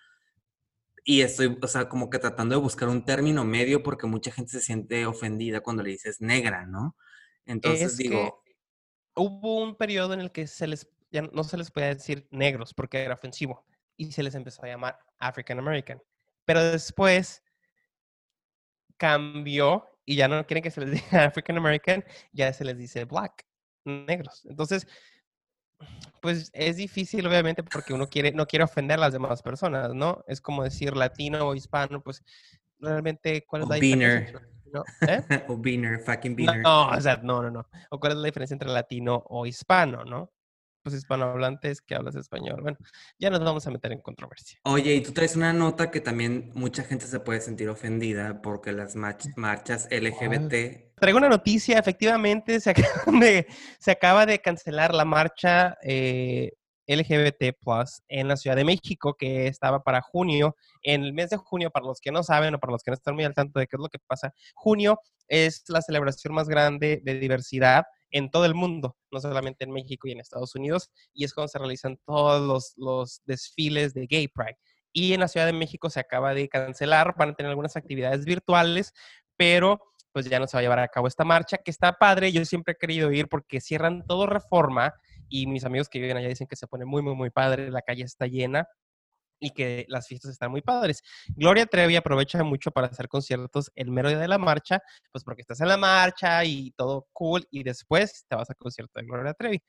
y 1.04 1.20
estoy, 1.20 1.58
o 1.60 1.66
sea, 1.68 1.88
como 1.88 2.08
que 2.08 2.18
tratando 2.18 2.54
de 2.54 2.62
buscar 2.62 2.88
un 2.88 3.04
término 3.04 3.44
medio 3.44 3.82
porque 3.82 4.06
mucha 4.06 4.32
gente 4.32 4.52
se 4.52 4.60
siente 4.60 5.04
ofendida 5.04 5.60
cuando 5.60 5.82
le 5.82 5.90
dices 5.90 6.20
negra, 6.20 6.64
¿no? 6.66 6.96
Entonces 7.44 7.98
digo, 7.98 8.42
hubo 9.14 9.62
un 9.62 9.76
periodo 9.76 10.14
en 10.14 10.20
el 10.20 10.30
que 10.30 10.46
se 10.46 10.66
les, 10.66 10.88
ya 11.10 11.22
no 11.22 11.44
se 11.44 11.56
les 11.56 11.70
podía 11.70 11.88
decir 11.88 12.26
negros 12.30 12.74
porque 12.74 13.02
era 13.02 13.14
ofensivo 13.14 13.64
y 13.96 14.12
se 14.12 14.22
les 14.22 14.34
empezó 14.34 14.64
a 14.64 14.68
llamar 14.68 14.98
African 15.18 15.58
American. 15.58 16.02
Pero 16.44 16.62
después 16.62 17.42
cambió 18.96 19.86
y 20.04 20.16
ya 20.16 20.28
no 20.28 20.46
quieren 20.46 20.62
que 20.62 20.70
se 20.70 20.80
les 20.80 20.90
diga 21.10 21.24
African 21.24 21.56
American, 21.56 22.04
ya 22.32 22.52
se 22.52 22.64
les 22.64 22.78
dice 22.78 23.04
black, 23.04 23.46
negros. 23.84 24.44
Entonces, 24.46 24.86
pues 26.20 26.50
es 26.54 26.76
difícil 26.76 27.26
obviamente 27.26 27.62
porque 27.62 27.92
uno 27.92 28.08
quiere 28.08 28.32
no 28.32 28.46
quiere 28.46 28.64
ofender 28.64 28.98
a 28.98 29.02
las 29.02 29.12
demás 29.12 29.42
personas, 29.42 29.94
¿no? 29.94 30.24
Es 30.26 30.40
como 30.40 30.64
decir 30.64 30.96
latino 30.96 31.48
o 31.48 31.54
hispano, 31.54 32.02
pues 32.02 32.22
realmente 32.78 33.44
cuál 33.46 33.62
es 33.62 33.68
la 33.68 33.74
diferencia? 33.76 34.48
¿No? 34.74 34.84
¿Eh? 35.06 35.22
o 35.48 35.56
beaner, 35.56 36.00
fucking 36.00 36.36
beaner. 36.36 36.62
No, 36.62 36.88
o 36.88 37.00
sea, 37.00 37.18
no, 37.22 37.42
no, 37.42 37.50
no. 37.50 37.66
¿O 37.90 37.98
cuál 37.98 38.12
es 38.12 38.18
la 38.18 38.26
diferencia 38.26 38.54
entre 38.54 38.68
latino 38.68 39.22
o 39.28 39.46
hispano, 39.46 40.04
no? 40.04 40.30
Pues 40.82 40.96
hispanohablantes 40.96 41.80
que 41.80 41.94
hablas 41.94 42.14
español. 42.14 42.60
Bueno, 42.60 42.76
ya 43.18 43.30
nos 43.30 43.42
vamos 43.42 43.66
a 43.66 43.70
meter 43.70 43.92
en 43.92 44.02
controversia. 44.02 44.58
Oye, 44.64 44.94
y 44.94 45.00
tú 45.00 45.12
traes 45.12 45.34
una 45.34 45.54
nota 45.54 45.90
que 45.90 46.02
también 46.02 46.50
mucha 46.54 46.82
gente 46.82 47.06
se 47.06 47.20
puede 47.20 47.40
sentir 47.40 47.70
ofendida 47.70 48.42
porque 48.42 48.72
las 48.72 48.94
marchas 48.94 49.88
LGBT. 49.90 50.94
Traigo 50.96 51.16
una 51.16 51.30
noticia, 51.30 51.78
efectivamente, 51.78 52.60
se 52.60 52.70
acaba 52.70 53.18
de, 53.18 53.46
se 53.78 53.90
acaba 53.92 54.26
de 54.26 54.40
cancelar 54.40 54.94
la 54.94 55.06
marcha 55.06 55.78
eh, 55.82 56.52
LGBT 56.86 57.56
Plus 57.60 58.02
en 58.08 58.28
la 58.28 58.36
Ciudad 58.36 58.56
de 58.56 58.64
México, 58.64 59.14
que 59.14 59.46
estaba 59.46 59.82
para 59.82 60.02
junio. 60.02 60.56
En 60.82 61.04
el 61.04 61.12
mes 61.12 61.30
de 61.30 61.36
junio, 61.36 61.70
para 61.70 61.86
los 61.86 62.00
que 62.00 62.12
no 62.12 62.22
saben 62.22 62.54
o 62.54 62.58
para 62.58 62.72
los 62.72 62.82
que 62.82 62.90
no 62.90 62.94
están 62.94 63.14
muy 63.14 63.24
al 63.24 63.34
tanto 63.34 63.58
de 63.58 63.66
qué 63.66 63.76
es 63.76 63.80
lo 63.80 63.88
que 63.88 63.98
pasa, 64.06 64.32
junio 64.54 65.00
es 65.28 65.64
la 65.68 65.80
celebración 65.80 66.34
más 66.34 66.48
grande 66.48 67.00
de 67.02 67.14
diversidad 67.18 67.84
en 68.10 68.30
todo 68.30 68.44
el 68.44 68.54
mundo, 68.54 68.96
no 69.10 69.20
solamente 69.20 69.64
en 69.64 69.72
México 69.72 70.06
y 70.06 70.12
en 70.12 70.20
Estados 70.20 70.54
Unidos, 70.54 70.90
y 71.12 71.24
es 71.24 71.34
cuando 71.34 71.48
se 71.48 71.58
realizan 71.58 71.98
todos 72.06 72.40
los, 72.40 72.74
los 72.76 73.22
desfiles 73.24 73.92
de 73.94 74.06
Gay 74.06 74.28
Pride. 74.28 74.58
Y 74.92 75.14
en 75.14 75.20
la 75.20 75.28
Ciudad 75.28 75.46
de 75.46 75.52
México 75.52 75.90
se 75.90 75.98
acaba 75.98 76.34
de 76.34 76.48
cancelar, 76.48 77.16
van 77.18 77.30
a 77.30 77.34
tener 77.34 77.50
algunas 77.50 77.76
actividades 77.76 78.24
virtuales, 78.24 78.92
pero 79.36 79.80
pues 80.12 80.26
ya 80.26 80.38
no 80.38 80.46
se 80.46 80.56
va 80.56 80.60
a 80.60 80.62
llevar 80.62 80.78
a 80.78 80.88
cabo 80.88 81.08
esta 81.08 81.24
marcha, 81.24 81.58
que 81.58 81.72
está 81.72 81.94
padre, 81.94 82.30
yo 82.30 82.44
siempre 82.44 82.74
he 82.74 82.76
querido 82.76 83.10
ir 83.10 83.28
porque 83.28 83.60
cierran 83.60 84.06
todo 84.06 84.26
reforma 84.26 84.94
y 85.28 85.46
mis 85.46 85.64
amigos 85.64 85.88
que 85.88 85.98
viven 85.98 86.16
allá 86.16 86.28
dicen 86.28 86.46
que 86.46 86.56
se 86.56 86.66
pone 86.66 86.84
muy, 86.84 87.02
muy, 87.02 87.14
muy 87.14 87.30
padre, 87.30 87.70
la 87.70 87.82
calle 87.82 88.02
está 88.04 88.26
llena 88.26 88.66
y 89.40 89.50
que 89.50 89.84
las 89.88 90.06
fiestas 90.06 90.32
están 90.32 90.50
muy 90.50 90.62
padres. 90.62 91.02
Gloria 91.28 91.66
Trevi 91.66 91.96
aprovecha 91.96 92.42
mucho 92.42 92.70
para 92.70 92.86
hacer 92.86 93.08
conciertos 93.08 93.70
el 93.74 93.90
mero 93.90 94.08
día 94.08 94.18
de 94.18 94.28
la 94.28 94.38
marcha, 94.38 94.80
pues 95.12 95.24
porque 95.24 95.42
estás 95.42 95.60
en 95.60 95.68
la 95.68 95.76
marcha 95.76 96.44
y 96.44 96.72
todo 96.72 97.08
cool 97.12 97.46
y 97.50 97.62
después 97.62 98.24
te 98.28 98.36
vas 98.36 98.48
al 98.50 98.56
concierto 98.56 99.00
de 99.00 99.06
Gloria 99.06 99.34
Trevi. 99.34 99.62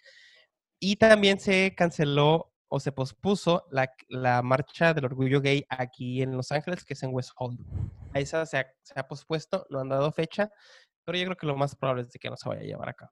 Y 0.80 0.98
también 0.98 1.40
se 1.40 1.74
canceló 1.76 2.52
o 2.68 2.80
se 2.80 2.92
pospuso 2.92 3.66
la, 3.72 3.92
la, 4.10 4.42
marcha 4.42 4.94
del 4.94 5.06
orgullo 5.06 5.40
gay 5.40 5.66
aquí 5.70 6.22
en 6.22 6.36
Los 6.36 6.52
Ángeles, 6.52 6.84
que 6.84 6.94
es 6.94 7.04
en 7.04 7.14
West 7.14 7.32
Hollywood. 7.36 7.66
A 8.14 8.20
esa 8.20 8.46
se 8.46 8.58
ha, 8.58 8.68
se 8.82 9.00
ha, 9.00 9.08
pospuesto, 9.08 9.66
no 9.70 9.80
han 9.80 9.90
dado 9.90 10.12
fecha, 10.12 10.52
pero 11.04 11.18
yo 11.18 11.26
creo 11.26 11.38
que 11.38 11.48
lo 11.48 11.56
más 11.56 11.76
probable 11.76 12.04
es 12.04 12.12
de 12.12 12.20
que 12.20 12.30
no 12.30 12.38
se 12.38 12.50
vaya 12.50 12.62
a 12.62 12.66
llevar 12.66 12.90
a 12.90 12.94
cabo. 12.94 13.12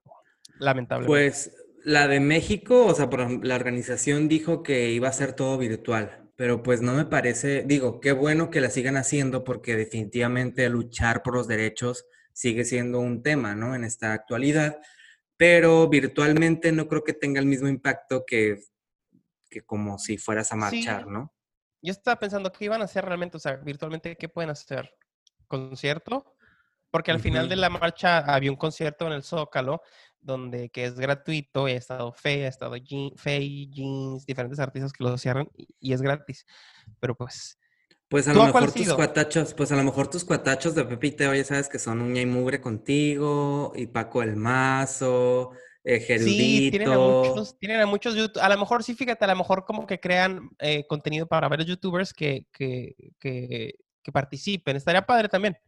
Lamentablemente. 0.58 1.08
Pues 1.08 1.54
la 1.84 2.08
de 2.08 2.20
México, 2.20 2.86
o 2.86 2.94
sea, 2.94 3.10
por 3.10 3.44
la 3.44 3.54
organización 3.54 4.28
dijo 4.28 4.62
que 4.62 4.90
iba 4.90 5.08
a 5.08 5.12
ser 5.12 5.34
todo 5.34 5.58
virtual, 5.58 6.30
pero 6.36 6.62
pues 6.62 6.80
no 6.82 6.94
me 6.94 7.04
parece, 7.04 7.62
digo, 7.62 8.00
qué 8.00 8.12
bueno 8.12 8.50
que 8.50 8.60
la 8.60 8.70
sigan 8.70 8.96
haciendo 8.96 9.44
porque 9.44 9.76
definitivamente 9.76 10.68
luchar 10.68 11.22
por 11.22 11.34
los 11.34 11.46
derechos 11.46 12.06
sigue 12.32 12.64
siendo 12.64 13.00
un 13.00 13.22
tema, 13.22 13.54
¿no? 13.54 13.74
En 13.74 13.84
esta 13.84 14.12
actualidad, 14.12 14.78
pero 15.36 15.88
virtualmente 15.88 16.72
no 16.72 16.88
creo 16.88 17.04
que 17.04 17.12
tenga 17.12 17.38
el 17.40 17.46
mismo 17.46 17.68
impacto 17.68 18.24
que 18.26 18.58
que 19.54 19.62
como 19.62 19.98
si 19.98 20.18
fueras 20.18 20.50
a 20.52 20.56
marchar, 20.56 21.04
Sí. 21.04 21.10
¿no? 21.10 21.32
Yo 21.80 21.92
estaba 21.92 22.18
pensando 22.18 22.50
qué 22.50 22.64
iban 22.64 22.82
a 22.82 22.86
hacer 22.86 23.04
realmente, 23.04 23.36
o 23.36 23.40
sea, 23.40 23.56
virtualmente, 23.56 24.16
¿qué 24.16 24.28
pueden 24.28 24.50
hacer? 24.50 24.92
¿Concierto? 25.46 26.33
Porque 26.94 27.10
al 27.10 27.18
final 27.18 27.48
de 27.48 27.56
la 27.56 27.70
marcha 27.70 28.18
había 28.18 28.52
un 28.52 28.56
concierto 28.56 29.08
en 29.08 29.14
el 29.14 29.24
Zócalo, 29.24 29.82
donde 30.20 30.70
que 30.70 30.84
es 30.84 30.94
gratuito, 30.94 31.64
ha 31.66 31.72
estado 31.72 32.12
Fe, 32.12 32.44
ha 32.44 32.48
estado 32.48 32.76
Jean, 32.76 33.10
Faye, 33.16 33.66
Jeans, 33.68 34.24
diferentes 34.24 34.60
artistas 34.60 34.92
que 34.92 35.02
lo 35.02 35.18
cierran 35.18 35.48
y, 35.56 35.66
y 35.80 35.92
es 35.92 36.00
gratis. 36.00 36.46
Pero 37.00 37.16
pues, 37.16 37.58
Pues 38.08 38.28
a 38.28 38.32
¿tú 38.32 38.38
lo 38.38 38.44
mejor 38.44 38.70
tus 38.70 38.92
cuatachos, 38.92 39.54
pues 39.54 39.72
a 39.72 39.76
lo 39.76 39.82
mejor 39.82 40.06
tus 40.06 40.24
cuatachos 40.24 40.76
de 40.76 40.84
Teo, 40.84 41.34
ya 41.34 41.42
sabes 41.42 41.68
que 41.68 41.80
son 41.80 42.00
uña 42.00 42.20
y 42.20 42.26
mugre 42.26 42.60
contigo, 42.60 43.72
y 43.74 43.88
Paco 43.88 44.22
el 44.22 44.36
Mazo, 44.36 45.50
eh, 45.82 45.98
Sí, 45.98 46.68
tienen 46.70 46.90
a 46.90 46.92
Gerudito. 46.92 47.28
muchos, 47.30 47.58
tienen 47.58 47.80
a 47.80 47.86
muchos 47.86 48.38
a 48.40 48.48
lo 48.50 48.56
mejor 48.56 48.84
sí, 48.84 48.94
fíjate, 48.94 49.24
a 49.24 49.28
lo 49.28 49.34
mejor 49.34 49.64
como 49.64 49.84
que 49.84 49.98
crean 49.98 50.48
eh, 50.60 50.86
contenido 50.86 51.26
para 51.26 51.48
varios 51.48 51.66
youtubers 51.66 52.12
que, 52.12 52.46
que, 52.52 52.94
que, 53.18 53.74
que 54.00 54.12
participen. 54.12 54.76
Estaría 54.76 55.04
padre 55.04 55.28
también. 55.28 55.58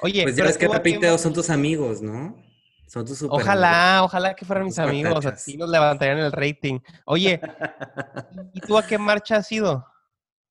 Oye, 0.00 0.22
Pues 0.22 0.36
ya 0.36 0.44
ves 0.44 0.58
que 0.58 0.66
tú 0.66 0.72
a 0.72 0.76
Pepe 0.76 0.90
y 0.90 0.92
qué 0.94 0.98
Teo 1.00 1.10
mar- 1.12 1.18
son 1.18 1.32
tus 1.32 1.50
amigos, 1.50 2.02
¿no? 2.02 2.36
Son 2.86 3.04
tus 3.06 3.18
super 3.18 3.40
amigos, 3.40 3.54
Ojalá, 3.54 4.02
ojalá 4.04 4.34
que 4.34 4.44
fueran 4.44 4.64
mis 4.64 4.74
tus 4.74 4.84
amigos, 4.84 5.24
así 5.26 5.56
nos 5.56 5.70
levantarían 5.70 6.18
el 6.18 6.32
rating. 6.32 6.78
Oye, 7.06 7.40
¿y 8.54 8.60
tú 8.60 8.76
a 8.76 8.86
qué 8.86 8.98
marcha 8.98 9.36
has 9.36 9.50
ido? 9.50 9.86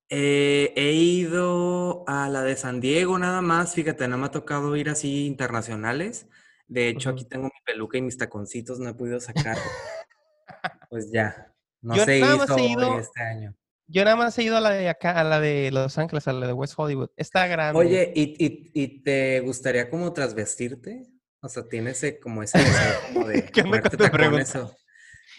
Eh, 0.08 0.72
he 0.76 0.92
ido 0.92 2.04
a 2.06 2.28
la 2.28 2.42
de 2.42 2.56
San 2.56 2.80
Diego 2.80 3.18
nada 3.18 3.40
más, 3.40 3.74
fíjate, 3.74 4.08
no 4.08 4.18
me 4.18 4.26
ha 4.26 4.30
tocado 4.30 4.76
ir 4.76 4.90
así 4.90 5.26
internacionales. 5.26 6.28
De 6.66 6.88
hecho, 6.88 7.10
aquí 7.10 7.24
tengo 7.24 7.44
mi 7.44 7.60
peluca 7.64 7.98
y 7.98 8.02
mis 8.02 8.18
taconcitos, 8.18 8.78
no 8.78 8.90
he 8.90 8.94
podido 8.94 9.20
sacar. 9.20 9.56
Pues 10.90 11.10
ya, 11.10 11.50
no 11.80 11.94
Yo 11.96 12.04
se 12.04 12.20
nada 12.20 12.36
más 12.36 12.50
he 12.58 12.66
ido, 12.66 12.98
este 12.98 13.22
año. 13.22 13.54
Yo 13.86 14.04
nada 14.04 14.16
más 14.16 14.38
he 14.38 14.42
ido 14.44 14.56
a 14.56 14.60
la 14.60 14.70
de 14.70 14.88
acá, 14.88 15.18
a 15.18 15.24
la 15.24 15.40
de 15.40 15.70
Los 15.70 15.98
Ángeles, 15.98 16.26
a 16.28 16.32
la 16.32 16.46
de 16.46 16.52
West 16.52 16.74
Hollywood. 16.76 17.10
Está 17.16 17.46
grande. 17.46 17.78
Oye, 17.78 18.12
¿y, 18.14 18.34
y, 18.44 18.70
y 18.74 19.02
te 19.02 19.40
gustaría 19.40 19.88
como 19.90 20.12
trasvestirte? 20.12 21.02
O 21.40 21.48
sea, 21.48 21.68
tienes 21.68 21.98
ese- 22.02 22.20
como 22.20 22.42
ese 22.42 22.58
deseo 22.58 22.94
como 23.12 23.26
de 23.26 23.44
¿Qué 23.52 23.60
onda 23.62 23.80
con 23.82 23.90
ponerte 23.90 23.96
tu 23.96 24.04
tacones 24.04 24.50
pregunta? 24.50 24.72
o... 24.72 24.76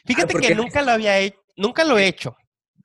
Fíjate 0.06 0.34
que 0.36 0.56
nunca 0.56 0.82
lo 0.82 0.92
había 0.92 1.18
hecho, 1.20 1.40
nunca 1.56 1.84
lo 1.86 1.98
he 1.98 2.08
hecho. 2.08 2.36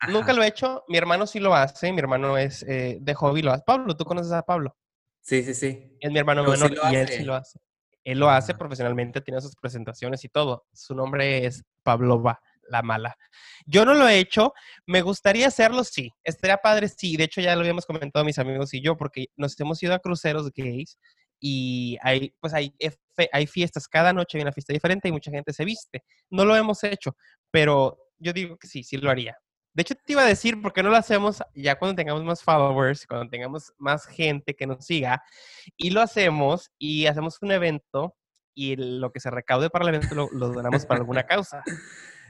Nunca 0.09 0.33
lo 0.33 0.45
he 0.45 0.47
hecho. 0.47 0.85
Mi 0.87 0.97
hermano 0.97 1.27
sí 1.27 1.41
lo 1.41 1.55
hace. 1.57 1.93
Mi 1.93 1.99
hermano 1.99 2.39
es 2.39 2.63
eh, 2.63 2.99
de 3.01 3.15
hobby, 3.15 3.43
lo 3.43 3.51
hace. 3.53 3.65
Pablo, 3.67 3.97
¿tú 3.97 4.05
conoces 4.05 4.31
a 4.33 4.43
Pablo? 4.43 4.77
Sí, 5.21 5.43
sí, 5.43 5.53
sí. 5.55 5.97
Es 5.99 6.13
mi 6.13 6.19
hermano 6.21 6.45
menor 6.45 6.73
y 6.93 6.95
él 6.95 7.09
sí 7.09 7.25
lo 7.25 7.35
hace. 7.35 7.59
Él 8.05 8.21
lo 8.21 8.31
hace 8.31 8.53
Ah. 8.53 8.59
profesionalmente, 8.59 9.21
tiene 9.21 9.41
sus 9.41 9.57
presentaciones 9.57 10.25
y 10.25 10.29
todo. 10.29 10.67
Su 10.73 10.95
nombre 10.95 11.45
es 11.45 11.65
Pablo 11.83 12.23
Va, 12.23 12.41
la 12.69 12.83
mala. 12.83 13.16
Yo 13.66 13.85
no 13.85 13.95
lo 13.95 14.09
he 14.09 14.19
hecho, 14.19 14.53
me 14.87 15.03
gustaría 15.03 15.49
hacerlo, 15.49 15.85
sí. 15.85 16.11
Estaría 16.25 16.57
padre, 16.59 16.89
sí. 16.89 17.16
De 17.16 17.25
hecho, 17.25 17.41
ya 17.41 17.55
lo 17.55 17.61
habíamos 17.61 17.87
comentado 17.87 18.25
mis 18.25 18.39
amigos 18.39 18.73
y 18.75 18.81
yo, 18.83 18.97
porque 18.97 19.27
nos 19.37 19.59
hemos 19.61 19.83
ido 19.83 19.95
a 19.95 19.99
cruceros 19.99 20.51
gays 20.55 20.99
y 21.41 21.97
hay, 22.03 22.35
pues 22.41 22.53
hay, 22.55 22.75
efe- 22.79 23.29
hay 23.33 23.47
fiestas, 23.47 23.87
cada 23.89 24.12
noche 24.12 24.39
hay 24.39 24.43
una 24.43 24.53
fiesta 24.53 24.73
diferente 24.73 25.09
y 25.09 25.12
mucha 25.12 25.31
gente 25.31 25.53
se 25.53 25.64
viste. 25.64 26.03
No 26.31 26.45
lo 26.45 26.57
hemos 26.57 26.83
hecho, 26.85 27.16
pero 27.51 27.99
yo 28.19 28.33
digo 28.33 28.57
que 28.57 28.66
sí, 28.66 28.83
sí 28.83 28.97
lo 28.97 29.11
haría. 29.11 29.37
De 29.75 29.83
hecho, 29.83 29.95
te 29.95 30.12
iba 30.14 30.23
a 30.23 30.27
decir, 30.27 30.61
¿por 30.61 30.73
qué 30.73 30.83
no 30.83 30.91
lo 30.91 30.97
hacemos 30.97 31.41
ya 31.55 31.79
cuando 31.79 31.95
tengamos 31.95 32.25
más 32.25 32.43
followers, 32.43 33.07
cuando 33.07 33.29
tengamos 33.31 33.73
más 33.79 34.07
gente 34.07 34.57
que 34.57 34.66
nos 34.66 34.85
siga? 34.85 35.23
Y 35.77 35.91
lo 35.91 36.01
hacemos 36.01 36.73
y 36.79 37.07
hacemos 37.07 37.39
un 37.43 37.53
evento 37.53 38.16
y 38.57 38.75
lo 38.75 39.12
que 39.12 39.21
se 39.21 39.31
recaude 39.31 39.71
para 39.71 39.85
el 39.89 39.95
evento 39.95 40.16
lo, 40.16 40.29
lo 40.33 40.49
donamos 40.49 40.85
para 40.85 40.99
alguna 40.99 41.23
causa. 41.29 41.62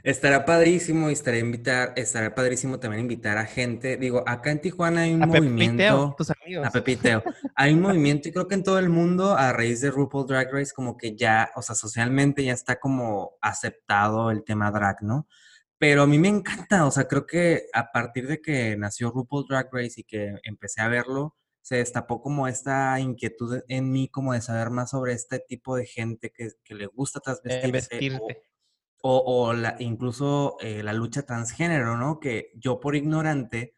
Estará 0.03 0.44
padrísimo 0.44 1.11
y 1.11 1.12
estaría 1.12 1.40
invitar, 1.40 1.92
estará 1.96 2.34
padrísimo 2.34 2.78
también 2.78 3.03
invitar 3.03 3.36
a 3.38 3.44
gente. 3.44 3.96
Digo, 3.96 4.22
acá 4.26 4.51
en 4.51 4.61
Tijuana 4.61 5.03
hay 5.03 5.14
un 5.14 5.22
A 5.22 5.26
Pepiteo, 5.26 5.51
movimiento. 5.51 6.14
tus 6.16 6.30
amigos. 6.30 6.66
A 6.66 6.70
Pepiteo. 6.70 7.22
Hay 7.55 7.74
un 7.74 7.80
movimiento 7.80 8.28
y 8.28 8.32
creo 8.32 8.46
que 8.46 8.55
en 8.55 8.62
todo 8.62 8.78
el 8.78 8.88
mundo 8.88 9.36
a 9.36 9.53
raíz 9.53 9.80
de 9.80 9.90
RuPaul 9.90 10.26
Drag 10.26 10.53
Race 10.53 10.72
como 10.74 10.96
que 10.96 11.16
ya, 11.16 11.51
o 11.57 11.62
sea, 11.62 11.74
socialmente 11.74 12.44
ya 12.44 12.53
está 12.53 12.78
como 12.78 13.32
aceptado 13.40 14.30
el 14.30 14.44
tema 14.44 14.70
drag, 14.70 15.03
¿no? 15.03 15.26
Pero 15.78 16.03
a 16.03 16.07
mí 16.07 16.18
me 16.18 16.28
encanta, 16.28 16.86
o 16.86 16.90
sea, 16.90 17.07
creo 17.07 17.26
que 17.26 17.66
a 17.72 17.92
partir 17.92 18.26
de 18.26 18.40
que 18.40 18.76
nació 18.76 19.11
RuPaul 19.11 19.46
Drag 19.49 19.68
Race 19.72 20.01
y 20.01 20.05
que 20.05 20.34
empecé 20.42 20.80
a 20.80 20.88
verlo, 20.88 21.36
se 21.62 21.76
destapó 21.76 22.20
como 22.20 22.49
esta 22.49 22.99
inquietud 22.99 23.62
en 23.68 23.92
mí 23.92 24.09
como 24.09 24.32
de 24.32 24.40
saber 24.40 24.70
más 24.70 24.90
sobre 24.90 25.12
este 25.12 25.38
tipo 25.38 25.76
de 25.76 25.86
gente 25.86 26.30
que, 26.30 26.49
que 26.64 26.74
le 26.74 26.86
gusta 26.86 27.20
transvestirse. 27.20 28.42
O, 29.03 29.18
o 29.49 29.53
la, 29.53 29.76
incluso 29.78 30.57
eh, 30.61 30.82
la 30.82 30.92
lucha 30.92 31.22
transgénero, 31.22 31.96
¿no? 31.96 32.20
Que 32.20 32.51
yo 32.55 32.80
por 32.80 32.96
ignorante 32.96 33.74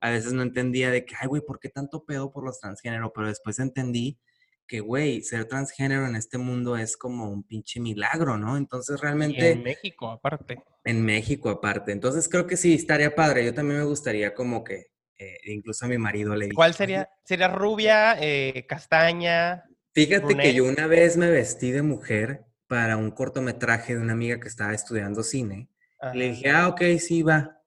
a 0.00 0.10
veces 0.10 0.32
no 0.32 0.42
entendía 0.42 0.90
de 0.90 1.04
que, 1.04 1.14
ay, 1.20 1.28
güey, 1.28 1.42
¿por 1.46 1.58
qué 1.60 1.68
tanto 1.70 2.04
pedo 2.04 2.30
por 2.32 2.44
los 2.44 2.60
transgénero? 2.60 3.12
Pero 3.14 3.28
después 3.28 3.58
entendí 3.58 4.18
que, 4.66 4.80
güey, 4.80 5.22
ser 5.22 5.44
transgénero 5.46 6.06
en 6.06 6.16
este 6.16 6.38
mundo 6.38 6.76
es 6.76 6.96
como 6.96 7.30
un 7.30 7.42
pinche 7.44 7.80
milagro, 7.80 8.36
¿no? 8.38 8.56
Entonces 8.56 8.98
Y 8.98 9.02
realmente 9.02 9.52
en 9.52 9.62
México, 9.62 10.10
aparte. 10.10 10.62
en 10.84 11.04
México 11.04 11.50
aparte. 11.50 11.92
Entonces 11.92 12.28
creo 12.28 12.46
que 12.46 12.56
sí, 12.56 12.74
estaría 12.74 13.14
padre. 13.14 13.44
Yo 13.44 13.54
también 13.54 13.80
me 13.80 13.86
gustaría 13.86 14.34
como 14.34 14.64
que, 14.64 14.86
eh, 15.18 15.36
incluso 15.44 15.84
a 15.84 15.88
mi 15.88 15.98
marido 15.98 16.34
le 16.34 16.46
dije, 16.46 16.54
¿Cuál 16.56 16.70
"Oye, 16.70 16.76
sería? 16.78 17.10
¿Sería 17.24 17.48
rubia, 17.48 18.16
eh, 18.20 18.66
castaña? 18.68 19.64
Fíjate 19.94 20.34
que 20.36 20.54
yo 20.54 20.64
una 20.64 20.86
vez 20.86 21.16
me 21.16 21.30
vestí 21.30 21.70
de 21.70 21.82
mujer 21.82 22.44
para 22.66 22.96
un 22.96 23.10
cortometraje 23.10 23.94
de 23.94 24.00
una 24.00 24.12
amiga 24.12 24.40
que 24.40 24.48
estaba 24.48 24.74
estudiando 24.74 25.22
cine. 25.22 25.68
Y 26.12 26.18
le 26.18 26.24
Ajá. 26.26 26.34
dije, 26.34 26.50
ah, 26.50 26.68
ok, 26.68 26.82
sí, 26.98 27.22
va. 27.22 27.60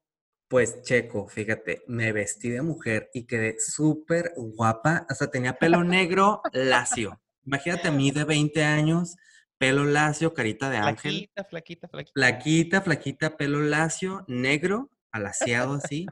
Pues 0.47 0.81
checo, 0.83 1.27
fíjate, 1.27 1.83
me 1.87 2.13
vestí 2.13 2.49
de 2.49 2.61
mujer 2.61 3.09
y 3.13 3.25
quedé 3.25 3.57
súper 3.59 4.33
guapa. 4.37 5.05
Hasta 5.09 5.29
tenía 5.29 5.57
pelo 5.59 5.83
negro 5.83 6.41
lacio. 6.53 7.19
Imagínate 7.45 7.89
a 7.89 7.91
mí 7.91 8.11
de 8.11 8.23
20 8.23 8.63
años, 8.63 9.17
pelo 9.57 9.83
lacio, 9.83 10.33
carita 10.33 10.69
de 10.69 10.77
ángel. 10.77 11.29
Flaquita, 11.33 11.43
flaquita, 11.43 11.87
flaquita. 11.89 12.11
Flaquita, 12.13 12.81
flaquita, 12.81 13.37
pelo 13.37 13.61
lacio, 13.61 14.23
negro, 14.27 14.89
alaciado 15.11 15.73
así, 15.73 16.05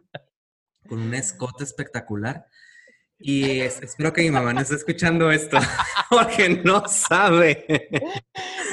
con 0.88 1.02
un 1.02 1.14
escote 1.14 1.64
espectacular. 1.64 2.48
Y 3.20 3.62
es- 3.62 3.82
espero 3.82 4.12
que 4.12 4.22
mi 4.22 4.32
mamá 4.32 4.54
no 4.54 4.62
esté 4.62 4.76
escuchando 4.76 5.32
esto, 5.32 5.58
porque 6.10 6.50
no 6.64 6.88
sabe. 6.88 7.66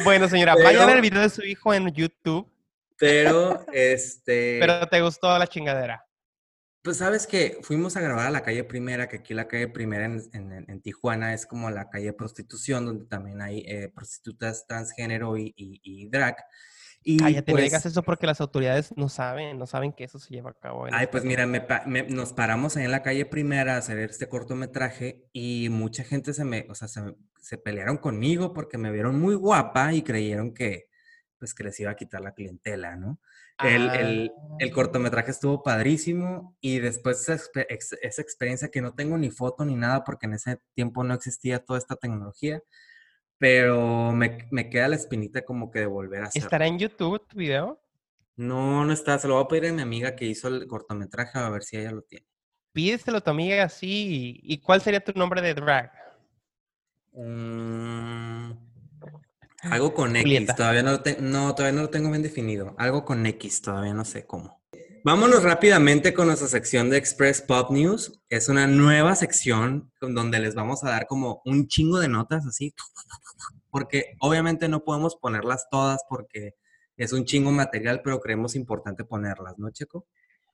Bueno, 0.05 0.29
señora, 0.29 0.55
vaya 0.57 0.83
a 0.83 0.87
ver 0.87 0.97
el 0.97 1.03
video 1.03 1.21
de 1.23 1.31
su 1.31 1.43
hijo 1.45 1.73
en 1.73 1.93
YouTube, 1.93 2.51
Pero, 2.99 3.65
este, 3.73 4.59
pero 4.61 4.87
te 4.89 5.01
gustó 5.01 5.37
la 5.39 5.47
chingadera. 5.47 6.05
pues 6.83 6.97
sabes 6.99 7.27
que 7.29 7.59
fuimos 7.63 7.97
a 7.97 8.01
grabar 8.01 8.27
a 8.27 8.31
la 8.31 8.43
calle 8.43 8.65
Primera, 8.65 9.09
que 9.09 9.19
aquí 9.19 9.33
la 9.35 9.47
calle 9.47 9.69
Primera 9.69 10.07
en, 10.07 10.21
en- 10.33 10.81
Tijuana 10.83 11.33
es 11.35 11.47
como 11.47 11.71
la 11.71 11.89
calle 11.89 12.13
prostitución, 12.13 12.85
donde 12.85 13.07
también 13.07 13.41
hay 13.41 13.61
eh, 13.67 13.89
prostitutas 13.95 14.67
transgénero 14.67 15.37
y, 15.39 15.55
y- 15.57 15.81
y 15.85 16.09
drag. 16.09 16.37
Y 17.05 17.17
Cállate, 17.19 17.51
no 17.53 17.57
pues, 17.57 17.65
digas 17.65 17.87
eso 17.87 18.03
porque 18.03 18.27
las 18.27 18.41
autoridades 18.41 18.93
no 18.97 19.09
saben, 19.09 19.59
no 19.59 19.67
saben 19.67 19.93
que 19.93 20.05
eso 20.05 20.19
se 20.19 20.33
lleva 20.35 20.51
a 20.51 20.55
cabo. 20.55 20.87
en 20.87 20.95
Ay, 20.95 21.03
este 21.03 21.13
pues 21.13 21.25
mira, 21.25 21.47
me 21.47 21.61
pa- 21.61 21.83
me- 21.87 22.05
nos 22.05 22.33
paramos 22.33 22.77
ahí 22.77 22.85
en 22.85 22.91
la 22.93 23.03
calle 23.03 23.27
primera 23.27 23.75
a 23.75 23.79
hacer 23.79 23.99
este 23.99 24.29
cortometraje 24.29 25.25
y 25.33 25.69
mucha 25.71 26.05
gente 26.05 26.33
se 26.33 26.45
me, 26.45 26.67
o 26.69 26.75
sea, 26.75 26.87
se, 26.89 27.01
se 27.41 27.59
pelearon 27.59 27.97
conmigo 27.97 28.53
porque 28.53 28.79
me 28.79 28.93
vieron 28.93 29.19
muy 29.19 29.35
guapa 29.35 29.93
y 29.95 30.03
creyeron 30.03 30.55
que, 30.55 30.89
pues, 31.39 31.55
que 31.55 31.65
les 31.65 31.81
iba 31.81 31.91
a 31.91 31.97
quitar 31.97 32.21
la 32.21 32.35
clientela, 32.35 32.95
¿no? 32.97 33.19
El, 33.59 33.91
el- 33.91 34.33
el 34.61 34.71
Ah. 34.71 34.73
cortometraje 34.73 35.31
estuvo 35.31 35.63
padrísimo 35.63 36.57
y 36.61 36.79
después 36.79 37.21
esa, 37.21 37.35
expe- 37.35 37.67
ex- 37.69 37.99
esa 38.01 38.23
experiencia 38.23 38.71
que 38.71 38.81
no 38.81 38.95
tengo 38.95 39.19
ni 39.19 39.31
foto 39.31 39.65
ni 39.65 39.75
nada 39.77 40.05
porque 40.05 40.27
en 40.27 40.35
ese 40.35 40.59
tiempo 40.75 41.05
no 41.05 41.15
existía 41.15 41.59
toda 41.65 41.79
esta 41.79 41.97
tecnología, 41.97 42.61
pero 43.43 44.13
me, 44.13 44.47
me 44.53 44.71
queda 44.71 44.87
la 44.87 44.95
espinita 44.95 45.45
como 45.45 45.69
que 45.69 45.81
de 45.81 45.87
volver 45.87 46.23
a 46.23 46.27
hacerlo. 46.27 46.47
¿Estará 46.47 46.69
en 46.69 46.79
YouTube 46.79 47.27
tu 47.27 47.39
video? 47.39 47.83
No, 48.37 48.85
no 48.85 48.93
está, 48.93 49.19
se 49.19 49.27
lo 49.27 49.35
voy 49.35 49.43
a 49.43 49.49
pedir 49.49 49.71
a 49.71 49.73
mi 49.73 49.83
amiga 49.83 50.15
que 50.15 50.27
hizo 50.27 50.47
el 50.47 50.69
cortometraje 50.69 51.41
a 51.41 51.49
ver 51.51 51.65
si 51.65 51.77
ella 51.77 51.91
lo 51.91 52.03
tiene. 52.03 52.25
Pídeselo 52.73 53.19
a 53.19 53.21
tu 53.21 53.31
amiga 53.33 53.65
así. 53.65 54.39
¿Y 54.45 54.59
cuál 54.59 54.81
sería 54.81 55.03
tu 55.03 55.11
nombre 55.19 55.43
de 55.43 55.55
drag? 55.55 55.91
Mm, 57.15 58.53
algo 59.73 59.93
con 59.93 60.11
Julieta. 60.15 60.53
X, 60.53 60.55
todavía 60.55 60.85
no 60.85 60.93
lo, 60.93 61.03
te- 61.03 61.21
no, 61.21 61.53
todavía 61.57 61.77
no 61.77 61.83
lo 61.83 61.91
tengo 61.91 62.11
bien 62.11 62.23
definido. 62.23 62.77
Algo 62.79 63.05
con 63.05 63.27
X, 63.27 63.61
todavía 63.61 63.93
no 63.93 64.05
sé 64.05 64.25
cómo. 64.25 64.62
Vámonos 65.05 65.43
rápidamente 65.43 66.15
con 66.15 66.29
nuestra 66.29 66.47
sección 66.47 66.89
de 66.89 66.97
Express 66.97 67.43
Pop 67.43 67.73
News. 67.73 68.21
Es 68.29 68.49
una 68.49 68.69
nueva 68.69 69.17
sección 69.17 69.91
donde 70.01 70.39
les 70.39 70.55
vamos 70.55 70.85
a 70.85 70.91
dar 70.91 71.09
como 71.09 71.43
un 71.45 71.67
chingo 71.67 71.99
de 71.99 72.07
notas 72.07 72.47
así, 72.47 72.73
porque 73.71 74.15
obviamente 74.21 74.69
no 74.69 74.85
podemos 74.85 75.17
ponerlas 75.17 75.67
todas 75.73 76.03
porque 76.09 76.55
es 76.97 77.13
un 77.13 77.25
chingo 77.25 77.51
material, 77.51 78.01
pero 78.05 78.21
creemos 78.21 78.55
importante 78.55 79.03
ponerlas, 79.03 79.59
¿no, 79.59 79.71
Checo? 79.71 80.07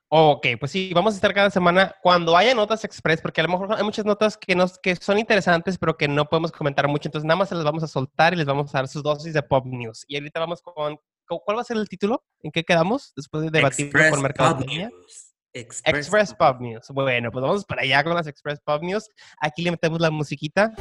Ok, 0.08 0.46
pues 0.58 0.72
sí, 0.72 0.92
vamos 0.94 1.12
a 1.12 1.16
estar 1.16 1.34
cada 1.34 1.50
semana 1.50 1.94
cuando 2.02 2.34
haya 2.34 2.54
notas 2.54 2.82
express, 2.84 3.20
porque 3.20 3.42
a 3.42 3.44
lo 3.44 3.50
mejor 3.50 3.74
hay 3.74 3.84
muchas 3.84 4.06
notas 4.06 4.38
que, 4.38 4.54
nos, 4.54 4.78
que 4.78 4.96
son 4.96 5.18
interesantes, 5.18 5.76
pero 5.76 5.98
que 5.98 6.08
no 6.08 6.24
podemos 6.24 6.52
comentar 6.52 6.88
mucho. 6.88 7.08
Entonces, 7.08 7.26
nada 7.26 7.36
más 7.36 7.50
se 7.50 7.54
las 7.54 7.64
vamos 7.64 7.82
a 7.82 7.88
soltar 7.88 8.32
y 8.32 8.36
les 8.36 8.46
vamos 8.46 8.74
a 8.74 8.78
dar 8.78 8.88
sus 8.88 9.02
dosis 9.02 9.34
de 9.34 9.42
pop 9.42 9.66
news. 9.66 10.06
Y 10.08 10.16
ahorita 10.16 10.40
vamos 10.40 10.62
con. 10.62 10.98
Con- 11.28 11.38
¿Cuál 11.44 11.58
va 11.58 11.60
a 11.60 11.64
ser 11.64 11.76
el 11.76 11.88
título? 11.88 12.24
¿En 12.42 12.50
qué 12.50 12.64
quedamos? 12.64 13.12
Después 13.14 13.44
de 13.44 13.50
debatir 13.50 13.92
Pop 13.92 14.18
mercadotecnia. 14.20 14.88
News. 14.88 15.24
Express, 15.52 15.96
Express 16.06 16.34
Pop 16.34 16.60
News. 16.60 16.88
Bueno, 16.90 17.30
pues 17.30 17.42
vamos 17.42 17.64
para 17.64 17.82
allá 17.82 18.02
con 18.04 18.14
las 18.14 18.26
Express 18.26 18.60
Pop 18.60 18.82
News. 18.82 19.08
Aquí 19.40 19.62
le 19.62 19.70
metemos 19.70 20.00
la 20.00 20.10
musiquita. 20.10 20.72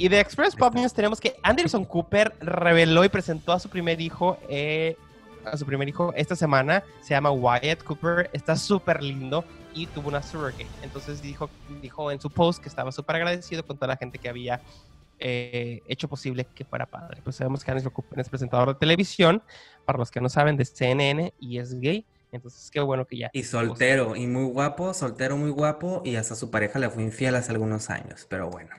Y 0.00 0.08
de 0.08 0.20
Express 0.20 0.54
Pop 0.54 0.74
News 0.74 0.92
tenemos 0.94 1.20
que 1.20 1.34
Anderson 1.42 1.84
Cooper 1.84 2.32
reveló 2.40 3.04
y 3.04 3.08
presentó 3.08 3.52
a 3.52 3.58
su 3.58 3.68
primer 3.68 4.00
hijo, 4.00 4.38
eh, 4.48 4.96
a 5.44 5.56
su 5.56 5.66
primer 5.66 5.88
hijo 5.88 6.12
esta 6.14 6.36
semana. 6.36 6.82
Se 7.00 7.10
llama 7.10 7.30
Wyatt 7.30 7.82
Cooper. 7.84 8.30
Está 8.32 8.56
súper 8.56 9.02
lindo 9.02 9.44
y 9.74 9.86
tuvo 9.86 10.08
una 10.08 10.22
surrogate. 10.22 10.66
Entonces 10.82 11.22
dijo, 11.22 11.50
dijo 11.80 12.10
en 12.10 12.20
su 12.20 12.30
post 12.30 12.62
que 12.62 12.68
estaba 12.68 12.92
súper 12.92 13.16
agradecido 13.16 13.64
con 13.64 13.76
toda 13.76 13.88
la 13.88 13.96
gente 13.96 14.18
que 14.18 14.28
había 14.28 14.60
eh, 15.20 15.82
hecho 15.88 16.08
posible 16.08 16.46
que 16.54 16.64
fuera 16.64 16.86
padre. 16.86 17.20
Pues 17.22 17.36
sabemos 17.36 17.64
que 17.64 17.70
Anderson 17.70 17.92
Cooper 17.92 18.20
es 18.20 18.28
presentador 18.28 18.68
de 18.68 18.74
televisión, 18.74 19.42
para 19.84 19.98
los 19.98 20.10
que 20.10 20.20
no 20.20 20.28
saben, 20.28 20.56
de 20.56 20.64
CNN 20.64 21.34
y 21.40 21.58
es 21.58 21.78
gay. 21.80 22.06
Entonces, 22.30 22.70
qué 22.70 22.80
bueno 22.80 23.06
que 23.06 23.18
ya. 23.18 23.30
Y 23.32 23.42
soltero, 23.42 24.14
y 24.14 24.26
muy 24.26 24.44
guapo, 24.44 24.92
soltero 24.92 25.36
muy 25.36 25.50
guapo, 25.50 26.02
y 26.04 26.16
hasta 26.16 26.34
su 26.34 26.50
pareja 26.50 26.78
le 26.78 26.90
fue 26.90 27.02
infiel 27.02 27.34
hace 27.34 27.52
algunos 27.52 27.90
años, 27.90 28.26
pero 28.28 28.50
bueno. 28.50 28.70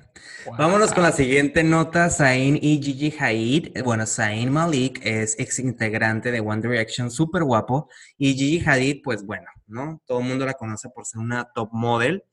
Vámonos 0.57 0.93
con 0.93 1.03
la 1.03 1.11
siguiente 1.11 1.63
nota, 1.63 2.09
Zayn 2.09 2.59
y 2.61 2.81
Gigi 2.81 3.13
Hadid. 3.19 3.75
Eh, 3.75 3.81
Bueno, 3.81 4.05
Zayn 4.05 4.51
Malik 4.51 4.99
es 5.03 5.39
ex 5.39 5.59
integrante 5.59 6.31
de 6.31 6.39
One 6.39 6.61
Direction, 6.61 7.09
súper 7.09 7.43
guapo, 7.43 7.89
y 8.17 8.33
Gigi 8.33 8.63
Hadid, 8.67 9.01
pues 9.03 9.25
bueno, 9.25 9.47
¿no? 9.67 10.01
Todo 10.05 10.19
el 10.19 10.25
mundo 10.25 10.45
la 10.45 10.53
conoce 10.53 10.89
por 10.89 11.05
ser 11.05 11.19
una 11.19 11.51
top 11.53 11.69
model, 11.71 12.23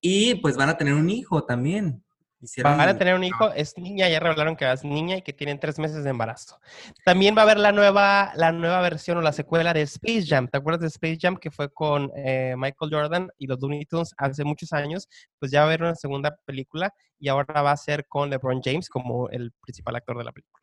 y 0.00 0.34
pues 0.36 0.56
van 0.56 0.68
a 0.68 0.76
tener 0.76 0.94
un 0.94 1.08
hijo 1.08 1.44
también. 1.44 2.02
Hicieron- 2.44 2.76
Van 2.76 2.88
a 2.88 2.98
tener 2.98 3.14
un 3.14 3.24
hijo, 3.24 3.50
es 3.52 3.76
niña, 3.78 4.08
ya 4.08 4.20
revelaron 4.20 4.54
que 4.56 4.70
es 4.70 4.84
niña 4.84 5.16
y 5.16 5.22
que 5.22 5.32
tienen 5.32 5.58
tres 5.58 5.78
meses 5.78 6.04
de 6.04 6.10
embarazo. 6.10 6.58
También 7.04 7.34
va 7.36 7.40
a 7.40 7.44
haber 7.44 7.58
la 7.58 7.72
nueva, 7.72 8.32
la 8.36 8.52
nueva 8.52 8.80
versión 8.82 9.18
o 9.18 9.22
la 9.22 9.32
secuela 9.32 9.72
de 9.72 9.82
Space 9.82 10.24
Jam. 10.26 10.48
¿Te 10.48 10.58
acuerdas 10.58 10.82
de 10.82 10.88
Space 10.88 11.18
Jam 11.20 11.36
que 11.36 11.50
fue 11.50 11.72
con 11.72 12.10
eh, 12.16 12.54
Michael 12.56 12.90
Jordan 12.92 13.30
y 13.38 13.46
los 13.46 13.60
Looney 13.60 13.84
Tunes 13.86 14.14
hace 14.18 14.44
muchos 14.44 14.72
años? 14.72 15.08
Pues 15.38 15.50
ya 15.50 15.60
va 15.60 15.64
a 15.64 15.68
haber 15.68 15.82
una 15.82 15.94
segunda 15.94 16.36
película 16.44 16.92
y 17.18 17.28
ahora 17.28 17.62
va 17.62 17.72
a 17.72 17.76
ser 17.76 18.06
con 18.06 18.30
LeBron 18.30 18.60
James 18.62 18.88
como 18.88 19.28
el 19.30 19.52
principal 19.62 19.96
actor 19.96 20.18
de 20.18 20.24
la 20.24 20.32
película. 20.32 20.62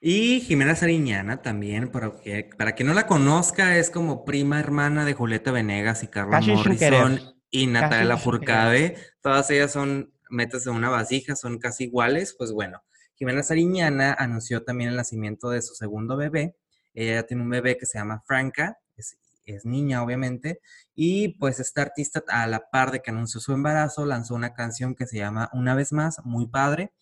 Y 0.00 0.40
Jimena 0.40 0.74
Sariñana 0.74 1.40
también, 1.40 1.90
para, 1.90 2.12
que, 2.22 2.50
para 2.58 2.72
quien 2.72 2.88
no 2.88 2.94
la 2.94 3.06
conozca, 3.06 3.78
es 3.78 3.88
como 3.90 4.24
prima 4.24 4.60
hermana 4.60 5.04
de 5.06 5.14
Julieta 5.14 5.50
Venegas 5.50 6.02
y 6.02 6.08
Carla 6.08 6.42
sin 6.42 6.54
Morrison 6.56 7.20
y 7.50 7.66
Natalia 7.68 7.98
sin 8.00 8.08
Lafourcade. 8.08 8.96
Todas 9.22 9.50
ellas 9.50 9.72
son 9.72 10.12
metas 10.34 10.64
de 10.64 10.70
una 10.70 10.90
vasija, 10.90 11.36
son 11.36 11.58
casi 11.58 11.84
iguales. 11.84 12.34
Pues 12.36 12.52
bueno, 12.52 12.82
Jimena 13.14 13.42
Sariñana 13.42 14.12
anunció 14.18 14.62
también 14.64 14.90
el 14.90 14.96
nacimiento 14.96 15.48
de 15.50 15.62
su 15.62 15.74
segundo 15.74 16.16
bebé. 16.16 16.56
Ella 16.92 17.24
tiene 17.26 17.42
un 17.42 17.50
bebé 17.50 17.76
que 17.78 17.86
se 17.86 17.98
llama 17.98 18.22
Franca, 18.26 18.78
es, 18.96 19.16
es 19.46 19.64
niña 19.64 20.02
obviamente, 20.02 20.60
y 20.94 21.36
pues 21.38 21.58
esta 21.60 21.82
artista 21.82 22.22
a 22.28 22.46
la 22.46 22.70
par 22.70 22.90
de 22.92 23.00
que 23.00 23.10
anunció 23.10 23.40
su 23.40 23.52
embarazo, 23.52 24.06
lanzó 24.06 24.34
una 24.34 24.54
canción 24.54 24.94
que 24.94 25.06
se 25.06 25.16
llama 25.18 25.50
Una 25.52 25.74
vez 25.74 25.92
más, 25.92 26.18
muy 26.24 26.46
padre. 26.46 26.92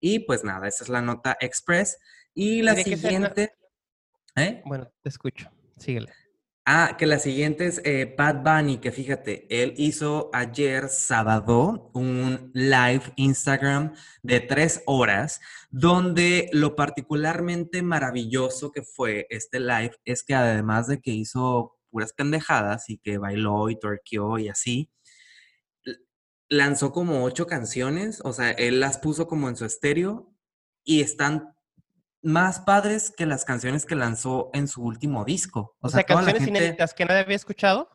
Y 0.00 0.20
pues 0.20 0.44
nada, 0.44 0.68
esa 0.68 0.84
es 0.84 0.90
la 0.90 1.00
nota 1.02 1.36
express. 1.40 1.98
Y 2.34 2.62
la 2.62 2.74
¿De 2.74 2.84
qué 2.84 2.96
se 2.96 2.96
na- 2.96 3.02
siguiente... 3.02 3.52
¿Eh? 4.36 4.62
Bueno, 4.66 4.90
te 5.02 5.08
escucho. 5.08 5.50
Síguele. 5.78 6.12
Ah, 6.66 6.96
que 6.98 7.04
la 7.04 7.18
siguiente 7.18 7.66
es 7.66 7.82
eh, 7.84 8.14
Bad 8.16 8.42
Bunny, 8.42 8.78
que 8.78 8.90
fíjate, 8.90 9.46
él 9.50 9.74
hizo 9.76 10.30
ayer 10.32 10.88
sábado 10.88 11.90
un 11.92 12.50
live 12.54 13.02
Instagram 13.16 13.92
de 14.22 14.40
tres 14.40 14.82
horas, 14.86 15.40
donde 15.70 16.48
lo 16.54 16.74
particularmente 16.74 17.82
maravilloso 17.82 18.72
que 18.72 18.82
fue 18.82 19.26
este 19.28 19.60
live 19.60 19.94
es 20.06 20.22
que 20.22 20.34
además 20.34 20.86
de 20.86 21.02
que 21.02 21.10
hizo 21.10 21.76
puras 21.90 22.14
pendejadas 22.14 22.88
y 22.88 22.96
que 22.96 23.18
bailó 23.18 23.68
y 23.68 23.78
torqueó 23.78 24.38
y 24.38 24.48
así, 24.48 24.90
lanzó 26.48 26.92
como 26.92 27.24
ocho 27.24 27.46
canciones, 27.46 28.20
o 28.24 28.32
sea, 28.32 28.50
él 28.52 28.80
las 28.80 28.98
puso 28.98 29.26
como 29.26 29.50
en 29.50 29.56
su 29.56 29.66
estéreo 29.66 30.32
y 30.84 31.02
están 31.02 31.53
más 32.24 32.60
padres 32.60 33.12
que 33.16 33.26
las 33.26 33.44
canciones 33.44 33.84
que 33.84 33.94
lanzó 33.94 34.50
en 34.54 34.68
su 34.68 34.82
último 34.82 35.24
disco. 35.24 35.76
O, 35.80 35.88
sea, 35.88 36.02
canciones 36.04 36.44
gente 36.44 36.50
inéditas 36.50 36.94
que 36.94 37.04
nadie 37.04 37.20
había 37.20 37.36
escuchado. 37.36 37.88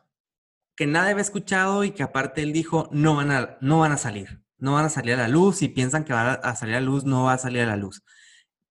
que 0.76 0.86
nadie 0.86 1.10
había 1.10 1.22
escuchado 1.22 1.84
y 1.84 1.90
que 1.90 2.02
aparte 2.02 2.42
él 2.42 2.52
dijo, 2.52 2.88
no 2.90 3.16
van 3.16 3.30
a, 3.30 3.58
no 3.60 3.80
van 3.80 3.92
a 3.92 3.98
salir, 3.98 4.42
no 4.56 4.74
van 4.74 4.86
a 4.86 4.88
salir 4.88 5.14
a 5.14 5.18
la 5.18 5.28
luz, 5.28 5.58
si 5.58 5.68
piensan 5.68 6.04
que 6.04 6.12
van 6.12 6.40
a 6.42 6.56
salir 6.56 6.76
a 6.76 6.80
la 6.80 6.86
luz, 6.86 7.04
no 7.04 7.24
va 7.24 7.34
a 7.34 7.38
salir 7.38 7.62
a 7.62 7.66
la 7.66 7.76
luz. 7.76 8.02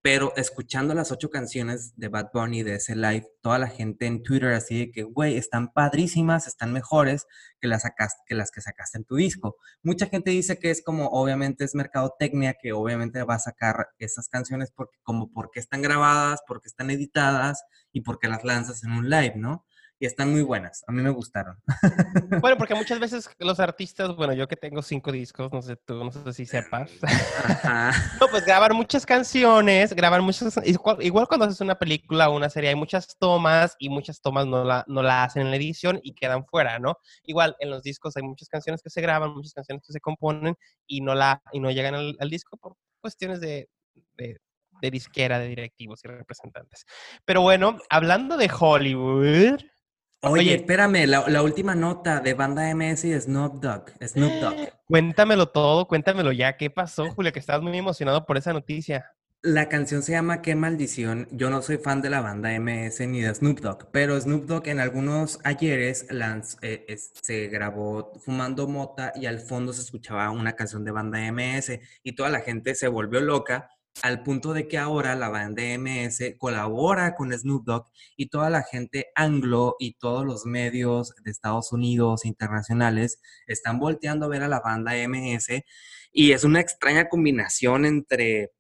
Pero 0.02 0.34
escuchando 0.38 0.93
las 0.93 1.12
ocho 1.12 1.30
canciones 1.30 1.93
de 1.97 2.08
Bad 2.08 2.30
Bunny 2.34 2.64
de 2.64 2.76
ese 2.76 2.95
live, 2.95 3.28
toda 3.41 3.60
la 3.60 3.68
gente 3.68 4.06
en 4.06 4.24
Twitter 4.24 4.54
así 4.54 4.80
de 4.80 4.91
que, 4.91 5.04
güey, 5.04 5.38
están 5.38 5.74
padrísimas, 5.74 6.47
están 6.47 6.72
mejores 6.72 7.26
que 7.60 7.68
las, 7.68 7.82
sacaste, 7.82 8.22
que 8.26 8.36
las 8.36 8.50
que 8.52 8.62
sacaste 8.62 9.00
en 9.00 9.04
tu 9.04 9.16
disco. 9.16 9.58
Mucha 9.84 10.06
gente 10.06 10.32
dice 10.32 10.58
que 10.58 10.72
es 10.72 10.82
como, 10.82 11.08
obviamente 11.08 11.66
es 11.66 11.76
mercadotecnia, 11.76 12.56
que 12.62 12.72
obviamente 12.72 13.24
va 13.24 13.36
a 13.36 13.39
sacar 13.39 13.89
esas 13.97 14.30
canciones 14.30 14.72
porque, 14.72 14.97
como 15.04 15.32
porque 15.32 15.60
están 15.60 15.82
grabadas, 15.82 16.41
porque 16.47 16.70
están 16.70 16.89
editadas 16.91 17.64
y 17.91 18.02
porque 18.02 18.30
las 18.30 18.43
lanzas 18.45 18.84
en 18.84 18.91
un 18.91 19.10
live, 19.10 19.34
¿no? 19.36 19.66
Y 20.02 20.06
están 20.06 20.32
muy 20.32 20.43
buenas, 20.43 20.86
a 20.88 20.93
mí 20.93 21.02
me 21.02 21.10
gustaron. 21.10 21.62
Bueno, 22.41 22.58
porque 22.58 22.74
muchas 22.74 23.00
veces 23.00 23.30
los 23.38 23.60
artistas, 23.60 24.16
bueno, 24.16 24.34
yo 24.34 24.47
que 24.47 24.56
tengo 24.56 24.82
cinco 24.82 25.12
discos, 25.12 25.52
no 25.52 25.62
sé 25.62 25.76
tú, 25.76 25.95
no 26.04 26.12
sé 26.12 26.32
si 26.32 26.45
sepas. 26.45 26.89
Ajá. 27.04 27.91
No, 28.22 28.28
pues 28.28 28.45
graban 28.45 28.76
muchas 28.76 29.06
canciones, 29.06 29.93
graban 29.93 30.24
muchas... 30.24 30.58
Igual, 30.66 30.97
igual 31.02 31.28
cuando 31.28 31.45
haces 31.45 31.60
una 31.60 31.78
película 31.78 32.30
o 32.30 32.36
una 32.36 32.50
serie 32.50 32.70
hay 32.70 32.76
muchas 32.76 33.18
tomas 33.18 33.76
y 33.78 33.89
muchas 33.89 34.22
tomas 34.22 34.45
no 34.45 34.64
la, 34.64 34.86
no 34.88 35.02
la 35.02 35.24
hacen 35.24 35.41
en 35.41 35.50
la 35.50 35.58
edición 35.58 36.00
y 36.02 36.14
quedan 36.14 36.45
fuera, 36.45 36.80
¿no? 36.80 36.95
Igual 37.24 37.56
en 37.60 37.70
los 37.70 37.84
discos 37.84 38.16
hay 38.16 38.24
muchas 38.24 38.47
canciones 38.47 38.82
que 38.82 38.89
se 38.89 39.02
graban, 39.02 39.32
muchas 39.34 39.54
canciones 39.54 39.84
que 39.86 39.93
se 39.93 40.00
componen 40.00 40.56
y 40.88 41.02
no, 41.02 41.14
la, 41.14 41.41
y 41.52 41.60
no 41.60 41.72
llegan 41.72 41.95
al, 41.95 42.16
al 42.20 42.30
disco 42.30 42.56
por 42.58 42.76
cuestiones 43.02 43.41
de, 43.41 43.68
de, 44.18 44.38
de 44.82 44.91
disquera, 44.91 45.39
de 45.39 45.47
directivos 45.47 46.00
y 46.06 46.08
representantes. 46.08 46.86
Pero 47.26 47.41
bueno, 47.41 47.78
hablando 47.89 48.38
de 48.38 48.50
Hollywood... 48.58 49.60
Oye, 50.22 50.41
Oye. 50.41 50.55
espérame, 50.55 51.07
la, 51.07 51.30
la 51.30 51.43
última 51.43 51.76
nota 51.76 52.20
de 52.20 52.34
Banda 52.34 52.74
MS 52.76 53.05
y 53.05 53.20
Snoop 53.20 53.61
Dogg. 53.61 53.91
Snoop 54.05 54.34
Dogg. 54.41 54.55
Cuéntamelo 54.88 55.47
todo, 55.47 55.88
cuéntamelo 55.88 56.32
ya. 56.34 56.57
¿Qué 56.57 56.70
pasó, 56.70 57.09
Julio? 57.11 57.32
Que 57.32 57.39
estabas 57.39 57.61
muy 57.61 57.78
emocionado 57.78 58.26
por 58.26 58.38
esa 58.38 58.51
noticia. 58.51 59.13
La 59.41 59.70
canción 59.70 60.03
se 60.03 60.11
llama 60.11 60.41
Qué 60.41 60.55
maldición. 60.55 61.30
Yo 61.32 61.49
no 61.49 61.61
soy 61.61 61.78
fan 61.78 62.01
de 62.01 62.09
la 62.09 62.20
banda 62.20 62.49
MS 62.59 62.99
ni 63.07 63.22
de 63.22 63.34
Snoop 63.34 63.61
Dogg, 63.61 63.89
pero 63.91 64.20
Snoop 64.20 64.45
Dogg 64.45 64.67
en 64.67 64.82
algunos 64.82 65.39
ayeres 65.45 66.05
eh, 66.61 66.97
se 67.24 67.47
grabó 67.47 68.11
fumando 68.20 68.67
mota 68.67 69.13
y 69.15 69.28
al 69.28 69.39
fondo 69.39 69.72
se 69.72 69.84
escuchaba 69.84 70.30
una 70.32 70.57
canción 70.57 70.84
de 70.84 70.91
banda 70.91 71.20
MS 71.32 71.80
y 72.03 72.15
toda 72.15 72.30
la 72.30 72.41
gente 72.41 72.76
se 72.76 72.89
volvió 72.89 73.22
loca 73.22 73.70
al 74.02 74.24
punto 74.24 74.54
de 74.54 74.68
que 74.68 74.78
ahora 74.78 75.16
la 75.16 75.30
banda 75.30 75.64
MS 75.78 76.36
colabora 76.38 77.16
con 77.16 77.34
Snoop 77.34 77.66
Dogg 77.66 77.86
y 78.16 78.30
toda 78.30 78.50
la 78.50 78.64
gente 78.64 79.08
anglo 79.16 79.76
y 79.80 79.96
todos 79.96 80.26
los 80.26 80.46
medios 80.46 81.14
de 81.24 81.32
Estados 81.32 81.72
Unidos 81.72 82.26
internacionales 82.26 83.20
están 83.48 83.80
volteando 83.80 84.26
a 84.26 84.30
ver 84.30 84.44
a 84.44 84.48
la 84.48 84.62
banda 84.62 84.94
MS 85.08 85.64
y 86.12 86.32
es 86.32 86.44
una 86.44 86.60
extraña 86.60 87.10
combinación 87.10 87.86
entre 87.86 88.52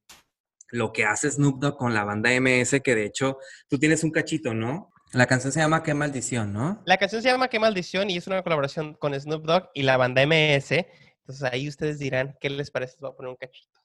lo 0.71 0.93
que 0.93 1.05
hace 1.05 1.31
Snoop 1.31 1.59
Dogg 1.59 1.77
con 1.77 1.93
la 1.93 2.03
banda 2.03 2.29
MS, 2.39 2.81
que 2.83 2.95
de 2.95 3.05
hecho 3.05 3.37
tú 3.67 3.79
tienes 3.79 4.03
un 4.03 4.11
cachito, 4.11 4.53
¿no? 4.53 4.91
La 5.11 5.25
canción 5.25 5.51
se 5.51 5.59
llama 5.59 5.81
Qué 5.81 5.95
maldición, 5.95 6.53
¿no? 6.53 6.83
La 6.85 6.97
canción 6.97 7.23
se 7.23 7.29
llama 7.29 7.47
Qué 7.47 7.59
maldición 7.59 8.09
y 8.11 8.17
es 8.17 8.27
una 8.27 8.43
colaboración 8.43 8.93
con 8.93 9.19
Snoop 9.19 9.45
Dogg 9.45 9.69
y 9.73 9.81
la 9.81 9.97
banda 9.97 10.23
MS. 10.25 10.85
Entonces 11.21 11.43
ahí 11.51 11.67
ustedes 11.67 11.97
dirán 11.97 12.37
qué 12.39 12.49
les 12.49 12.69
parece. 12.69 12.93
Les 12.93 13.01
voy 13.01 13.11
a 13.11 13.15
poner 13.15 13.29
un 13.31 13.35
cachito. 13.35 13.78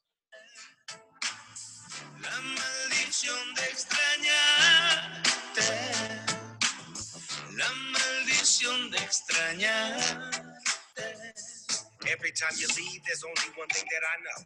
Maldición 3.25 3.55
de 3.55 3.65
extrañarte. 3.73 5.69
La 7.57 7.69
maldición 7.93 8.91
de 8.91 8.99
extrañarte. 8.99 10.45
Every 12.07 12.33
time 12.33 12.53
you 12.61 12.69
leave, 12.77 13.01
there's 13.07 13.25
only 13.25 13.49
one 13.57 13.69
thing 13.69 13.87
that 13.89 14.03
I 14.05 14.17
know. 14.21 14.45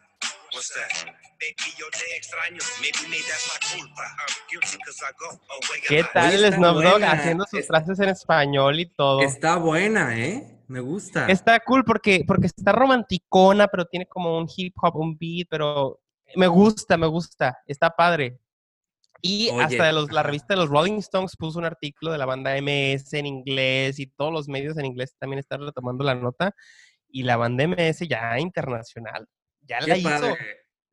What's 0.53 0.71
that? 0.75 1.13
Baby, 1.41 1.75
yo 1.79 1.87
te 1.91 2.17
extraño. 2.17 2.59
Maybe, 2.81 2.99
maybe 3.11 3.25
that's 3.29 3.49
my 3.49 3.59
culpa. 3.79 4.03
I'm 4.03 4.35
guilty 4.49 4.77
because 4.79 5.03
I 5.03 5.11
go 5.19 5.27
away 5.29 5.79
a 5.85 5.89
¿Qué 5.89 6.05
tal 6.13 6.45
el 6.45 6.53
Snoop 6.55 6.83
Dogg 6.83 7.03
haciendo 7.05 7.45
sus 7.51 7.61
Es- 7.61 7.67
frases 7.67 7.99
en 7.99 8.09
español 8.11 8.79
y 8.81 8.87
todo? 8.87 9.21
Está 9.21 9.57
buena, 9.57 10.17
¿eh? 10.17 10.55
Me 10.69 10.81
gusta. 10.81 11.27
Está 11.27 11.59
cool 11.61 11.85
porque, 11.85 12.25
porque 12.27 12.47
está 12.47 12.73
romanticona, 12.73 13.67
pero 13.69 13.87
tiene 13.87 14.07
como 14.07 14.39
un 14.39 14.49
hip 14.55 14.75
hop, 14.81 14.97
un 14.97 15.17
beat, 15.19 15.49
pero 15.51 16.01
me 16.37 16.47
gusta, 16.47 16.97
me 16.97 17.07
gusta, 17.07 17.59
está 17.67 17.91
padre. 17.91 18.39
Y 19.21 19.51
Oye, 19.51 19.63
hasta 19.65 19.93
los, 19.93 20.13
la 20.13 20.23
revista 20.23 20.55
de 20.55 20.61
los 20.61 20.69
Rolling 20.69 20.99
Stones 20.99 21.37
puso 21.37 21.59
un 21.59 21.65
artículo 21.65 22.13
de 22.13 22.19
la 22.19 22.27
banda 22.27 22.55
MS 22.61 23.13
en 23.15 23.27
inglés 23.27 23.99
y 23.99 24.07
todos 24.07 24.33
los 24.33 24.49
medios 24.49 24.77
en 24.79 24.87
inglés 24.87 25.15
también 25.19 25.41
están 25.41 25.61
retomando 25.61 26.05
la 26.05 26.15
nota. 26.15 26.55
Y 27.11 27.23
la 27.25 27.37
banda 27.37 27.65
MS 27.67 28.07
ya 28.09 28.39
internacional, 28.39 29.27
ya 29.63 29.79
Qué 29.81 29.87
la 29.89 29.97
hizo. 29.97 30.37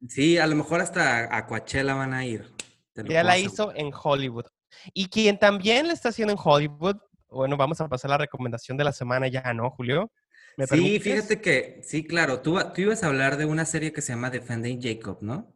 Sí, 0.07 0.37
a 0.37 0.47
lo 0.47 0.55
mejor 0.55 0.81
hasta 0.81 1.35
a 1.35 1.45
Coachella 1.45 1.93
van 1.93 2.13
a 2.13 2.25
ir. 2.25 2.51
ya 2.95 3.23
la 3.23 3.37
hizo 3.37 3.73
en 3.75 3.91
Hollywood. 3.93 4.45
Y 4.93 5.07
quien 5.09 5.37
también 5.37 5.87
le 5.87 5.93
está 5.93 6.09
haciendo 6.09 6.33
en 6.33 6.39
Hollywood, 6.41 6.97
bueno, 7.29 7.57
vamos 7.57 7.79
a 7.81 7.87
pasar 7.87 8.11
la 8.11 8.17
recomendación 8.17 8.77
de 8.77 8.83
la 8.83 8.91
semana 8.91 9.27
ya, 9.27 9.53
¿no, 9.53 9.69
Julio? 9.71 10.11
¿Me 10.57 10.65
Sí, 10.65 10.69
permites? 10.71 11.03
fíjate 11.03 11.41
que, 11.41 11.81
sí, 11.83 12.05
claro, 12.05 12.41
tú, 12.41 12.57
tú 12.73 12.81
ibas 12.81 13.03
a 13.03 13.07
hablar 13.07 13.37
de 13.37 13.45
una 13.45 13.65
serie 13.65 13.91
que 13.91 14.01
se 14.01 14.13
llama 14.13 14.29
Defending 14.29 14.81
Jacob, 14.81 15.17
¿no? 15.21 15.54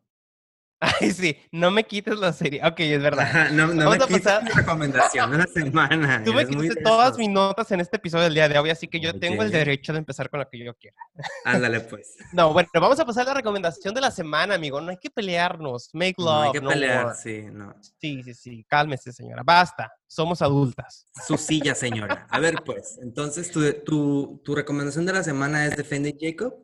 Ay, 0.81 1.11
sí, 1.11 1.37
no 1.51 1.71
me 1.71 1.83
quites 1.83 2.17
la 2.17 2.31
serie. 2.31 2.61
Ok, 2.65 2.79
es 2.79 3.01
verdad. 3.01 3.25
Ajá, 3.25 3.49
no, 3.51 3.67
no 3.67 3.83
Vamos 3.89 3.97
me 3.97 4.03
a 4.03 4.07
quites 4.07 4.21
pasar- 4.23 4.43
mi 4.43 4.49
recomendación 4.51 5.31
de 5.31 5.37
la 5.39 5.47
semana. 5.47 6.21
Tú 6.25 6.33
me 6.33 6.47
quitaste 6.47 6.81
todas 6.81 7.17
mis 7.17 7.27
notas 7.29 7.69
en 7.71 7.81
este 7.81 7.97
episodio 7.97 8.23
del 8.23 8.33
día 8.33 8.47
de 8.47 8.57
hoy, 8.59 8.69
así 8.69 8.87
que 8.87 8.99
yo 9.01 9.19
tengo 9.19 9.43
el 9.43 9.51
derecho 9.51 9.91
de 9.91 9.99
empezar 9.99 10.29
con 10.29 10.39
lo 10.39 10.49
que 10.49 10.57
yo 10.63 10.73
quiera. 10.75 10.95
Ándale, 11.45 11.81
pues. 11.81 12.15
No, 12.31 12.53
bueno, 12.53 12.69
vamos 12.75 12.97
a 12.99 13.05
pasar 13.05 13.23
a 13.23 13.29
la 13.29 13.33
recomendación 13.33 13.93
de 13.93 13.99
la 14.01 14.09
semana, 14.11 14.55
amigo. 14.55 14.79
No 14.79 14.91
hay 14.91 14.97
que 14.97 15.09
pelearnos. 15.09 15.89
Make 15.93 16.15
love. 16.17 16.27
No 16.27 16.41
hay 16.43 16.51
que 16.53 16.61
no 16.61 16.69
pelear, 16.69 17.15
sí, 17.15 17.41
no. 17.51 17.75
Sí, 17.99 18.23
sí, 18.23 18.33
sí. 18.33 18.65
Cálmese, 18.69 19.11
señora. 19.11 19.43
Basta. 19.43 19.91
Somos 20.07 20.41
adultas. 20.41 21.05
Su 21.27 21.37
silla, 21.37 21.75
señora. 21.75 22.25
A 22.29 22.39
ver, 22.39 22.63
pues, 22.65 22.97
entonces, 23.01 23.51
¿tu, 23.51 23.61
tu, 23.83 24.41
tu 24.43 24.55
recomendación 24.55 25.05
de 25.05 25.13
la 25.13 25.23
semana 25.23 25.65
es 25.67 25.75
Defending 25.77 26.17
Jacob? 26.19 26.55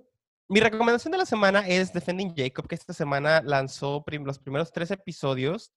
Mi 0.47 0.59
recomendación 0.59 1.11
de 1.11 1.17
la 1.17 1.25
semana 1.25 1.67
es 1.67 1.91
Defending 1.91 2.35
Jacob, 2.35 2.67
que 2.67 2.75
esta 2.75 2.93
semana 2.93 3.41
lanzó 3.43 4.05
los 4.23 4.37
primeros 4.37 4.71
tres 4.71 4.91
episodios 4.91 5.73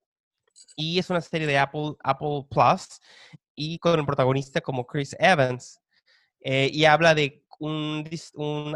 y 0.77 0.99
es 0.99 1.09
una 1.09 1.23
serie 1.23 1.47
de 1.47 1.57
Apple, 1.57 1.95
Apple 2.05 2.47
Plus 2.51 3.01
y 3.55 3.79
con 3.79 3.99
el 3.99 4.05
protagonista 4.05 4.61
como 4.61 4.87
Chris 4.87 5.17
Evans. 5.19 5.81
Eh, 6.41 6.69
y 6.71 6.85
habla 6.85 7.15
de 7.15 7.43
un, 7.59 8.05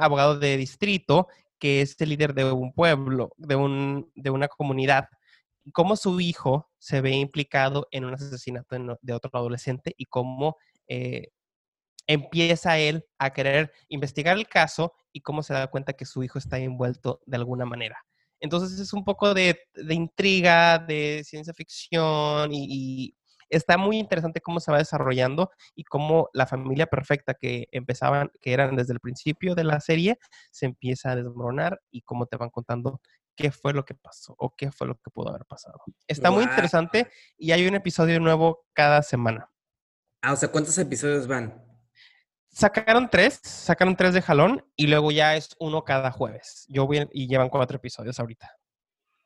abogado 0.00 0.38
de 0.38 0.56
distrito 0.56 1.28
que 1.58 1.82
es 1.82 2.00
el 2.00 2.08
líder 2.08 2.32
de 2.32 2.50
un 2.50 2.72
pueblo, 2.72 3.34
de, 3.36 3.54
un, 3.54 4.10
de 4.14 4.30
una 4.30 4.48
comunidad, 4.48 5.08
y 5.62 5.72
cómo 5.72 5.96
su 5.96 6.20
hijo 6.20 6.70
se 6.78 7.02
ve 7.02 7.10
implicado 7.10 7.86
en 7.90 8.06
un 8.06 8.14
asesinato 8.14 8.98
de 9.00 9.12
otro 9.12 9.30
adolescente 9.34 9.94
y 9.96 10.06
cómo 10.06 10.56
eh, 10.88 11.28
empieza 12.06 12.78
él 12.78 13.04
a 13.18 13.32
querer 13.32 13.72
investigar 13.88 14.36
el 14.36 14.48
caso 14.48 14.94
y 15.12 15.20
cómo 15.20 15.42
se 15.42 15.54
da 15.54 15.68
cuenta 15.68 15.92
que 15.92 16.04
su 16.04 16.22
hijo 16.22 16.38
está 16.38 16.58
envuelto 16.58 17.20
de 17.26 17.36
alguna 17.36 17.64
manera. 17.64 17.98
Entonces 18.40 18.78
es 18.80 18.92
un 18.92 19.04
poco 19.04 19.34
de, 19.34 19.58
de 19.74 19.94
intriga, 19.94 20.78
de 20.78 21.22
ciencia 21.24 21.54
ficción 21.54 22.52
y, 22.52 22.66
y 22.68 23.16
está 23.48 23.76
muy 23.76 23.98
interesante 23.98 24.40
cómo 24.40 24.58
se 24.58 24.72
va 24.72 24.78
desarrollando 24.78 25.50
y 25.74 25.84
cómo 25.84 26.28
la 26.32 26.46
familia 26.46 26.86
perfecta 26.86 27.34
que 27.34 27.68
empezaban, 27.70 28.30
que 28.40 28.52
eran 28.52 28.74
desde 28.76 28.94
el 28.94 29.00
principio 29.00 29.54
de 29.54 29.64
la 29.64 29.78
serie, 29.80 30.18
se 30.50 30.66
empieza 30.66 31.12
a 31.12 31.16
desmoronar 31.16 31.80
y 31.90 32.02
cómo 32.02 32.26
te 32.26 32.36
van 32.36 32.50
contando 32.50 33.00
qué 33.36 33.50
fue 33.52 33.72
lo 33.72 33.84
que 33.84 33.94
pasó 33.94 34.34
o 34.38 34.54
qué 34.56 34.72
fue 34.72 34.86
lo 34.86 34.94
que 34.96 35.10
pudo 35.10 35.30
haber 35.30 35.44
pasado. 35.46 35.80
Está 36.06 36.30
muy 36.30 36.44
interesante 36.44 37.10
y 37.38 37.52
hay 37.52 37.66
un 37.66 37.74
episodio 37.74 38.18
nuevo 38.20 38.64
cada 38.72 39.02
semana. 39.02 39.50
Ah, 40.22 40.32
o 40.32 40.36
sea, 40.36 40.50
¿cuántos 40.50 40.76
episodios 40.78 41.26
van? 41.26 41.71
Sacaron 42.52 43.08
tres, 43.10 43.40
sacaron 43.42 43.96
tres 43.96 44.12
de 44.14 44.20
jalón 44.22 44.64
y 44.76 44.86
luego 44.86 45.10
ya 45.10 45.36
es 45.36 45.56
uno 45.58 45.84
cada 45.84 46.10
jueves. 46.10 46.66
Yo 46.68 46.86
voy 46.86 47.08
y 47.12 47.26
llevan 47.26 47.48
cuatro 47.48 47.76
episodios 47.78 48.20
ahorita. 48.20 48.50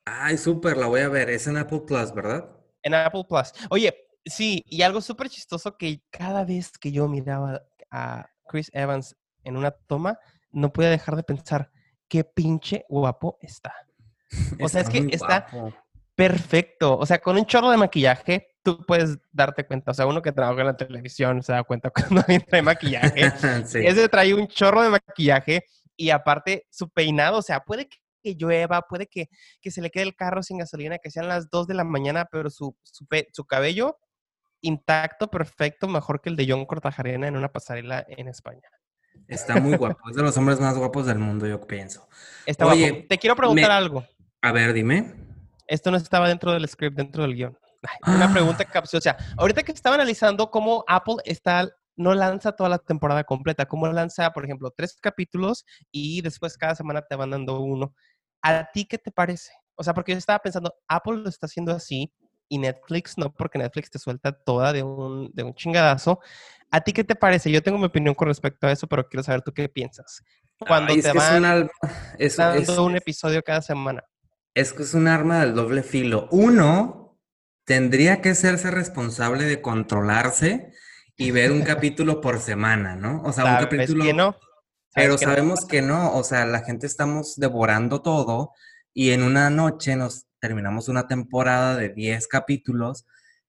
Ay, 0.05 0.39
súper, 0.39 0.77
la 0.77 0.87
voy 0.87 1.01
a 1.01 1.09
ver. 1.09 1.29
Es 1.31 1.47
en 1.49 1.57
Apple 1.57 1.83
Plus, 1.87 2.15
¿verdad? 2.15 2.49
En 2.83 2.95
Apple 2.95 3.25
Plus. 3.29 3.53
Oye, 3.71 3.97
sí, 4.25 4.63
y 4.67 4.83
algo 4.83 5.01
súper 5.01 5.29
chistoso 5.29 5.77
que 5.77 6.03
cada 6.11 6.45
vez 6.45 6.79
que 6.79 6.93
yo 6.93 7.09
miraba 7.09 7.63
a 7.91 8.27
Chris 8.47 8.71
Evans 8.73 9.17
en 9.43 9.57
una 9.57 9.73
toma, 9.73 10.19
no 10.53 10.73
podía 10.73 10.91
dejar 10.91 11.17
de 11.17 11.25
pensar 11.25 11.73
qué 12.09 12.23
pinche 12.23 12.85
guapo 12.89 13.39
está. 13.43 13.75
O 14.63 14.69
sea, 14.69 14.83
es 14.83 14.89
que 14.89 15.09
está- 15.11 15.49
guapo. 15.51 15.77
Perfecto. 16.15 16.97
O 16.97 17.05
sea, 17.05 17.19
con 17.19 17.37
un 17.37 17.45
chorro 17.45 17.71
de 17.71 17.77
maquillaje, 17.77 18.56
tú 18.67 18.85
puedes 18.85 19.17
darte 19.33 19.65
cuenta. 19.65 19.93
O 19.93 19.95
sea, 19.95 20.07
uno 20.07 20.21
que 20.21 20.33
trabaja 20.33 20.61
en 20.61 20.67
la 20.67 20.77
televisión 20.77 21.43
se 21.43 21.53
da 21.53 21.63
cuenta 21.63 21.91
cuando 21.95 22.21
alguien 22.21 22.45
trae 22.47 22.63
maquillaje. 22.63 23.31
Sí. 23.65 23.79
Ese 23.85 24.09
trae 24.09 24.35
un 24.35 24.49
chorro 24.49 24.83
de 24.83 24.91
maquillaje 24.91 25.65
y 25.97 26.11
aparte 26.11 26.67
su 26.71 26.89
peinado, 26.91 27.39
o 27.39 27.43
sea, 27.43 27.61
puede 27.61 27.89
que 27.89 27.99
que 28.23 28.35
llueva, 28.35 28.83
puede 28.83 29.07
que, 29.07 29.29
que 29.61 29.71
se 29.71 29.81
le 29.81 29.89
quede 29.89 30.03
el 30.03 30.17
carro 30.17 30.43
sin 30.43 30.59
gasolina, 30.59 30.99
que 30.99 31.13
sean 31.13 31.29
las 31.29 31.49
2 31.49 31.69
de 31.69 31.75
la 31.75 31.85
mañana, 31.85 32.27
pero 32.29 32.51
su, 32.51 32.77
su, 32.83 33.07
su 33.33 33.45
cabello 33.45 33.99
intacto, 34.63 35.31
perfecto, 35.31 35.87
mejor 35.87 36.21
que 36.21 36.31
el 36.31 36.35
de 36.35 36.45
John 36.49 36.67
Cortajarena 36.67 37.29
en 37.29 37.37
una 37.37 37.53
pasarela 37.53 38.05
en 38.09 38.27
España. 38.27 38.69
Está 39.29 39.61
muy 39.61 39.77
guapo. 39.77 40.11
Es 40.11 40.17
de 40.17 40.23
los 40.25 40.37
hombres 40.39 40.59
más 40.59 40.77
guapos 40.77 41.07
del 41.07 41.19
mundo, 41.21 41.47
yo 41.47 41.61
pienso. 41.61 42.09
Está 42.45 42.67
Oye, 42.67 42.91
guapo. 42.91 43.07
Te 43.11 43.19
quiero 43.19 43.37
preguntar 43.37 43.69
me- 43.69 43.75
algo. 43.75 44.05
A 44.43 44.51
ver, 44.51 44.73
dime. 44.73 45.15
Esto 45.69 45.93
no 45.93 45.97
estaba 45.97 46.27
dentro 46.27 46.53
del 46.53 46.69
script, 46.69 46.97
dentro 46.97 47.23
del 47.23 47.35
guion. 47.37 47.57
Una 48.07 48.27
Ah. 48.27 48.33
pregunta 48.33 48.65
capciosa. 48.65 49.17
Ahorita 49.37 49.63
que 49.63 49.73
estaba 49.73 49.95
analizando 49.97 50.51
cómo 50.51 50.85
Apple 50.89 51.17
está, 51.25 51.69
no 51.97 52.15
lanza 52.15 52.53
toda 52.53 52.69
la 52.71 52.79
temporada 52.79 53.25
completa, 53.25 53.67
cómo 53.67 53.87
lanza, 53.89 54.31
por 54.33 54.45
ejemplo, 54.45 54.71
tres 54.77 54.97
capítulos 55.01 55.65
y 55.91 56.21
después 56.23 56.57
cada 56.59 56.75
semana 56.75 57.03
te 57.03 57.17
van 57.17 57.31
dando 57.31 57.61
uno. 57.61 57.95
¿A 58.43 58.69
ti 58.73 58.85
qué 58.85 58.99
te 58.99 59.11
parece? 59.11 59.53
O 59.75 59.83
sea, 59.85 59.95
porque 59.95 60.13
yo 60.13 60.19
estaba 60.19 60.39
pensando, 60.39 60.75
Apple 60.89 61.19
lo 61.19 61.29
está 61.29 61.47
haciendo 61.47 61.73
así 61.73 62.13
y 62.49 62.59
Netflix 62.59 63.19
no, 63.19 63.33
porque 63.33 63.59
Netflix 63.59 63.91
te 63.91 63.99
suelta 63.99 64.33
toda 64.33 64.73
de 64.73 64.83
un, 64.83 65.31
de 65.35 65.43
un 65.43 65.55
chingadazo. 65.55 66.21
¿A 66.71 66.81
ti 66.81 66.93
qué 66.93 67.03
te 67.05 67.15
parece? 67.15 67.51
Yo 67.51 67.63
tengo 67.63 67.79
mi 67.79 67.87
opinión 67.87 68.15
con 68.15 68.29
respecto 68.29 68.67
a 68.67 68.73
eso, 68.73 68.87
pero 68.87 69.09
quiero 69.09 69.23
saber 69.23 69.43
tú 69.43 69.53
qué 69.53 69.69
piensas. 69.69 70.23
Cuando 70.59 70.93
Ay, 70.93 71.03
te 71.03 71.13
van 71.13 71.69
es- 72.19 72.37
dando 72.37 72.61
es- 72.73 72.79
un 72.79 72.97
episodio 72.97 73.43
cada 73.43 73.63
semana. 73.63 74.05
Es 74.55 74.73
que 74.73 74.85
es 74.85 74.95
un 74.95 75.07
arma 75.07 75.41
del 75.41 75.55
doble 75.55 75.83
filo. 75.83 76.29
Uno 76.31 77.06
tendría 77.67 78.23
que 78.23 78.35
serse 78.35 78.71
responsable 78.71 79.45
de 79.45 79.61
controlarse 79.61 80.73
y 81.17 81.33
ver 81.33 81.51
un 81.53 81.63
capítulo 81.63 82.21
por 82.21 82.41
semana, 82.41 82.95
¿no? 82.97 83.23
O 83.23 83.33
sea, 83.33 83.45
un 83.45 83.51
¿Sabes 83.51 83.67
capítulo. 83.67 84.05
que 84.05 84.15
no? 84.15 84.33
¿Sabes 84.33 84.41
Pero 84.95 85.17
que 85.19 85.27
no? 85.27 85.33
sabemos 85.33 85.67
que 85.67 85.83
no, 85.83 86.15
o 86.15 86.25
sea, 86.25 86.47
la 86.47 86.61
gente 86.61 86.87
estamos 86.87 87.37
devorando 87.37 88.03
todo 88.03 88.53
y 88.95 89.11
en 89.11 89.23
una 89.23 89.51
noche 89.51 89.97
nos 89.97 90.27
terminamos 90.39 90.89
una 90.89 91.09
temporada 91.09 91.77
de 91.77 91.89
10 91.89 92.29
capítulos. 92.29 93.05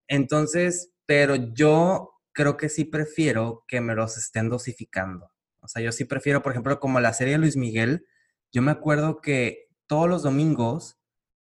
Entonces, 0.07 0.91
pero 1.05 1.35
yo 1.35 2.13
creo 2.31 2.57
que 2.57 2.69
sí 2.69 2.85
prefiero 2.85 3.65
que 3.67 3.81
me 3.81 3.93
los 3.93 4.17
estén 4.17 4.49
dosificando. 4.49 5.29
O 5.61 5.67
sea, 5.67 5.81
yo 5.81 5.91
sí 5.91 6.05
prefiero, 6.05 6.41
por 6.41 6.53
ejemplo, 6.53 6.79
como 6.79 6.99
la 6.99 7.13
serie 7.13 7.33
de 7.33 7.39
Luis 7.39 7.55
Miguel, 7.55 8.07
yo 8.51 8.61
me 8.63 8.71
acuerdo 8.71 9.21
que 9.21 9.67
todos 9.85 10.09
los 10.09 10.23
domingos 10.23 10.97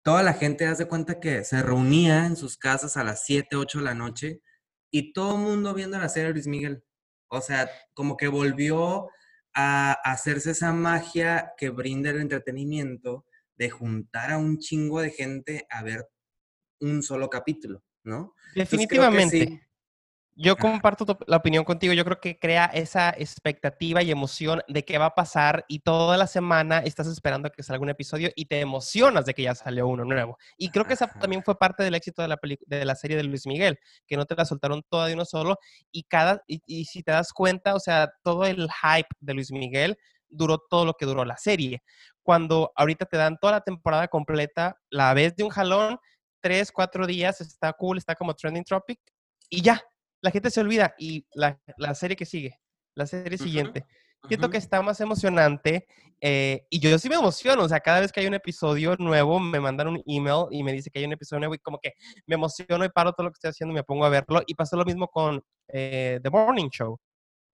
toda 0.07 0.23
la 0.23 0.35
gente 0.35 0.69
hace 0.69 0.87
cuenta 0.87 1.19
que 1.19 1.43
se 1.43 1.61
reunía 1.65 2.27
en 2.27 2.37
sus 2.37 2.57
casas 2.57 2.97
a 2.97 3.03
las 3.03 3.25
7, 3.25 3.57
8 3.57 3.79
de 3.79 3.85
la 3.85 3.95
noche 3.95 4.41
y 4.89 5.13
todo 5.13 5.35
el 5.35 5.43
mundo 5.43 5.75
viendo 5.75 5.99
la 5.99 6.09
serie 6.09 6.31
Luis 6.31 6.47
Miguel. 6.47 6.85
O 7.27 7.41
sea, 7.41 7.69
como 7.93 8.17
que 8.17 8.29
volvió 8.29 9.09
a 9.53 9.91
hacerse 10.05 10.53
esa 10.53 10.73
magia 10.73 11.55
que 11.59 11.71
brinda 11.71 12.11
el 12.11 12.21
entretenimiento 12.21 13.27
de 13.57 13.69
juntar 13.69 14.31
a 14.31 14.39
un 14.39 14.61
chingo 14.61 15.01
de 15.01 15.11
gente 15.11 15.67
a 15.71 15.83
ver 15.83 16.07
un 16.79 17.03
solo 17.03 17.29
capítulo, 17.29 17.83
¿no? 18.05 18.37
Definitivamente. 18.55 19.66
Yo 20.39 20.55
comparto 20.57 21.07
tu- 21.07 21.17
la 21.27 21.39
opinión 21.39 21.65
contigo. 21.65 21.95
Yo 21.95 22.05
creo 22.05 22.21
que 22.21 22.39
crea 22.39 22.67
esa 22.67 23.09
expectativa 23.11 24.03
y 24.03 24.11
emoción 24.11 24.61
de 24.69 24.85
qué 24.85 24.99
va 24.99 25.07
a 25.07 25.15
pasar 25.15 25.65
y 25.67 25.79
toda 25.79 26.19
la 26.19 26.27
semana 26.27 26.81
estás 26.81 27.07
esperando 27.07 27.51
que 27.51 27.63
salga 27.63 27.83
un 27.83 27.89
episodio 27.89 28.31
y 28.37 28.45
te 28.45 28.61
emocionas 28.61 29.25
de 29.25 29.33
que 29.33 29.45
ya 29.45 29.55
salió 29.55 29.89
uno 29.89 30.05
nuevo. 30.05 30.37
Y 30.59 30.69
creo 30.71 30.85
que 30.85 30.93
esa 30.93 31.07
también 31.09 31.43
fue 31.43 31.59
parte 31.59 31.83
del 31.85 31.95
éxito 31.95 32.21
de 32.21 32.29
la, 32.29 32.39
de 32.67 32.85
la 32.85 32.95
serie 32.95 33.17
de 33.17 33.23
Luis 33.25 33.47
Miguel, 33.47 33.79
que 34.07 34.19
no 34.19 34.27
te 34.27 34.35
la 34.35 34.45
soltaron 34.45 34.83
toda 34.91 35.07
de 35.07 35.15
uno 35.15 35.25
solo 35.25 35.57
y 35.91 36.03
cada 36.05 36.43
y, 36.47 36.61
y 36.67 36.85
si 36.85 37.03
te 37.03 37.13
das 37.13 37.33
cuenta, 37.33 37.75
o 37.75 37.81
sea, 37.81 38.11
todo 38.23 38.45
el 38.45 38.69
hype 38.71 39.09
de 39.21 39.33
Luis 39.35 39.51
Miguel 39.51 39.97
duró 40.29 40.59
todo 40.69 40.85
lo 40.85 40.93
que 40.95 41.07
duró 41.07 41.25
la 41.25 41.39
serie. 41.39 41.83
Cuando 42.23 42.73
ahorita 42.77 43.07
te 43.07 43.17
dan 43.17 43.39
toda 43.41 43.55
la 43.55 43.61
temporada 43.63 44.07
completa, 44.09 44.77
la 44.91 45.15
ves 45.15 45.35
de 45.35 45.45
un 45.45 45.51
jalón, 45.51 45.99
tres, 46.43 46.71
cuatro 46.73 47.07
días, 47.07 47.41
está 47.41 47.73
cool, 47.73 47.97
está 47.97 48.15
como 48.15 48.35
trending 48.35 48.65
topic 48.65 49.01
y 49.49 49.63
ya, 49.63 49.81
la 50.27 50.33
gente 50.33 50.51
se 50.51 50.61
olvida 50.61 50.93
y 50.99 51.25
la, 51.35 51.57
la 51.77 51.95
serie 51.95 52.17
que 52.17 52.27
sigue, 52.27 52.59
la 52.97 53.07
serie 53.07 53.39
siguiente. 53.39 53.87
Siento 54.27 54.51
que 54.51 54.57
está 54.57 54.83
más 54.83 55.01
emocionante 55.01 55.87
eh, 56.21 56.67
y 56.69 56.81
yo 56.81 56.99
sí 56.99 57.09
me 57.09 57.15
emociono, 57.15 57.63
o 57.63 57.69
sea, 57.69 57.79
cada 57.79 58.01
vez 58.01 58.11
que 58.11 58.19
hay 58.19 58.27
un 58.27 58.35
episodio 58.35 58.97
nuevo 58.99 59.39
me 59.39 59.61
mandan 59.61 59.87
un 59.87 60.03
email 60.05 60.47
y 60.51 60.65
me 60.65 60.73
dice 60.73 60.91
que 60.91 60.99
hay 60.99 61.05
un 61.05 61.13
episodio 61.13 61.39
nuevo 61.39 61.55
y 61.55 61.59
como 61.59 61.79
que 61.79 61.93
me 62.27 62.35
emociono 62.35 62.85
y 62.85 62.89
paro 62.89 63.13
todo 63.13 63.27
lo 63.27 63.31
que 63.31 63.37
estoy 63.37 63.51
haciendo 63.51 63.73
y 63.73 63.77
me 63.77 63.85
pongo 63.85 64.05
a 64.05 64.09
verlo 64.09 64.43
y 64.45 64.57
pasó 64.57 64.77
lo 64.77 64.85
mismo 64.85 65.07
con 65.07 65.41
eh, 65.69 66.19
The 66.21 66.31
Morning 66.31 66.71
Show 66.71 66.99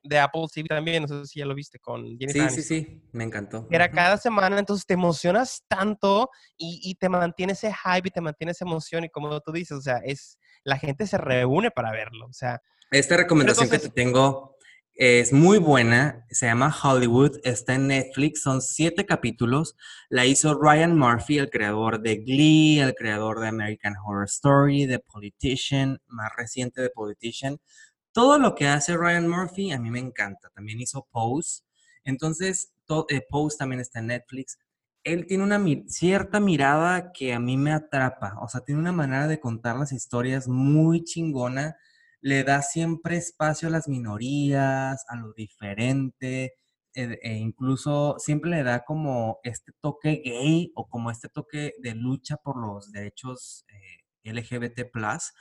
de 0.03 0.19
Apple 0.19 0.47
TV 0.53 0.69
también, 0.69 1.03
no 1.03 1.09
sé 1.09 1.27
si 1.27 1.39
ya 1.41 1.47
lo 1.47 1.55
viste 1.55 1.79
con 1.79 2.03
Jennifer 2.19 2.29
Sí, 2.29 2.33
sí, 2.33 2.41
Aniston 2.41 2.65
sí, 2.65 3.03
me 3.13 3.25
encantó. 3.25 3.67
era 3.71 3.91
cada 3.91 4.17
semana, 4.17 4.59
entonces 4.59 4.85
te 4.85 4.95
emocionas 4.95 5.65
tanto 5.69 6.29
y, 6.57 6.81
y 6.83 6.95
te 6.97 7.09
mantiene 7.09 7.53
ese 7.53 7.73
hype 7.73 8.09
y 8.09 8.11
te 8.11 8.21
mantiene 8.21 8.51
esa 8.53 8.65
emoción 8.65 9.05
y 9.05 9.09
como 9.09 9.41
tú 9.41 9.53
dices, 9.53 9.79
o 9.79 9.81
sea, 9.83 9.99
es 10.05 10.39
la 10.65 10.77
gente 10.79 11.07
se 11.07 11.19
reúne 11.19 11.71
para 11.71 11.91
verlo, 11.93 12.27
o 12.27 12.33
sea, 12.33 12.61
Esta 12.91 13.17
recomendación 13.17 13.69
que 13.69 13.77
entonces- 13.77 13.95
te 13.95 14.03
tengo 14.03 14.53
es 14.95 15.33
muy 15.33 15.57
buena, 15.59 16.27
se 16.31 16.45
llama 16.47 16.73
Hollywood, 16.83 17.41
está 17.45 17.75
en 17.75 17.87
Netflix, 17.87 18.43
son 18.43 18.61
siete 18.61 19.07
capítulos, 19.07 19.75
la 20.11 20.27
hizo 20.27 20.55
Ryan 20.55 20.99
Murphy, 20.99 21.39
el 21.39 21.49
creador 21.49 22.03
de 22.03 22.17
Glee, 22.17 22.79
el 22.81 22.95
creador 22.95 23.41
de 23.41 23.49
American 23.49 23.95
Horror 24.05 24.27
Story, 24.27 24.85
de 24.85 24.99
Politician, 24.99 25.99
más 26.09 26.31
reciente 26.37 26.83
de 26.83 26.91
Politician. 26.91 27.57
Todo 28.13 28.39
lo 28.39 28.55
que 28.55 28.69
hace 28.69 28.97
Ryan 28.97 29.29
Murphy 29.29 29.73
a 29.73 29.79
mí 29.79 29.91
me 29.91 30.01
encanta, 30.01 30.51
también 30.55 30.81
hizo 30.81 31.07
Pose, 31.11 31.63
entonces 32.05 32.73
to- 32.87 33.07
eh, 33.09 33.23
Pose 33.29 33.57
también 33.59 33.81
está 33.81 34.01
en 34.01 34.09
Netflix. 34.09 34.59
Él 35.05 35.27
tiene 35.27 35.45
una 35.45 35.61
cierta 35.89 36.39
mirada 36.41 37.13
que 37.13 37.33
a 37.35 37.41
mí 37.41 37.57
me 37.57 37.73
atrapa, 37.73 38.37
o 38.41 38.49
sea, 38.49 38.61
tiene 38.63 38.81
una 38.81 38.93
manera 38.93 39.27
de 39.27 39.41
contar 39.41 39.77
las 39.77 39.93
historias 39.93 40.49
muy 40.49 41.05
chingona 41.05 41.77
le 42.21 42.45
da 42.45 42.63
siempre 42.63 43.17
espacio 43.17 43.67
a 43.69 43.71
las 43.73 43.89
minorías, 43.89 45.05
a 45.09 45.17
lo 45.17 45.33
diferente, 45.33 46.55
e, 46.95 47.19
e 47.23 47.33
incluso 47.39 48.17
siempre 48.19 48.51
le 48.51 48.63
da 48.63 48.85
como 48.85 49.41
este 49.43 49.73
toque 49.81 50.23
gay 50.25 50.71
o 50.77 50.89
como 50.89 51.11
este 51.11 51.29
toque 51.29 51.73
de 51.81 51.95
lucha 51.97 52.37
por 52.37 52.57
los 52.59 52.93
derechos 52.93 53.65
eh, 53.69 54.05
LGBT+. 54.31 55.33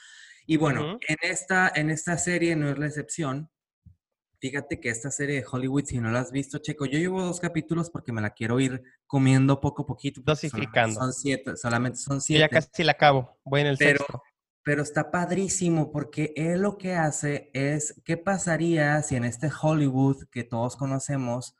Y 0.45 0.57
bueno, 0.57 0.81
Ujú. 0.95 0.99
en, 1.07 1.17
esta, 1.21 1.71
en 1.73 1.89
esta 1.89 2.17
serie 2.17 2.55
no 2.55 2.69
es 2.69 2.77
la 2.77 2.87
excepción. 2.87 3.49
Fíjate 4.39 4.79
que 4.79 4.89
esta 4.89 5.11
serie 5.11 5.35
de 5.35 5.45
Hollywood, 5.49 5.85
si 5.85 5.99
no 5.99 6.09
la 6.11 6.19
has 6.21 6.31
visto, 6.31 6.57
Checo, 6.57 6.85
yo 6.87 6.97
llevo 6.97 7.21
dos 7.21 7.39
capítulos 7.39 7.91
porque 7.91 8.11
me 8.11 8.21
la 8.21 8.31
quiero 8.31 8.59
ir 8.59 8.81
comiendo 9.05 9.61
poco 9.61 9.83
a 9.83 9.85
poquito. 9.85 10.21
Dosificando. 10.23 10.99
Son 10.99 11.13
siete, 11.13 11.55
solamente 11.57 11.99
son 11.99 12.17
yo 12.17 12.21
siete. 12.21 12.39
ya 12.41 12.49
casi 12.49 12.83
la 12.83 12.93
acabo, 12.93 13.37
voy 13.43 13.61
en 13.61 13.67
el 13.67 13.77
Pero- 13.77 13.99
sexto. 13.99 14.23
Pero 14.63 14.83
está 14.83 15.09
padrísimo 15.09 15.91
porque 15.91 16.33
él 16.35 16.61
lo 16.61 16.77
que 16.77 16.93
hace 16.93 17.49
es, 17.53 17.99
¿qué 18.05 18.15
pasaría 18.15 19.01
si 19.01 19.15
en 19.15 19.25
este 19.25 19.49
Hollywood 19.59 20.25
que 20.31 20.43
todos 20.43 20.75
conocemos 20.75 21.55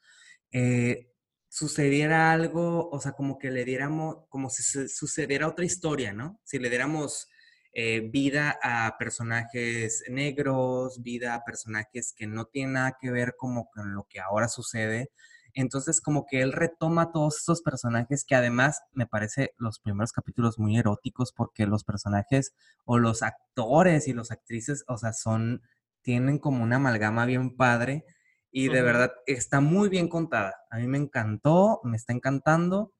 eh, 0.51 1.11
sucediera 1.49 2.31
algo, 2.31 2.89
o 2.91 2.99
sea, 3.01 3.13
como 3.13 3.39
que 3.39 3.49
le 3.49 3.65
diéramos, 3.65 4.17
como 4.29 4.51
si 4.51 4.61
su- 4.61 4.87
sucediera 4.87 5.47
otra 5.47 5.65
historia, 5.65 6.13
¿no? 6.13 6.39
Si 6.43 6.59
le 6.59 6.69
diéramos 6.69 7.27
eh, 7.73 8.09
vida 8.11 8.59
a 8.61 8.97
personajes 8.97 10.03
negros, 10.09 11.01
vida 11.01 11.35
a 11.35 11.45
personajes 11.45 12.13
que 12.15 12.27
no 12.27 12.45
tienen 12.45 12.73
nada 12.73 12.97
que 12.99 13.11
ver 13.11 13.35
como 13.37 13.69
con 13.69 13.93
lo 13.93 14.05
que 14.09 14.19
ahora 14.19 14.49
sucede. 14.49 15.09
Entonces, 15.53 16.01
como 16.01 16.25
que 16.25 16.41
él 16.41 16.53
retoma 16.53 17.11
todos 17.11 17.37
estos 17.37 17.61
personajes 17.61 18.25
que 18.25 18.35
además 18.35 18.81
me 18.93 19.05
parece 19.05 19.53
los 19.57 19.79
primeros 19.79 20.11
capítulos 20.11 20.59
muy 20.59 20.77
eróticos 20.77 21.33
porque 21.33 21.65
los 21.65 21.83
personajes 21.83 22.53
o 22.85 22.97
los 22.97 23.23
actores 23.23 24.07
y 24.07 24.13
las 24.13 24.31
actrices, 24.31 24.83
o 24.87 24.97
sea, 24.97 25.13
son, 25.13 25.61
tienen 26.01 26.39
como 26.39 26.63
una 26.63 26.77
amalgama 26.77 27.25
bien 27.25 27.55
padre 27.55 28.05
y 28.51 28.67
de 28.67 28.81
verdad 28.81 29.13
está 29.27 29.61
muy 29.61 29.89
bien 29.89 30.09
contada. 30.09 30.55
A 30.69 30.77
mí 30.77 30.87
me 30.87 30.97
encantó, 30.97 31.79
me 31.83 31.97
está 31.97 32.13
encantando 32.13 32.93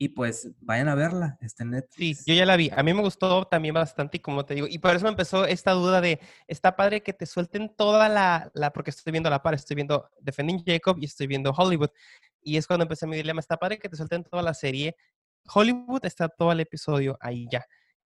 y 0.00 0.10
pues 0.10 0.50
vayan 0.60 0.88
a 0.88 0.94
verla, 0.94 1.38
está 1.40 1.64
en 1.64 1.70
Sí, 1.70 1.74
Netflix. 1.76 2.24
yo 2.26 2.34
ya 2.34 2.46
la 2.46 2.56
vi. 2.56 2.70
A 2.74 2.82
mí 2.84 2.94
me 2.94 3.02
gustó 3.02 3.44
también 3.46 3.74
bastante 3.74 4.18
y 4.18 4.20
como 4.20 4.44
te 4.44 4.54
digo, 4.54 4.66
y 4.68 4.78
por 4.78 4.94
eso 4.94 5.04
me 5.04 5.10
empezó 5.10 5.44
esta 5.44 5.72
duda 5.72 6.00
de, 6.00 6.20
está 6.46 6.76
padre 6.76 7.02
que 7.02 7.12
te 7.12 7.26
suelten 7.26 7.74
toda 7.76 8.08
la, 8.08 8.50
la 8.54 8.72
porque 8.72 8.90
estoy 8.90 9.10
viendo 9.10 9.28
a 9.28 9.30
la 9.30 9.42
par, 9.42 9.54
estoy 9.54 9.74
viendo 9.74 10.08
Defending 10.20 10.62
Jacob 10.64 10.96
y 11.00 11.06
estoy 11.06 11.26
viendo 11.26 11.50
Hollywood. 11.50 11.90
Y 12.42 12.56
es 12.56 12.66
cuando 12.68 12.84
empecé 12.84 13.06
mi 13.08 13.16
dilema, 13.16 13.40
está 13.40 13.56
padre 13.56 13.78
que 13.78 13.88
te 13.88 13.96
suelten 13.96 14.22
toda 14.24 14.42
la 14.42 14.54
serie. 14.54 14.94
Hollywood 15.52 16.04
está 16.04 16.28
todo 16.28 16.52
el 16.52 16.60
episodio 16.60 17.18
ahí 17.20 17.48
ya. 17.50 17.64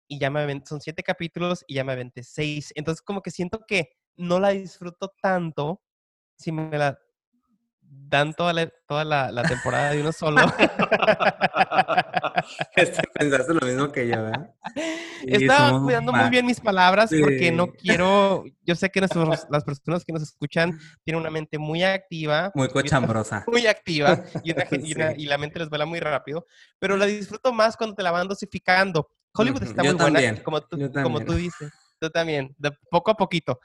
Y 0.09 0.19
ya 0.19 0.31
me 0.31 0.41
aventé, 0.41 0.67
son 0.69 0.81
siete 0.81 1.03
capítulos 1.03 1.63
y 1.67 1.75
ya 1.75 1.85
me 1.85 1.93
aventé 1.93 2.23
seis. 2.23 2.73
Entonces 2.75 3.03
como 3.03 3.21
que 3.21 3.31
siento 3.31 3.65
que 3.67 3.91
no 4.17 4.41
la 4.41 4.51
disfruto 4.51 5.13
tanto 5.21 5.83
si 6.39 6.53
me 6.53 6.77
la 6.77 6.99
dan 7.95 8.33
toda 8.35 8.53
la, 8.53 8.69
toda 8.89 9.05
la, 9.05 9.31
la 9.31 9.43
temporada 9.43 9.91
de 9.91 10.01
uno 10.01 10.13
solo. 10.13 10.41
Este, 12.77 13.03
pensaste 13.15 13.55
lo 13.55 13.61
mismo 13.67 13.93
que 13.93 14.09
yo, 14.09 14.23
¿verdad? 14.23 14.51
Estaba 15.25 15.81
cuidando 15.81 16.13
muy 16.13 16.29
bien 16.31 16.47
mis 16.47 16.61
palabras 16.61 17.11
porque 17.21 17.53
no 17.53 17.69
quiero, 17.69 18.45
yo 18.65 18.75
sé 18.75 18.91
que 18.91 19.01
nuestros- 19.01 19.47
las 19.51 19.65
personas 19.65 20.05
que 20.05 20.13
nos 20.13 20.23
escuchan 20.23 20.79
tienen 21.05 21.21
una 21.21 21.31
mente 21.31 21.59
muy 21.59 21.83
activa, 21.85 22.51
Muy 22.55 22.69
cochambrosa. 22.69 23.45
muy 23.47 23.67
activa 23.67 24.25
y, 24.43 24.53
una 24.53 24.65
y 24.71 24.95
una- 24.95 25.11
Sí. 25.13 25.23
y 25.23 25.27
la 25.27 25.39
mente 25.39 25.59
les 25.61 25.69
vuela 25.69 25.87
muy 25.87 26.01
rápido, 26.01 26.47
pero 26.79 26.97
la 26.97 27.07
disfruto 27.07 27.53
más 27.53 27.77
cuando 27.77 27.95
te 27.95 28.03
la 28.03 28.11
van 28.11 28.27
dosificando. 28.29 29.09
Hollywood 29.35 29.63
está 29.63 29.83
yo 29.83 29.91
muy 29.93 30.01
buena, 30.03 30.21
también, 30.21 30.43
como 30.43 30.61
tú, 30.63 30.79
como 31.03 31.21
tú 31.21 31.33
dices. 31.35 31.73
Tú 32.03 32.11
también, 32.11 32.53
de 32.59 32.73
poco 32.91 33.13
a 33.13 33.17
poquito. 33.17 33.61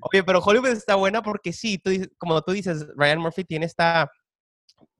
Oye, 0.00 0.24
pero 0.24 0.40
Hollywood 0.40 0.68
está 0.70 0.94
buena 0.94 1.22
porque 1.22 1.52
sí, 1.52 1.78
tú 1.78 1.90
como 2.18 2.40
tú 2.42 2.52
dices, 2.52 2.86
Ryan 2.96 3.20
Murphy 3.20 3.44
tiene 3.44 3.66
esta, 3.66 4.10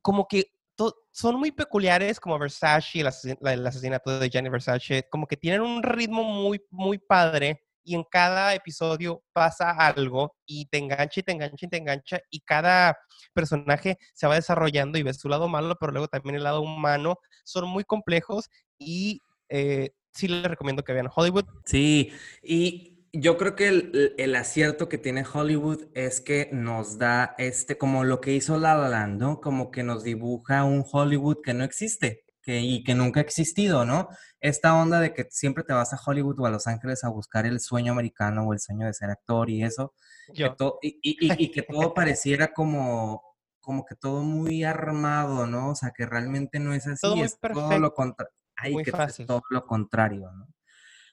como 0.02 0.26
que 0.28 0.46
to- 0.76 0.94
son 1.12 1.36
muy 1.38 1.52
peculiares 1.52 2.20
como 2.20 2.38
Versace, 2.38 3.00
el, 3.00 3.06
asesin- 3.08 3.38
la- 3.40 3.54
el 3.54 3.66
asesinato 3.66 4.18
de 4.18 4.28
Gianni 4.30 4.50
Versace, 4.50 5.08
como 5.10 5.26
que 5.26 5.36
tienen 5.36 5.62
un 5.62 5.82
ritmo 5.82 6.24
muy, 6.24 6.62
muy 6.70 6.98
padre 6.98 7.62
y 7.84 7.94
en 7.94 8.04
cada 8.04 8.54
episodio 8.54 9.22
pasa 9.32 9.70
algo 9.70 10.36
y 10.46 10.66
te 10.66 10.78
engancha 10.78 11.20
y 11.20 11.22
te 11.22 11.32
engancha 11.32 11.66
y 11.66 11.68
te 11.70 11.76
engancha 11.78 12.20
y 12.30 12.40
cada 12.40 12.98
personaje 13.32 13.98
se 14.14 14.26
va 14.26 14.34
desarrollando 14.34 14.98
y 14.98 15.02
ves 15.04 15.18
su 15.18 15.28
lado 15.28 15.48
malo, 15.48 15.76
pero 15.80 15.92
luego 15.92 16.08
también 16.08 16.36
el 16.36 16.44
lado 16.44 16.60
humano. 16.62 17.18
Son 17.44 17.68
muy 17.68 17.84
complejos 17.84 18.50
y 18.78 19.20
eh, 19.48 19.92
sí 20.16 20.28
les 20.28 20.42
recomiendo 20.44 20.82
que 20.84 20.92
vean 20.92 21.08
Hollywood. 21.14 21.44
Sí, 21.64 22.12
y 22.42 23.06
yo 23.12 23.36
creo 23.36 23.56
que 23.56 23.68
el, 23.68 24.14
el 24.18 24.34
acierto 24.36 24.88
que 24.88 24.98
tiene 24.98 25.24
Hollywood 25.30 25.86
es 25.94 26.20
que 26.20 26.48
nos 26.52 26.98
da 26.98 27.34
este, 27.38 27.76
como 27.78 28.04
lo 28.04 28.20
que 28.20 28.32
hizo 28.34 28.58
La 28.58 28.74
La 28.76 28.88
Land, 28.88 29.20
¿no? 29.20 29.40
Como 29.40 29.70
que 29.70 29.82
nos 29.82 30.04
dibuja 30.04 30.64
un 30.64 30.84
Hollywood 30.90 31.38
que 31.42 31.54
no 31.54 31.64
existe 31.64 32.24
que, 32.42 32.60
y 32.60 32.84
que 32.84 32.94
nunca 32.94 33.20
ha 33.20 33.22
existido, 33.24 33.84
¿no? 33.84 34.08
Esta 34.40 34.74
onda 34.80 35.00
de 35.00 35.12
que 35.12 35.26
siempre 35.30 35.64
te 35.64 35.72
vas 35.72 35.92
a 35.92 35.98
Hollywood 36.04 36.38
o 36.40 36.46
a 36.46 36.50
Los 36.50 36.66
Ángeles 36.68 37.02
a 37.04 37.08
buscar 37.08 37.46
el 37.46 37.58
sueño 37.60 37.92
americano 37.92 38.44
o 38.46 38.52
el 38.52 38.60
sueño 38.60 38.86
de 38.86 38.94
ser 38.94 39.10
actor 39.10 39.50
y 39.50 39.64
eso, 39.64 39.94
que 40.26 40.34
Yo. 40.34 40.54
to- 40.56 40.78
y, 40.82 40.98
y- 41.02 41.26
y- 41.26 41.44
y 41.46 41.50
que 41.50 41.62
todo 41.62 41.94
pareciera 41.94 42.52
como, 42.52 43.22
como 43.60 43.84
que 43.84 43.96
todo 43.96 44.22
muy 44.22 44.62
armado, 44.62 45.46
¿no? 45.48 45.70
O 45.70 45.74
sea, 45.74 45.90
que 45.96 46.06
realmente 46.06 46.60
no 46.60 46.74
es 46.74 46.86
así, 46.86 47.02
Todo 47.02 47.24
es 47.24 47.32
todo 47.34 47.40
perfecto, 47.40 47.78
lo 47.80 47.94
contrario. 47.94 48.32
Ay, 48.56 48.72
muy 48.72 48.84
que 48.84 48.90
fácil. 48.90 49.26
todo 49.26 49.42
lo 49.50 49.66
contrario, 49.66 50.30
¿no? 50.32 50.48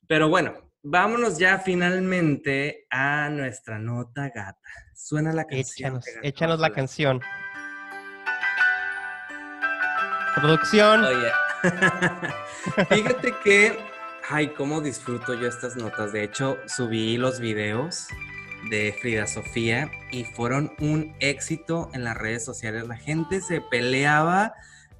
Pero 0.07 0.29
bueno, 0.29 0.71
vámonos 0.81 1.37
ya 1.37 1.59
finalmente 1.59 2.87
a 2.89 3.29
nuestra 3.29 3.79
nota 3.79 4.29
gata. 4.29 4.59
Suena 4.93 5.33
la 5.33 5.45
canción. 5.45 5.97
Échanos, 5.97 6.05
échanos 6.21 6.59
la 6.59 6.69
canción. 6.71 7.21
Producción. 10.35 11.05
Oye, 11.05 11.31
Fíjate 12.89 13.33
que, 13.43 13.79
ay, 14.29 14.49
cómo 14.49 14.81
disfruto 14.81 15.33
yo 15.33 15.47
estas 15.47 15.75
notas. 15.75 16.11
De 16.11 16.23
hecho, 16.23 16.57
subí 16.67 17.17
los 17.17 17.39
videos 17.39 18.07
de 18.69 18.95
Frida 19.01 19.27
Sofía 19.27 19.89
y 20.11 20.25
fueron 20.25 20.73
un 20.79 21.15
éxito 21.19 21.89
en 21.93 22.03
las 22.03 22.17
redes 22.17 22.43
sociales. 22.43 22.87
La 22.87 22.97
gente 22.97 23.41
se 23.41 23.61
peleaba 23.61 24.53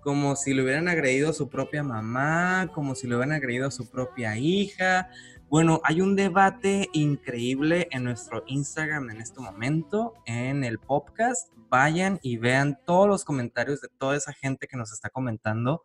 como 0.03 0.35
si 0.35 0.53
le 0.53 0.63
hubieran 0.63 0.87
agredido 0.87 1.29
a 1.29 1.33
su 1.33 1.49
propia 1.49 1.83
mamá, 1.83 2.69
como 2.73 2.93
si 2.95 3.07
le 3.07 3.15
hubieran 3.15 3.33
agredido 3.33 3.67
a 3.67 3.71
su 3.71 3.89
propia 3.89 4.37
hija. 4.37 5.09
Bueno, 5.49 5.81
hay 5.83 6.01
un 6.01 6.15
debate 6.15 6.89
increíble 6.93 7.87
en 7.91 8.03
nuestro 8.03 8.43
Instagram 8.47 9.09
en 9.11 9.21
este 9.21 9.39
momento, 9.39 10.13
en 10.25 10.63
el 10.63 10.79
podcast. 10.79 11.51
Vayan 11.69 12.19
y 12.21 12.37
vean 12.37 12.79
todos 12.85 13.07
los 13.07 13.23
comentarios 13.23 13.81
de 13.81 13.87
toda 13.97 14.17
esa 14.17 14.33
gente 14.33 14.67
que 14.67 14.77
nos 14.77 14.91
está 14.91 15.09
comentando. 15.09 15.83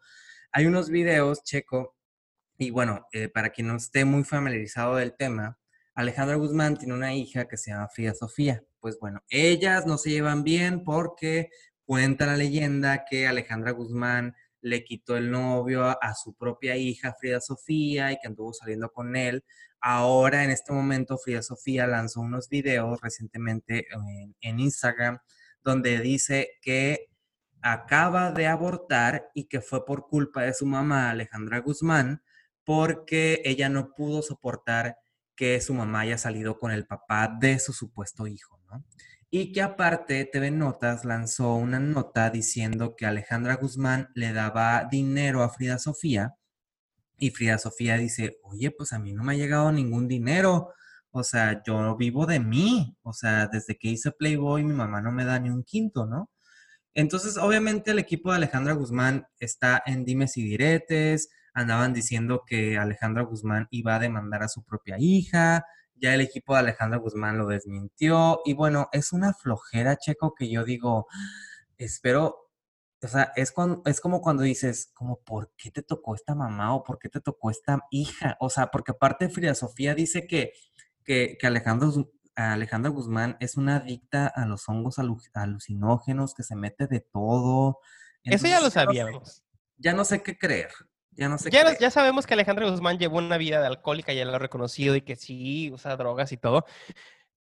Hay 0.53 0.67
unos 0.67 0.91
videos, 0.91 1.43
Checo, 1.45 1.95
y 2.59 2.71
bueno, 2.71 3.07
eh, 3.13 3.29
para 3.29 3.51
quien 3.51 3.69
no 3.69 3.77
esté 3.77 4.05
muy 4.05 4.25
familiarizado 4.25 4.97
del 4.97 5.15
tema, 5.15 5.59
Alejandra 5.95 6.37
Guzmán 6.37 6.77
tiene 6.77 6.95
una 6.95 7.15
hija 7.15 7.47
que 7.47 7.57
se 7.57 7.71
llama 7.71 7.89
Frida 7.89 8.15
Sofía. 8.15 8.65
Pues 8.81 8.99
bueno, 8.99 9.23
ellas 9.29 9.87
no 9.87 9.99
se 9.99 10.11
llevan 10.11 10.45
bien 10.45 10.83
porque 10.83 11.51
cuenta 11.89 12.27
la 12.27 12.37
leyenda 12.37 13.07
que 13.07 13.27
Alejandra 13.27 13.71
Guzmán 13.71 14.37
le 14.61 14.85
quitó 14.85 15.17
el 15.17 15.31
novio 15.31 15.87
a, 15.87 16.15
su 16.15 16.35
propia 16.35 16.77
hija 16.77 17.17
Frida 17.19 17.41
Sofía 17.41 18.13
y 18.13 18.19
que 18.19 18.29
anduvo 18.29 18.53
saliendo 18.53 18.93
con 18.93 19.17
él. 19.17 19.43
Ahora, 19.81 20.45
en 20.45 20.51
este 20.51 20.71
momento, 20.75 21.17
Frida 21.17 21.41
Sofía 21.41 21.87
lanzó 21.87 22.21
unos 22.21 22.51
videos 22.51 23.01
recientemente 23.01 23.87
en, 23.91 24.37
en 24.43 24.61
Instagram 24.61 25.19
donde 25.65 25.99
dice 26.01 26.59
que 26.61 27.09
acaba 27.63 28.33
de 28.33 28.49
abortar 28.49 29.31
y 29.33 29.45
que 29.45 29.63
fue 29.63 29.87
por 29.87 30.09
culpa 30.09 30.43
de 30.43 30.53
su 30.53 30.67
mamá 30.67 31.09
Alejandra 31.09 31.61
Guzmán 31.61 32.23
porque 32.65 33.41
ella 33.47 33.71
no 33.71 33.95
pudo 33.95 34.21
soportar 34.21 34.99
que 35.35 35.59
su 35.63 35.73
mamá 35.73 36.01
haya 36.01 36.19
salido 36.19 36.59
con 36.59 36.71
el 36.71 36.87
papá 36.87 37.35
de 37.41 37.59
su 37.59 37.73
supuesto 37.73 38.27
hijo, 38.27 38.61
¿no? 38.71 38.85
Y 39.31 39.53
que 39.53 39.61
aparte 39.63 40.25
TV 40.25 40.51
Notas 40.51 41.05
lanzó 41.05 41.55
una 41.55 41.79
nota 41.81 42.31
diciendo 42.31 42.95
que 42.97 43.07
Alejandra 43.07 43.57
Guzmán 43.57 44.09
le 44.15 44.33
daba 44.33 44.89
dinero 44.91 45.43
a 45.43 45.51
Frida 45.51 45.79
Sofía 45.79 46.35
y 47.19 47.31
Frida 47.31 47.59
Sofía 47.59 47.97
dice, 47.97 48.39
oye, 48.43 48.71
pues 48.71 48.93
a 48.93 48.99
mí 48.99 49.13
no 49.13 49.25
me 49.25 49.35
ha 49.35 49.37
llegado 49.37 49.73
ningún 49.73 50.09
dinero, 50.09 50.73
o 51.11 51.25
sea, 51.25 51.63
yo 51.67 51.97
vivo 51.97 52.27
de 52.27 52.41
mí, 52.41 52.97
o 53.03 53.13
sea, 53.13 53.49
desde 53.49 53.77
que 53.77 53.89
hice 53.89 54.13
Playboy 54.13 54.65
mi 54.65 54.73
mamá 54.75 55.01
no 55.03 55.13
me 55.13 55.25
da 55.25 55.39
ni 55.41 55.51
un 55.51 55.65
quinto, 55.65 56.07
¿no? 56.07 56.31
Entonces, 56.95 57.37
obviamente 57.39 57.93
el 57.93 57.99
equipo 57.99 58.31
de 58.31 58.37
Alejandra 58.39 58.75
Guzmán 58.75 59.27
está 59.41 59.83
en 59.87 60.05
dimes 60.05 60.37
y 60.37 60.43
diretes, 60.43 61.31
andaban 61.55 61.93
diciendo 61.93 62.45
que 62.47 62.79
Alejandra 62.79 63.23
Guzmán 63.25 63.69
iba 63.71 63.97
a 63.97 63.99
demandar 63.99 64.43
a 64.43 64.49
su 64.49 64.65
propia 64.65 64.97
hija, 64.99 65.65
ya 66.01 66.15
el 66.15 66.21
equipo 66.21 66.55
de 66.55 66.61
Alejandra 66.61 66.99
Guzmán 66.99 67.39
lo 67.39 67.47
desmintió 67.47 68.41
y 68.45 68.55
bueno, 68.55 68.89
es 68.93 69.13
una 69.13 69.33
flojera, 69.35 69.97
Checo, 69.97 70.35
que 70.35 70.51
yo 70.51 70.65
digo, 70.65 71.07
espero, 71.77 72.51
o 73.01 73.09
sea, 73.09 73.33
es, 73.37 73.53
cuando, 73.53 73.83
es 73.87 74.01
como 74.01 74.21
cuando 74.21 74.43
dices, 74.43 74.91
como, 74.95 75.21
¿por 75.21 75.53
qué 75.57 75.71
te 75.71 75.83
tocó 75.83 76.15
esta 76.15 76.35
mamá 76.35 76.75
o 76.75 76.83
por 76.83 76.99
qué 76.99 77.09
te 77.09 77.21
tocó 77.21 77.51
esta 77.51 77.81
hija? 77.91 78.37
O 78.41 78.51
sea, 78.51 78.69
porque 78.69 78.93
aparte 78.93 79.29
Frida 79.29 79.55
Sofía 79.55 79.95
dice 79.95 80.27
que, 80.27 80.53
que, 81.05 81.37
que 81.39 81.47
Alejandra 81.47 82.91
Guzmán 82.91 83.37
es 83.41 83.57
una 83.57 83.77
adicta 83.77 84.27
a 84.27 84.47
los 84.47 84.69
hongos 84.69 84.99
alucinógenos, 85.35 86.35
que 86.35 86.43
se 86.43 86.57
mete 86.57 86.87
de 86.87 87.01
todo. 87.01 87.79
Eso 88.25 88.47
ya 88.47 88.61
lo 88.61 88.71
sabíamos. 88.71 89.45
Ya 89.77 89.93
no 89.93 90.05
sé 90.05 90.23
qué 90.23 90.37
creer. 90.37 90.71
Ya, 91.19 91.29
no 91.29 91.37
sé 91.37 91.51
ya, 91.51 91.77
ya, 91.77 91.91
sabemos 91.91 92.29
que 92.29 92.35
Alejandra 92.35 92.71
Guzmán 92.71 92.97
llevó 92.97 93.19
una 93.19 93.39
vida 93.39 93.61
de 93.61 93.67
alcohólica, 93.67 94.13
ya 94.13 94.25
lo 94.25 94.37
ha 94.37 94.39
reconocido 94.39 94.95
y 94.95 95.01
que 95.01 95.17
sí 95.17 95.69
usa 95.73 95.97
drogas 95.97 96.31
y 96.31 96.37
todo. 96.37 96.65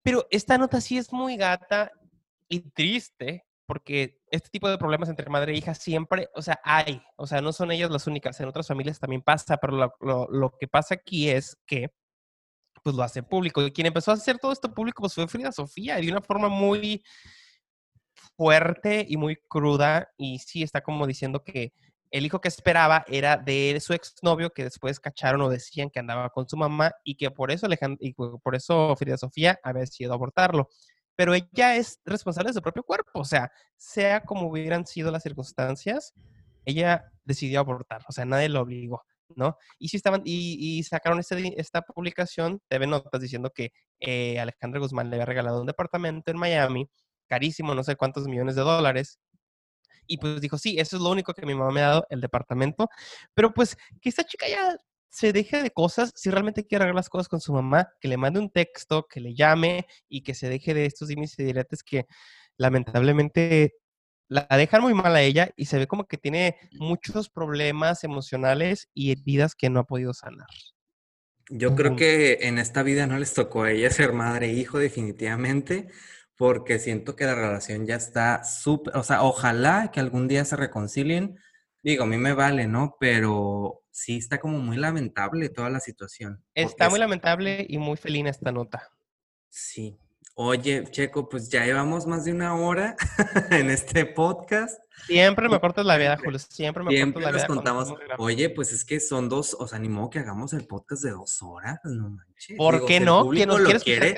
Pero 0.04 0.28
esta 0.30 0.60
nota 0.60 0.80
sí 0.80 1.00
es 1.00 1.12
muy 1.12 1.38
gata 1.38 1.92
y 2.48 2.60
triste 2.70 3.48
porque 3.66 4.22
este 4.30 4.50
tipo 4.50 4.70
de 4.70 4.78
problemas 4.78 5.10
entre 5.10 5.28
madre 5.28 5.54
e 5.54 5.58
hija 5.58 5.74
siempre, 5.74 6.30
o 6.36 6.44
sea, 6.44 6.60
hay, 6.64 7.02
o 7.16 7.26
sea, 7.26 7.42
no 7.42 7.52
son 7.52 7.72
ellas 7.72 7.90
las 7.90 8.06
únicas, 8.06 8.40
en 8.40 8.48
otras 8.48 8.68
familias 8.68 9.00
también 9.00 9.24
pasa, 9.24 9.58
pero 9.58 9.74
lo, 9.76 9.92
lo, 10.02 10.28
lo 10.30 10.56
que 10.60 10.68
pasa 10.68 10.94
aquí 10.94 11.32
es 11.32 11.58
que 11.66 11.90
pues 12.84 12.96
lo 12.96 13.02
hace 13.02 13.24
público. 13.24 13.64
Y 13.66 13.72
quien 13.72 13.88
empezó 13.88 14.12
a 14.12 14.16
hacer 14.16 14.38
todo 14.38 14.52
esto 14.52 14.72
público 14.72 15.02
pues 15.02 15.16
fue 15.16 15.28
Frida 15.28 15.52
Sofía, 15.52 16.00
y 16.00 16.06
de 16.06 16.12
una 16.12 16.22
forma 16.22 16.48
muy 16.48 17.04
fuerte 18.38 19.04
y 19.10 19.18
muy 19.18 19.38
cruda. 19.48 20.10
Y 20.16 20.38
sí 20.38 20.62
está 20.62 20.82
como 20.82 21.08
diciendo 21.08 21.44
que 21.44 21.74
el 22.14 22.28
hijo 22.28 22.40
que 22.40 22.48
esperaba 22.48 23.04
era 23.08 23.38
de 23.38 23.80
su 23.82 23.92
exnovio 23.92 24.52
que 24.52 24.64
después 24.64 25.00
cacharon 25.00 25.42
o 25.42 25.50
decían 25.50 25.90
que 25.90 26.00
andaba 26.00 26.30
con 26.30 26.48
su 26.48 26.56
mamá 26.56 26.92
y 27.04 27.16
que 27.16 27.32
por 27.32 27.50
eso 27.50 27.66
Alejandro, 27.66 27.98
y 28.00 28.14
por 28.14 28.56
eso 28.56 28.96
Frida 28.96 29.18
Sofía 29.18 29.60
había 29.64 29.82
decidido 29.82 30.14
abortarlo. 30.14 30.70
Pero 31.16 31.34
ella 31.34 31.76
es 31.76 32.00
responsable 32.06 32.50
de 32.52 32.54
su 32.54 32.62
propio 32.62 32.84
cuerpo, 32.84 33.20
o 33.20 33.26
sea, 33.26 33.52
sea 33.78 34.22
como 34.22 34.48
hubieran 34.48 34.86
sido 34.86 35.10
las 35.12 35.24
circunstancias, 35.24 36.14
ella 36.66 37.04
decidió 37.24 37.60
abortar, 37.60 38.04
o 38.08 38.12
sea, 38.12 38.26
nadie 38.26 38.48
lo 38.48 38.62
obligó, 38.62 39.04
¿no? 39.36 39.58
Y 39.80 39.90
sí 39.90 39.98
estaban, 39.98 40.22
y, 40.24 40.84
sacaron 40.84 41.20
este, 41.20 41.60
esta 41.60 41.82
publicación, 41.82 42.62
TV 42.68 42.86
Notas, 42.86 43.22
diciendo 43.22 43.50
que 43.50 43.72
eh, 44.00 44.40
Alejandra 44.40 44.80
Guzmán 44.80 45.10
le 45.10 45.16
había 45.16 45.26
regalado 45.26 45.62
un 45.62 45.68
departamento 45.68 46.30
en 46.30 46.38
Miami, 46.38 46.88
carísimo, 47.28 47.74
no 47.74 47.84
sé 47.84 47.96
cuántos 47.96 48.28
millones 48.28 48.56
de 48.56 48.62
dólares, 48.62 49.20
y 50.08 50.18
pues 50.18 50.42
dijo, 50.42 50.58
sí, 50.58 50.78
eso 50.80 50.98
es 50.98 51.02
lo 51.02 51.10
único 51.10 51.34
que 51.34 51.46
mi 51.46 51.56
mamá 51.56 51.72
me 51.72 51.82
ha 51.82 51.90
dado, 51.90 52.08
el 52.10 52.22
departamento. 52.22 52.90
Pero 53.34 53.54
pues 53.54 53.78
que 54.02 54.10
esta 54.10 54.24
chica 54.24 54.48
ya 54.48 54.76
se 55.10 55.32
deje 55.32 55.62
de 55.62 55.72
cosas, 55.72 56.12
si 56.16 56.32
realmente 56.32 56.66
quiere 56.66 56.84
arreglar 56.84 56.96
las 56.96 57.10
cosas 57.10 57.28
con 57.28 57.40
su 57.40 57.54
mamá, 57.54 57.88
que 58.02 58.08
le 58.08 58.18
mande 58.18 58.40
un 58.40 58.50
texto, 58.50 59.06
que 59.08 59.20
le 59.20 59.36
llame 59.36 59.86
y 60.10 60.24
que 60.24 60.34
se 60.34 60.50
deje 60.50 60.74
de 60.74 60.86
estos 60.86 61.08
dimes 61.08 61.38
y 61.38 61.44
diretes 61.44 61.84
que 61.84 62.08
lamentablemente 62.58 63.76
la 64.28 64.48
dejan 64.50 64.82
muy 64.82 64.96
mal 64.96 65.16
a 65.16 65.22
ella 65.22 65.52
y 65.56 65.66
se 65.66 65.78
ve 65.78 65.88
como 65.88 66.08
que 66.08 66.18
tiene 66.18 66.58
muchos 66.72 67.30
problemas 67.30 68.04
emocionales 68.04 68.90
y 68.94 69.12
heridas 69.12 69.54
que 69.54 69.70
no 69.70 69.82
ha 69.82 69.84
podido 69.86 70.14
sanar. 70.14 70.48
Yo 71.50 71.76
creo 71.76 71.96
que 71.96 72.40
en 72.42 72.58
esta 72.58 72.84
vida 72.84 73.06
no 73.06 73.20
les 73.20 73.34
tocó 73.34 73.64
a 73.64 73.72
ella 73.72 73.92
ser 73.92 74.14
madre 74.14 74.48
e 74.48 74.54
hijo 74.54 74.80
definitivamente, 74.80 75.90
porque 76.38 76.80
siento 76.80 77.16
que 77.16 77.26
la 77.26 77.36
relación 77.36 77.86
ya 77.86 77.96
está 77.96 78.44
súper, 78.44 78.98
o 78.98 79.04
sea, 79.04 79.24
ojalá 79.24 79.92
que 79.92 80.00
algún 80.00 80.28
día 80.28 80.46
se 80.46 80.56
reconcilien. 80.56 81.38
Digo, 81.84 82.04
a 82.04 82.08
mí 82.08 82.18
me 82.18 82.34
vale, 82.34 82.68
¿no? 82.68 82.96
Pero 83.00 83.84
sí 83.92 84.18
está 84.18 84.40
como 84.40 84.58
muy 84.60 84.78
lamentable 84.78 85.50
toda 85.50 85.70
la 85.70 85.80
situación. 85.80 86.44
Está 86.56 86.90
muy 86.90 87.00
lamentable 87.00 87.66
y 87.68 87.78
muy 87.78 87.98
felina 87.98 88.30
esta 88.30 88.52
nota. 88.52 88.92
Sí. 89.50 89.98
Oye, 90.36 90.86
Checo, 90.90 91.30
pues 91.30 91.50
ya 91.50 91.64
llevamos 91.64 92.08
más 92.08 92.26
de 92.26 92.32
una 92.32 92.56
hora 92.56 92.96
en 93.52 93.70
este 93.70 94.06
podcast. 94.06 94.83
Siempre 95.06 95.50
me 95.50 95.60
cortas 95.60 95.86
la 95.86 95.98
vida, 95.98 96.18
Julio. 96.18 96.40
Siempre 96.40 96.84
me 96.84 96.98
cortas 97.12 97.24
la 97.24 97.32
vida. 97.32 97.48
contamos. 97.48 97.94
Oye, 98.18 98.50
pues 98.50 98.72
es 98.72 98.86
que 98.86 99.00
son 99.00 99.28
dos, 99.30 99.56
o 99.60 99.68
sea, 99.68 99.80
ni 99.80 99.90
modo 99.90 100.10
que 100.10 100.20
hagamos 100.20 100.54
el 100.54 100.66
podcast 100.66 101.04
de 101.04 101.12
dos 101.12 101.42
horas, 101.42 101.80
no 101.84 102.10
manches. 102.10 102.58
¿Por 102.58 102.86
qué 102.86 103.00
no? 103.00 103.30
Que 103.30 103.46
nos 103.46 103.84
quiere, 103.84 104.18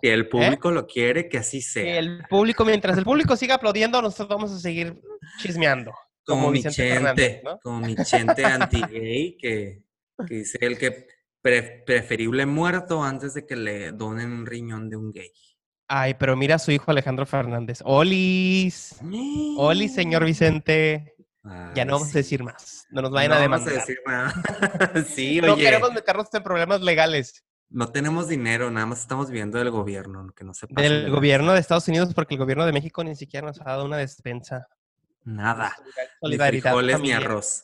que 0.00 0.12
el 0.14 0.20
¿Eh? 0.20 0.24
público 0.24 0.70
lo 0.70 0.86
quiere, 0.86 1.28
que 1.28 1.38
así 1.38 1.60
sea. 1.60 1.98
el 1.98 2.24
público, 2.28 2.64
mientras 2.64 2.96
el 2.96 3.04
público 3.04 3.36
siga 3.36 3.56
aplaudiendo, 3.56 4.00
nosotros 4.00 4.28
vamos 4.28 4.52
a 4.52 4.58
seguir 4.58 5.00
chismeando. 5.40 5.92
Como, 6.24 6.50
mi 6.50 6.62
chente, 6.62 7.42
como 7.62 7.80
mi 7.80 7.94
chente 7.96 8.44
anti-gay, 8.44 9.36
que, 9.36 9.82
que 10.26 10.34
dice 10.34 10.58
el 10.62 10.78
que 10.78 11.06
preferible 11.84 12.46
muerto 12.46 13.02
antes 13.02 13.34
de 13.34 13.44
que 13.44 13.56
le 13.56 13.92
donen 13.92 14.32
un 14.32 14.46
riñón 14.46 14.88
de 14.88 14.96
un 14.96 15.12
gay. 15.12 15.30
Ay, 15.96 16.14
pero 16.14 16.34
mira 16.34 16.56
a 16.56 16.58
su 16.58 16.72
hijo 16.72 16.90
Alejandro 16.90 17.24
Fernández. 17.24 17.78
Olis. 17.84 18.96
Olis, 19.56 19.94
señor 19.94 20.24
Vicente. 20.24 21.14
ya 21.72 21.84
no 21.84 21.92
vamos 21.92 22.12
a 22.12 22.18
decir 22.18 22.42
más. 22.42 22.84
No 22.90 23.00
nos 23.00 23.12
vayan 23.12 23.30
a 23.34 23.38
demandar. 23.38 23.72
Vamos 23.72 23.84
a 23.84 23.86
decir 23.86 23.98
más. 24.04 24.34
sí, 25.14 25.40
no 25.40 25.54
queremos 25.54 25.92
meternos 25.92 26.26
en 26.34 26.42
problemas 26.42 26.80
legales. 26.80 27.44
No 27.70 27.92
tenemos 27.92 28.26
dinero, 28.26 28.72
nada 28.72 28.86
más 28.86 29.02
estamos 29.02 29.30
viendo 29.30 29.58
del 29.58 29.70
gobierno, 29.70 30.32
que 30.34 30.42
no 30.42 30.52
se 30.52 30.66
Del 30.68 31.12
gobierno 31.12 31.52
de 31.52 31.60
Estados 31.60 31.86
Unidos, 31.86 32.12
porque 32.12 32.34
el 32.34 32.40
gobierno 32.40 32.66
de 32.66 32.72
México 32.72 33.04
ni 33.04 33.14
siquiera 33.14 33.46
nos 33.46 33.60
ha 33.60 33.64
dado 33.64 33.84
una 33.84 33.96
despensa. 33.96 34.66
Nada. 35.22 35.76
Solidaridad. 36.20 36.72
Ni 36.72 36.78
frijoles 36.80 37.00
ni 37.02 37.12
arroz. 37.12 37.62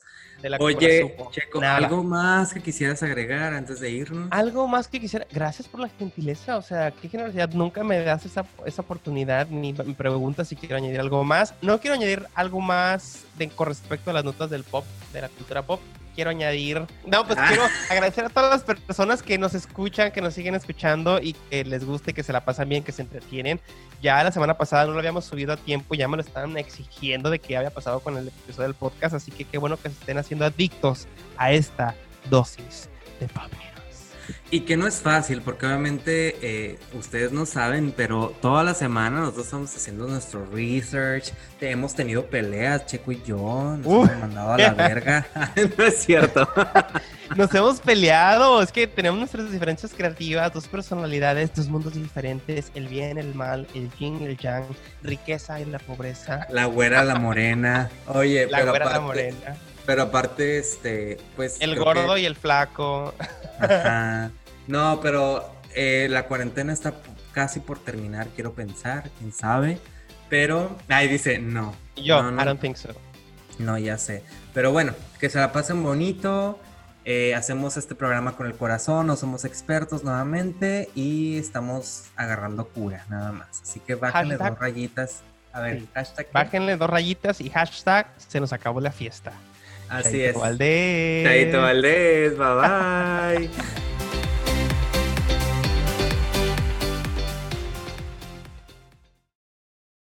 Oye, 0.61 1.15
Checo, 1.31 1.61
¿algo 1.61 2.03
más 2.03 2.53
que 2.55 2.61
quisieras 2.61 3.03
agregar 3.03 3.53
antes 3.53 3.81
de 3.81 3.91
irnos? 3.91 4.29
Algo 4.31 4.67
más 4.67 4.89
que 4.89 5.01
quisiera. 5.01 5.27
Gracias 5.31 5.69
por 5.69 5.81
la 5.81 5.89
gentileza. 5.89 6.57
O 6.57 6.63
sea, 6.63 6.91
qué 6.91 7.09
generosidad. 7.09 7.51
Nunca 7.51 7.85
me 7.85 7.99
das 8.01 8.25
esa, 8.27 8.45
esa 8.65 8.83
oportunidad 8.83 9.49
ni 9.49 9.73
me 9.73 9.95
preguntas 9.95 10.49
si 10.49 10.57
quiero 10.57 10.77
añadir 10.77 11.01
algo 11.01 11.25
más. 11.25 11.55
No 11.63 11.81
quiero 11.81 11.95
añadir 11.95 12.27
algo 12.35 12.61
más 12.61 13.25
de, 13.39 13.49
con 13.49 13.69
respecto 13.69 14.11
a 14.11 14.15
las 14.15 14.25
notas 14.25 14.51
del 14.51 14.65
pop, 14.65 14.85
de 15.13 15.23
la 15.23 15.29
cultura 15.29 15.63
pop. 15.63 15.81
Quiero 16.11 16.31
añadir. 16.31 16.87
No, 17.07 17.27
pues 17.27 17.39
Ah. 17.39 17.47
quiero 17.49 17.65
agradecer 17.91 18.25
a 18.27 18.29
todas 18.29 18.51
las 18.67 18.79
personas 18.79 19.23
que 19.23 19.39
nos 19.39 19.55
escuchan, 19.55 20.13
que 20.13 20.21
nos 20.21 20.35
siguen 20.35 20.55
escuchando 20.55 21.21
y 21.21 21.33
que 21.51 21.65
les 21.65 21.85
guste, 21.85 22.13
que 22.13 22.23
se 22.23 22.33
la 22.33 22.45
pasan 22.45 22.69
bien, 22.69 22.83
que 22.83 22.93
se 22.93 23.03
entretienen. 23.03 23.61
Ya 24.03 24.23
la 24.25 24.33
semana 24.33 24.57
pasada 24.57 24.87
no 24.87 24.93
lo 24.93 24.99
habíamos 24.99 25.25
subido 25.25 25.53
a 25.53 25.57
tiempo, 25.57 25.95
ya 25.95 26.09
me 26.09 26.17
lo 26.17 26.23
estaban 26.23 26.57
exigiendo 26.57 27.31
de 27.31 27.39
qué 27.39 27.57
había 27.57 27.71
pasado 27.71 28.01
con 28.01 28.17
el 28.17 28.29
episodio 28.29 28.69
del 28.69 28.75
podcast, 28.75 29.15
así 29.15 29.31
que 29.31 29.45
qué 29.45 29.59
bueno 29.59 29.77
que 29.77 29.89
se 29.91 29.99
estén 29.99 30.19
haciendo 30.19 30.45
adictos 30.45 31.07
a 31.37 31.53
esta 31.53 31.95
dosis 32.29 32.89
de 33.21 33.27
News. 33.27 33.70
Y 34.51 34.61
que 34.61 34.77
no 34.77 34.87
es 34.87 34.97
fácil, 35.01 35.43
porque 35.43 35.67
obviamente 35.67 36.37
eh, 36.43 36.79
ustedes 36.95 37.33
no 37.33 37.47
saben, 37.47 37.93
pero 37.97 38.35
toda 38.43 38.65
la 38.65 38.75
semana 38.75 39.21
nosotros 39.21 39.47
estamos 39.47 39.75
haciendo 39.77 40.07
nuestro 40.09 40.45
research. 40.53 41.33
te- 41.59 41.71
hemos 41.71 41.95
tenido 41.95 42.27
peleas, 42.27 42.87
Checo 42.87 43.13
y 43.13 43.23
yo. 43.25 43.77
Nos 43.79 43.87
Uh. 43.87 44.05
hemos 44.05 44.19
mandado 44.19 44.53
a 44.53 44.59
la 44.59 44.73
verga. 44.75 45.27
no 45.79 45.85
es 45.85 45.97
cierto. 46.05 46.49
Nos 47.37 47.55
hemos 47.55 47.79
peleado, 47.79 48.61
es 48.61 48.73
que 48.73 48.89
tenemos 48.89 49.21
nuestras 49.21 49.53
diferencias 49.53 49.93
creativas, 49.97 50.53
dos 50.53 50.67
personalidades, 50.67 51.55
dos 51.55 51.69
mundos 51.69 51.95
diferentes, 51.95 52.73
el 52.75 52.89
bien, 52.89 53.19
el 53.19 53.37
mal, 53.37 53.69
el 53.73 53.89
yin, 54.01 54.21
el 54.23 54.37
yang, 54.37 54.65
riqueza 55.05 55.61
y 55.61 55.65
la 55.67 55.79
pobreza. 55.79 56.49
La 56.51 56.65
güera, 56.65 57.05
la 57.05 57.15
morena. 57.21 57.89
Oye, 58.09 58.49
La 58.49 58.59
pero 58.59 58.71
güera, 58.73 58.91
la 58.91 59.01
morena. 59.01 59.57
Pero 59.91 60.03
aparte, 60.03 60.59
este, 60.59 61.17
pues. 61.35 61.57
El 61.61 61.75
gordo 61.77 62.15
que- 62.15 62.21
y 62.21 62.25
el 62.27 62.37
flaco. 62.37 63.13
Ajá. 63.59 64.31
No, 64.69 65.01
pero 65.01 65.53
eh, 65.75 66.07
la 66.09 66.27
cuarentena 66.29 66.73
está 66.73 66.95
casi 67.33 67.59
por 67.59 67.81
terminar, 67.81 68.29
quiero 68.37 68.53
pensar, 68.53 69.11
quién 69.19 69.33
sabe. 69.33 69.81
Pero, 70.29 70.77
ahí 70.89 71.09
dice, 71.09 71.41
no. 71.41 71.75
Yo, 71.97 72.23
No, 72.23 72.31
no. 72.31 72.41
I 72.41 72.45
don't 72.45 72.61
think 72.61 72.77
so. 72.77 72.91
No, 73.59 73.77
ya 73.79 73.99
sé. 73.99 74.23
Pero 74.55 74.71
bueno, 74.71 74.93
que 75.19 75.29
se 75.29 75.41
la 75.41 75.51
pasen 75.51 75.83
bonito. 75.83 76.61
eh, 77.05 77.35
hacemos 77.35 77.77
este 77.79 77.97
programa 77.97 78.37
con 78.37 78.47
el 78.47 78.55
corazón, 78.55 79.09
no 79.09 79.17
somos 79.17 79.45
expertos 79.45 80.05
nuevamente 80.05 80.89
y 80.95 81.37
estamos 81.39 82.05
agarrando 82.15 82.69
cura, 82.69 83.07
nada 83.09 83.33
más. 83.33 83.63
Así 83.63 83.81
que 83.81 83.97
bájenle 83.97 84.37
Hashtag. 84.37 84.51
dos 84.53 84.59
rayitas. 84.61 85.23
A 85.53 85.61
ver, 85.63 85.81
Sí. 85.81 85.89
hashtag. 85.95 86.27
Bájenle 86.33 86.77
dos 86.77 86.89
rayitas 86.91 87.41
y 87.41 87.51
hashtag 87.51 88.13
se 88.19 88.39
nos 88.39 88.53
acabó 88.53 88.81
la 88.81 88.93
fiesta. 88.93 89.33
Así 89.91 90.13
Chaito 90.21 90.29
es. 90.31 90.35
Valdés. 90.37 91.25
Chaito 91.25 91.61
Valdés, 91.61 92.39
bye 92.39 92.55
bye. 92.55 93.51